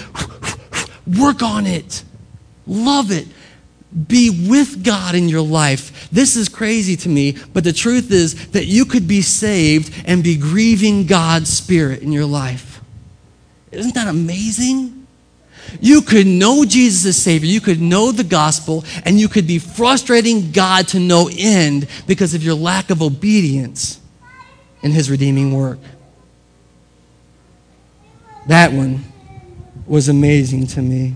work 1.19 1.43
on 1.43 1.67
it. 1.67 2.03
Love 2.65 3.11
it 3.11 3.27
be 4.07 4.47
with 4.49 4.83
God 4.83 5.15
in 5.15 5.27
your 5.27 5.41
life. 5.41 6.09
This 6.11 6.35
is 6.35 6.47
crazy 6.47 6.95
to 6.97 7.09
me, 7.09 7.35
but 7.53 7.63
the 7.63 7.73
truth 7.73 8.11
is 8.11 8.51
that 8.51 8.65
you 8.65 8.85
could 8.85 9.07
be 9.07 9.21
saved 9.21 9.93
and 10.05 10.23
be 10.23 10.37
grieving 10.37 11.05
God's 11.05 11.49
Spirit 11.49 12.01
in 12.01 12.11
your 12.11 12.25
life. 12.25 12.81
Isn't 13.71 13.95
that 13.95 14.07
amazing? 14.07 15.07
You 15.79 16.01
could 16.01 16.27
know 16.27 16.65
Jesus 16.65 17.05
as 17.05 17.21
Savior, 17.21 17.47
you 17.47 17.61
could 17.61 17.81
know 17.81 18.11
the 18.11 18.23
gospel, 18.23 18.83
and 19.05 19.19
you 19.19 19.27
could 19.27 19.47
be 19.47 19.59
frustrating 19.59 20.51
God 20.51 20.87
to 20.89 20.99
no 20.99 21.29
end 21.31 21.87
because 22.07 22.33
of 22.33 22.43
your 22.43 22.55
lack 22.55 22.89
of 22.89 23.01
obedience 23.01 23.99
in 24.81 24.91
His 24.91 25.09
redeeming 25.09 25.53
work. 25.55 25.79
That 28.47 28.73
one 28.73 29.03
was 29.85 30.09
amazing 30.09 30.67
to 30.67 30.81
me. 30.81 31.15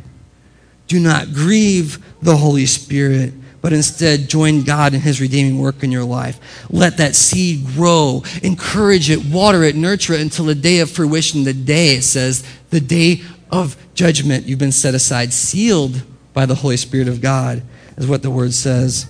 Do 0.87 0.99
not 0.99 1.33
grieve 1.33 2.03
the 2.21 2.37
Holy 2.37 2.65
Spirit, 2.65 3.33
but 3.61 3.73
instead 3.73 4.29
join 4.29 4.63
God 4.63 4.93
in 4.93 5.01
His 5.01 5.19
redeeming 5.19 5.59
work 5.59 5.83
in 5.83 5.91
your 5.91 6.03
life. 6.03 6.39
Let 6.69 6.97
that 6.97 7.15
seed 7.15 7.65
grow, 7.65 8.23
encourage 8.43 9.09
it, 9.09 9.25
water 9.25 9.63
it, 9.63 9.75
nurture 9.75 10.13
it 10.13 10.21
until 10.21 10.45
the 10.45 10.55
day 10.55 10.79
of 10.79 10.91
fruition. 10.91 11.43
The 11.43 11.53
day, 11.53 11.95
it 11.95 12.03
says, 12.03 12.43
the 12.69 12.79
day 12.81 13.21
of 13.51 13.75
judgment. 13.95 14.45
You've 14.45 14.59
been 14.59 14.71
set 14.71 14.93
aside, 14.93 15.33
sealed 15.33 16.03
by 16.33 16.45
the 16.45 16.55
Holy 16.55 16.77
Spirit 16.77 17.07
of 17.07 17.21
God, 17.21 17.63
is 17.97 18.07
what 18.07 18.21
the 18.21 18.29
word 18.29 18.53
says. 18.53 19.07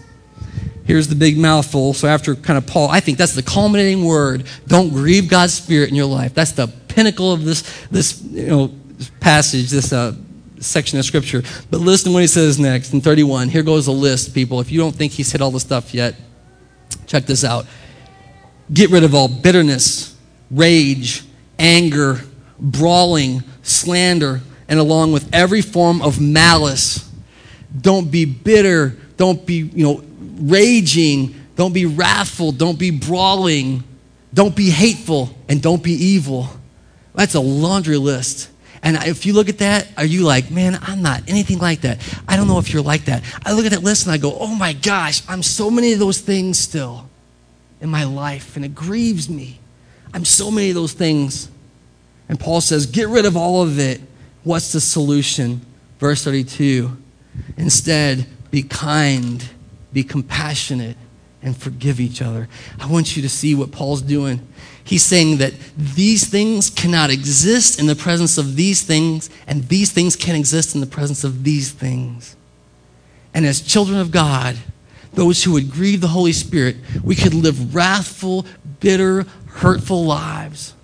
Here's 0.85 1.07
the 1.07 1.15
big 1.15 1.37
mouthful. 1.37 1.93
So, 1.93 2.07
after 2.07 2.35
kind 2.35 2.57
of 2.57 2.67
Paul, 2.67 2.89
I 2.89 2.99
think 2.99 3.17
that's 3.17 3.33
the 3.33 3.43
culminating 3.43 4.05
word. 4.05 4.45
Don't 4.67 4.89
grieve 4.89 5.27
God's 5.27 5.53
Spirit 5.53 5.89
in 5.89 5.95
your 5.95 6.05
life. 6.05 6.33
That's 6.33 6.51
the 6.51 6.67
pinnacle 6.67 7.33
of 7.33 7.43
this, 7.43 7.63
this 7.87 8.21
you 8.21 8.47
know, 8.47 8.71
passage, 9.19 9.71
this 9.71 9.91
uh, 9.91 10.15
section 10.65 10.99
of 10.99 11.05
scripture. 11.05 11.43
But 11.69 11.79
listen 11.79 12.11
to 12.11 12.13
what 12.13 12.21
he 12.21 12.27
says 12.27 12.59
next 12.59 12.93
in 12.93 13.01
31. 13.01 13.49
Here 13.49 13.63
goes 13.63 13.87
a 13.87 13.91
list, 13.91 14.33
people. 14.33 14.59
If 14.59 14.71
you 14.71 14.79
don't 14.79 14.95
think 14.95 15.11
he's 15.11 15.31
hit 15.31 15.41
all 15.41 15.51
the 15.51 15.59
stuff 15.59 15.93
yet, 15.93 16.15
check 17.07 17.25
this 17.25 17.43
out. 17.43 17.65
Get 18.73 18.89
rid 18.89 19.03
of 19.03 19.13
all 19.13 19.27
bitterness, 19.27 20.15
rage, 20.49 21.23
anger, 21.59 22.21
brawling, 22.59 23.43
slander, 23.61 24.41
and 24.67 24.79
along 24.79 25.11
with 25.11 25.33
every 25.33 25.61
form 25.61 26.01
of 26.01 26.19
malice. 26.19 27.09
Don't 27.79 28.09
be 28.09 28.25
bitter. 28.25 28.97
Don't 29.17 29.45
be, 29.45 29.69
you 29.73 29.83
know, 29.85 30.03
raging. 30.39 31.35
Don't 31.55 31.73
be 31.73 31.85
wrathful. 31.85 32.51
Don't 32.51 32.79
be 32.79 32.91
brawling. 32.91 33.83
Don't 34.33 34.55
be 34.55 34.69
hateful. 34.69 35.35
And 35.47 35.61
don't 35.61 35.83
be 35.83 35.91
evil. 35.91 36.49
That's 37.13 37.35
a 37.35 37.39
laundry 37.39 37.97
list. 37.97 38.49
And 38.85 38.95
if 39.07 39.25
you 39.25 39.33
look 39.33 39.49
at 39.49 39.57
that, 39.57 39.87
are 39.97 40.05
you 40.05 40.21
like, 40.21 40.51
man, 40.51 40.77
I'm 40.79 41.01
not 41.01 41.23
anything 41.27 41.57
like 41.57 41.81
that? 41.81 41.99
I 42.27 42.37
don't 42.37 42.47
know 42.47 42.59
if 42.59 42.71
you're 42.71 42.83
like 42.83 43.05
that. 43.05 43.23
I 43.43 43.53
look 43.53 43.65
at 43.65 43.71
that 43.71 43.81
list 43.81 44.05
and 44.05 44.13
I 44.13 44.17
go, 44.17 44.37
oh 44.39 44.53
my 44.53 44.73
gosh, 44.73 45.23
I'm 45.27 45.41
so 45.41 45.71
many 45.71 45.91
of 45.91 45.97
those 45.97 46.19
things 46.21 46.59
still 46.59 47.09
in 47.81 47.89
my 47.89 48.03
life, 48.03 48.55
and 48.55 48.63
it 48.63 48.75
grieves 48.75 49.27
me. 49.27 49.59
I'm 50.13 50.23
so 50.23 50.51
many 50.51 50.69
of 50.69 50.75
those 50.75 50.93
things. 50.93 51.49
And 52.29 52.39
Paul 52.39 52.61
says, 52.61 52.85
get 52.85 53.09
rid 53.09 53.25
of 53.25 53.35
all 53.35 53.63
of 53.63 53.79
it. 53.79 54.01
What's 54.43 54.71
the 54.71 54.79
solution? 54.79 55.61
Verse 55.99 56.23
32 56.23 56.95
Instead, 57.57 58.27
be 58.51 58.61
kind, 58.61 59.49
be 59.91 60.03
compassionate, 60.03 60.95
and 61.41 61.57
forgive 61.57 61.99
each 61.99 62.21
other. 62.21 62.47
I 62.79 62.85
want 62.85 63.15
you 63.15 63.23
to 63.23 63.29
see 63.29 63.55
what 63.55 63.71
Paul's 63.71 64.03
doing. 64.03 64.47
He's 64.85 65.03
saying 65.03 65.37
that 65.37 65.53
these 65.75 66.29
things 66.29 66.69
cannot 66.69 67.09
exist 67.09 67.79
in 67.79 67.87
the 67.87 67.95
presence 67.95 68.37
of 68.37 68.55
these 68.55 68.83
things, 68.83 69.31
and 69.47 69.67
these 69.67 69.91
things 69.91 70.15
can 70.15 70.35
exist 70.35 70.75
in 70.75 70.79
the 70.79 70.87
presence 70.87 71.23
of 71.23 71.43
these 71.43 71.71
things. 71.71 72.35
And 73.33 73.47
as 73.47 73.61
children 73.61 73.97
of 73.97 74.11
God, 74.11 74.55
those 75.15 75.43
who 75.43 75.53
would 75.53 75.71
grieve 75.71 76.01
the 76.01 76.09
Holy 76.09 76.33
Spirit, 76.33 76.77
we 77.03 77.15
could 77.15 77.33
live 77.33 77.73
wrathful, 77.73 78.45
bitter, 78.79 79.25
hurtful 79.47 80.05
lives. 80.05 80.75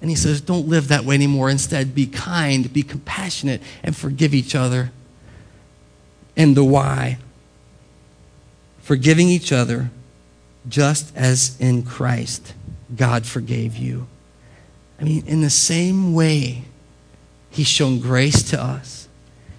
And 0.00 0.08
he 0.08 0.16
says, 0.16 0.40
don't 0.40 0.66
live 0.66 0.88
that 0.88 1.04
way 1.04 1.14
anymore. 1.14 1.50
Instead, 1.50 1.94
be 1.94 2.06
kind, 2.06 2.72
be 2.72 2.82
compassionate, 2.82 3.60
and 3.82 3.94
forgive 3.94 4.32
each 4.32 4.54
other. 4.54 4.90
And 6.34 6.56
the 6.56 6.64
why. 6.64 7.18
Forgiving 8.80 9.28
each 9.28 9.52
other 9.52 9.90
just 10.68 11.14
as 11.16 11.58
in 11.60 11.82
Christ 11.82 12.54
God 12.94 13.26
forgave 13.26 13.76
you. 13.76 14.06
I 15.00 15.04
mean, 15.04 15.24
in 15.26 15.40
the 15.40 15.50
same 15.50 16.14
way 16.14 16.64
He's 17.50 17.68
shown 17.68 18.00
grace 18.00 18.42
to 18.50 18.60
us, 18.60 19.08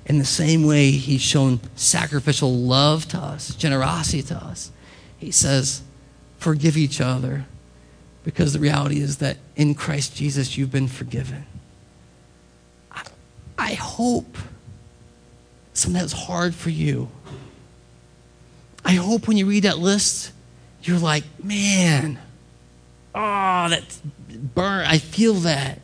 in 0.06 0.18
the 0.18 0.26
same 0.26 0.66
way 0.66 0.92
He's 0.92 1.22
shown 1.22 1.60
sacrificial 1.76 2.54
love 2.54 3.08
to 3.10 3.18
us, 3.18 3.54
generosity 3.56 4.22
to 4.24 4.36
us, 4.36 4.72
He 5.18 5.32
says, 5.32 5.82
forgive 6.38 6.78
each 6.78 7.02
other 7.02 7.46
because 8.24 8.54
the 8.54 8.60
reality 8.60 9.00
is 9.00 9.18
that 9.18 9.38
in 9.56 9.76
Christ 9.76 10.16
Jesus 10.16 10.58
you've 10.58 10.72
been 10.72 10.88
forgiven. 10.88 11.46
I, 12.92 13.04
I 13.58 13.74
hope 13.74 14.38
something 15.74 16.00
that's 16.00 16.14
hard 16.14 16.56
for 16.56 16.70
you. 16.70 17.10
I 18.84 18.94
hope 18.94 19.28
when 19.28 19.38
you 19.38 19.46
read 19.46 19.64
that 19.64 19.80
list, 19.80 20.32
you're 20.88 21.00
like, 21.00 21.24
man, 21.44 22.20
oh, 23.14 23.70
that's 23.70 24.02
burn. 24.54 24.86
I 24.86 24.98
feel 24.98 25.34
that. 25.36 25.80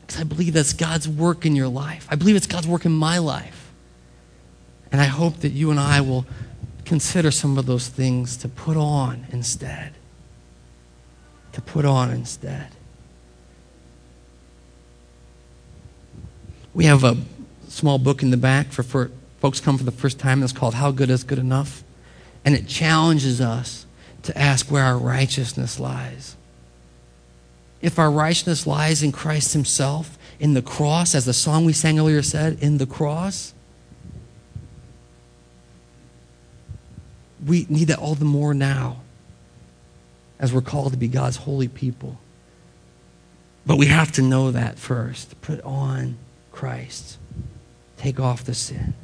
Because 0.00 0.20
I 0.20 0.24
believe 0.24 0.54
that's 0.54 0.72
God's 0.72 1.08
work 1.08 1.44
in 1.44 1.54
your 1.54 1.68
life. 1.68 2.06
I 2.10 2.16
believe 2.16 2.36
it's 2.36 2.46
God's 2.46 2.66
work 2.66 2.84
in 2.84 2.92
my 2.92 3.18
life. 3.18 3.72
And 4.90 5.00
I 5.00 5.04
hope 5.04 5.40
that 5.40 5.50
you 5.50 5.70
and 5.70 5.78
I 5.78 6.00
will 6.00 6.24
consider 6.84 7.30
some 7.30 7.58
of 7.58 7.66
those 7.66 7.88
things 7.88 8.36
to 8.38 8.48
put 8.48 8.76
on 8.76 9.26
instead. 9.30 9.92
To 11.52 11.60
put 11.60 11.84
on 11.84 12.10
instead. 12.10 12.68
We 16.72 16.84
have 16.84 17.04
a 17.04 17.16
small 17.68 17.98
book 17.98 18.22
in 18.22 18.30
the 18.30 18.36
back 18.36 18.72
for, 18.72 18.82
for 18.82 19.10
folks 19.40 19.60
come 19.60 19.76
for 19.76 19.84
the 19.84 19.90
first 19.90 20.18
time. 20.18 20.42
It's 20.42 20.52
called 20.52 20.74
How 20.74 20.90
Good 20.90 21.10
is 21.10 21.24
Good 21.24 21.38
Enough. 21.38 21.82
And 22.44 22.54
it 22.54 22.66
challenges 22.66 23.40
us 23.40 23.84
to 24.22 24.36
ask 24.36 24.70
where 24.70 24.84
our 24.84 24.98
righteousness 24.98 25.78
lies. 25.78 26.36
If 27.80 27.98
our 27.98 28.10
righteousness 28.10 28.66
lies 28.66 29.02
in 29.02 29.12
Christ 29.12 29.52
Himself, 29.52 30.18
in 30.40 30.54
the 30.54 30.62
cross, 30.62 31.14
as 31.14 31.24
the 31.24 31.32
song 31.32 31.64
we 31.64 31.72
sang 31.72 31.98
earlier 31.98 32.22
said, 32.22 32.58
in 32.60 32.78
the 32.78 32.86
cross, 32.86 33.54
we 37.44 37.66
need 37.68 37.88
that 37.88 37.98
all 37.98 38.14
the 38.14 38.24
more 38.24 38.54
now 38.54 38.98
as 40.38 40.52
we're 40.52 40.60
called 40.60 40.92
to 40.92 40.98
be 40.98 41.08
God's 41.08 41.36
holy 41.36 41.68
people. 41.68 42.18
But 43.66 43.76
we 43.76 43.86
have 43.86 44.12
to 44.12 44.22
know 44.22 44.50
that 44.50 44.78
first. 44.78 45.40
Put 45.42 45.60
on 45.62 46.16
Christ, 46.52 47.18
take 47.96 48.18
off 48.18 48.44
the 48.44 48.54
sin. 48.54 48.94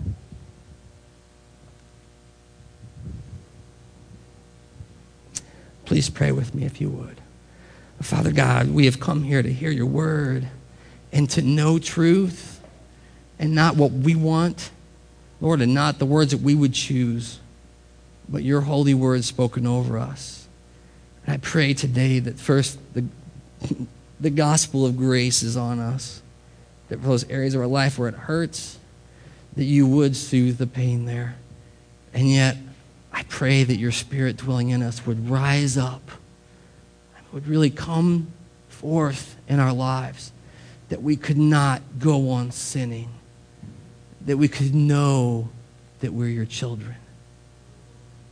Please 5.84 6.08
pray 6.08 6.32
with 6.32 6.54
me 6.54 6.64
if 6.64 6.80
you 6.80 6.88
would. 6.90 7.20
Father 8.00 8.32
God, 8.32 8.70
we 8.70 8.86
have 8.86 9.00
come 9.00 9.22
here 9.22 9.42
to 9.42 9.52
hear 9.52 9.70
your 9.70 9.86
word 9.86 10.48
and 11.12 11.28
to 11.30 11.42
know 11.42 11.78
truth 11.78 12.60
and 13.38 13.54
not 13.54 13.76
what 13.76 13.92
we 13.92 14.14
want, 14.14 14.70
Lord, 15.40 15.60
and 15.60 15.72
not 15.74 15.98
the 15.98 16.06
words 16.06 16.32
that 16.32 16.40
we 16.40 16.54
would 16.54 16.74
choose, 16.74 17.38
but 18.28 18.42
your 18.42 18.62
holy 18.62 18.94
word 18.94 19.24
spoken 19.24 19.66
over 19.66 19.98
us. 19.98 20.46
And 21.24 21.34
I 21.34 21.38
pray 21.38 21.74
today 21.74 22.18
that 22.18 22.38
first 22.38 22.78
the, 22.94 23.04
the 24.20 24.30
gospel 24.30 24.84
of 24.84 24.96
grace 24.96 25.42
is 25.42 25.56
on 25.56 25.78
us, 25.78 26.22
that 26.88 27.00
for 27.00 27.06
those 27.06 27.28
areas 27.30 27.54
of 27.54 27.60
our 27.60 27.66
life 27.66 27.98
where 27.98 28.08
it 28.08 28.14
hurts, 28.14 28.78
that 29.56 29.64
you 29.64 29.86
would 29.86 30.16
soothe 30.16 30.58
the 30.58 30.66
pain 30.66 31.04
there. 31.04 31.36
And 32.12 32.30
yet, 32.30 32.56
pray 33.44 33.62
that 33.62 33.76
your 33.76 33.92
spirit 33.92 34.38
dwelling 34.38 34.70
in 34.70 34.82
us 34.82 35.04
would 35.04 35.28
rise 35.28 35.76
up, 35.76 36.12
and 37.14 37.26
would 37.30 37.46
really 37.46 37.68
come 37.68 38.26
forth 38.70 39.36
in 39.46 39.60
our 39.60 39.74
lives, 39.74 40.32
that 40.88 41.02
we 41.02 41.14
could 41.14 41.36
not 41.36 41.82
go 41.98 42.30
on 42.30 42.50
sinning, 42.50 43.10
that 44.24 44.38
we 44.38 44.48
could 44.48 44.74
know 44.74 45.46
that 46.00 46.10
we're 46.10 46.30
your 46.30 46.46
children. 46.46 46.94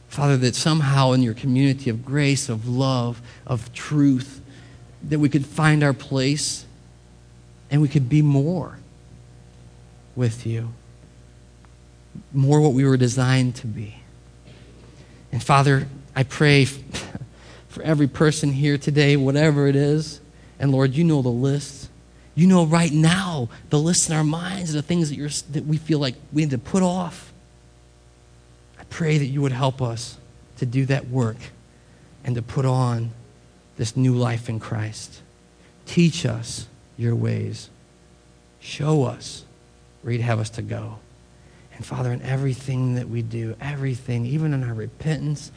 Father, 0.09 0.39
that 0.39 0.55
somehow 0.55 1.13
in 1.13 1.23
your 1.23 1.35
community 1.35 1.91
of 1.91 2.07
grace, 2.07 2.49
of 2.49 2.67
love, 2.67 3.21
of 3.47 3.71
truth, 3.75 4.41
that 5.07 5.19
we 5.19 5.29
could 5.29 5.45
find 5.45 5.85
our 5.85 5.93
place 5.93 6.65
and 7.71 7.83
we 7.83 7.89
could 7.89 8.09
be 8.09 8.23
more 8.23 8.79
with 10.17 10.47
you, 10.47 10.73
more 12.33 12.63
what 12.63 12.73
we 12.73 12.87
were 12.87 12.97
designed 12.97 13.55
to 13.57 13.67
be. 13.67 13.97
And 15.33 15.43
Father, 15.43 15.89
I 16.15 16.23
pray 16.23 16.67
for 17.69 17.83
every 17.83 18.07
person 18.07 18.53
here 18.53 18.77
today, 18.77 19.17
whatever 19.17 19.67
it 19.67 19.75
is. 19.75 20.21
And 20.59 20.71
Lord, 20.71 20.93
you 20.93 21.05
know 21.05 21.23
the 21.23 21.31
list. 21.31 21.89
You 22.35 22.47
know 22.47 22.65
right 22.65 22.93
now 22.93 23.49
the 23.71 23.79
list 23.79 24.09
in 24.09 24.17
our 24.17 24.25
minds, 24.25 24.73
the 24.73 24.83
things 24.83 25.09
that, 25.09 25.17
you're, 25.17 25.31
that 25.53 25.67
we 25.67 25.79
feel 25.79 25.99
like 25.99 26.15
we 26.33 26.43
need 26.43 26.51
to 26.51 26.59
put 26.59 26.83
off. 26.83 27.33
I 28.79 28.85
pray 28.85 29.19
that 29.19 29.27
you 29.27 29.43
would 29.43 29.53
help 29.53 29.83
us 29.83 30.19
to 30.59 30.67
do 30.67 30.87
that 30.87 31.09
work 31.09 31.39
and 32.25 32.35
to 32.37 32.43
put 32.43 32.65
on 32.65 33.11
this 33.77 33.97
new 33.97 34.15
life 34.15 34.49
in 34.49 34.61
Christ. 34.61 35.23
Teach 35.87 36.25
us 36.25 36.69
your 36.97 37.15
ways. 37.15 37.71
Show 38.61 39.05
us 39.05 39.45
where 40.03 40.13
you'd 40.13 40.23
have 40.23 40.39
us 40.39 40.51
to 40.51 40.63
go. 40.63 40.99
And 41.83 41.87
Father, 41.89 42.13
in 42.13 42.23
everything 42.23 42.95
that 42.95 43.09
we 43.09 43.23
do, 43.23 43.57
everything, 43.61 44.25
even 44.25 44.55
in 44.55 44.63
our 44.63 44.73
repentance, 44.73 45.51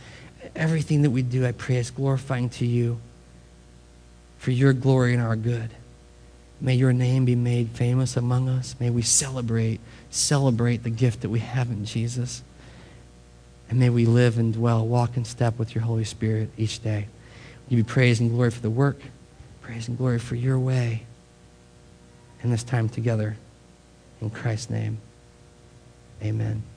everything 0.55 1.03
that 1.03 1.11
we 1.11 1.21
do, 1.21 1.45
I 1.45 1.51
pray 1.51 1.75
is 1.75 1.91
glorifying 1.91 2.49
to 2.49 2.65
you 2.65 2.99
for 4.39 4.49
your 4.49 4.73
glory 4.73 5.13
and 5.13 5.21
our 5.21 5.35
good. 5.35 5.69
May 6.59 6.73
your 6.73 6.93
name 6.93 7.25
be 7.25 7.35
made 7.35 7.69
famous 7.69 8.17
among 8.17 8.49
us. 8.49 8.75
May 8.79 8.89
we 8.89 9.03
celebrate, 9.03 9.79
celebrate 10.09 10.81
the 10.81 10.89
gift 10.89 11.21
that 11.21 11.29
we 11.29 11.41
have 11.41 11.69
in 11.69 11.85
Jesus. 11.85 12.41
And 13.69 13.77
may 13.77 13.91
we 13.91 14.07
live 14.07 14.39
and 14.39 14.51
dwell, 14.51 14.83
walk 14.83 15.17
in 15.17 15.25
step 15.25 15.59
with 15.59 15.75
your 15.75 15.83
Holy 15.83 16.05
Spirit 16.05 16.49
each 16.57 16.81
day. 16.81 17.05
You 17.69 17.77
be 17.77 17.83
praise 17.83 18.19
and 18.19 18.31
glory 18.31 18.49
for 18.49 18.61
the 18.61 18.71
work, 18.71 18.99
praise 19.61 19.87
and 19.87 19.95
glory 19.95 20.17
for 20.17 20.33
your 20.33 20.57
way 20.57 21.03
in 22.41 22.49
this 22.49 22.63
time 22.63 22.89
together. 22.89 23.37
In 24.21 24.31
Christ's 24.31 24.71
name. 24.71 24.97
Amen. 26.23 26.74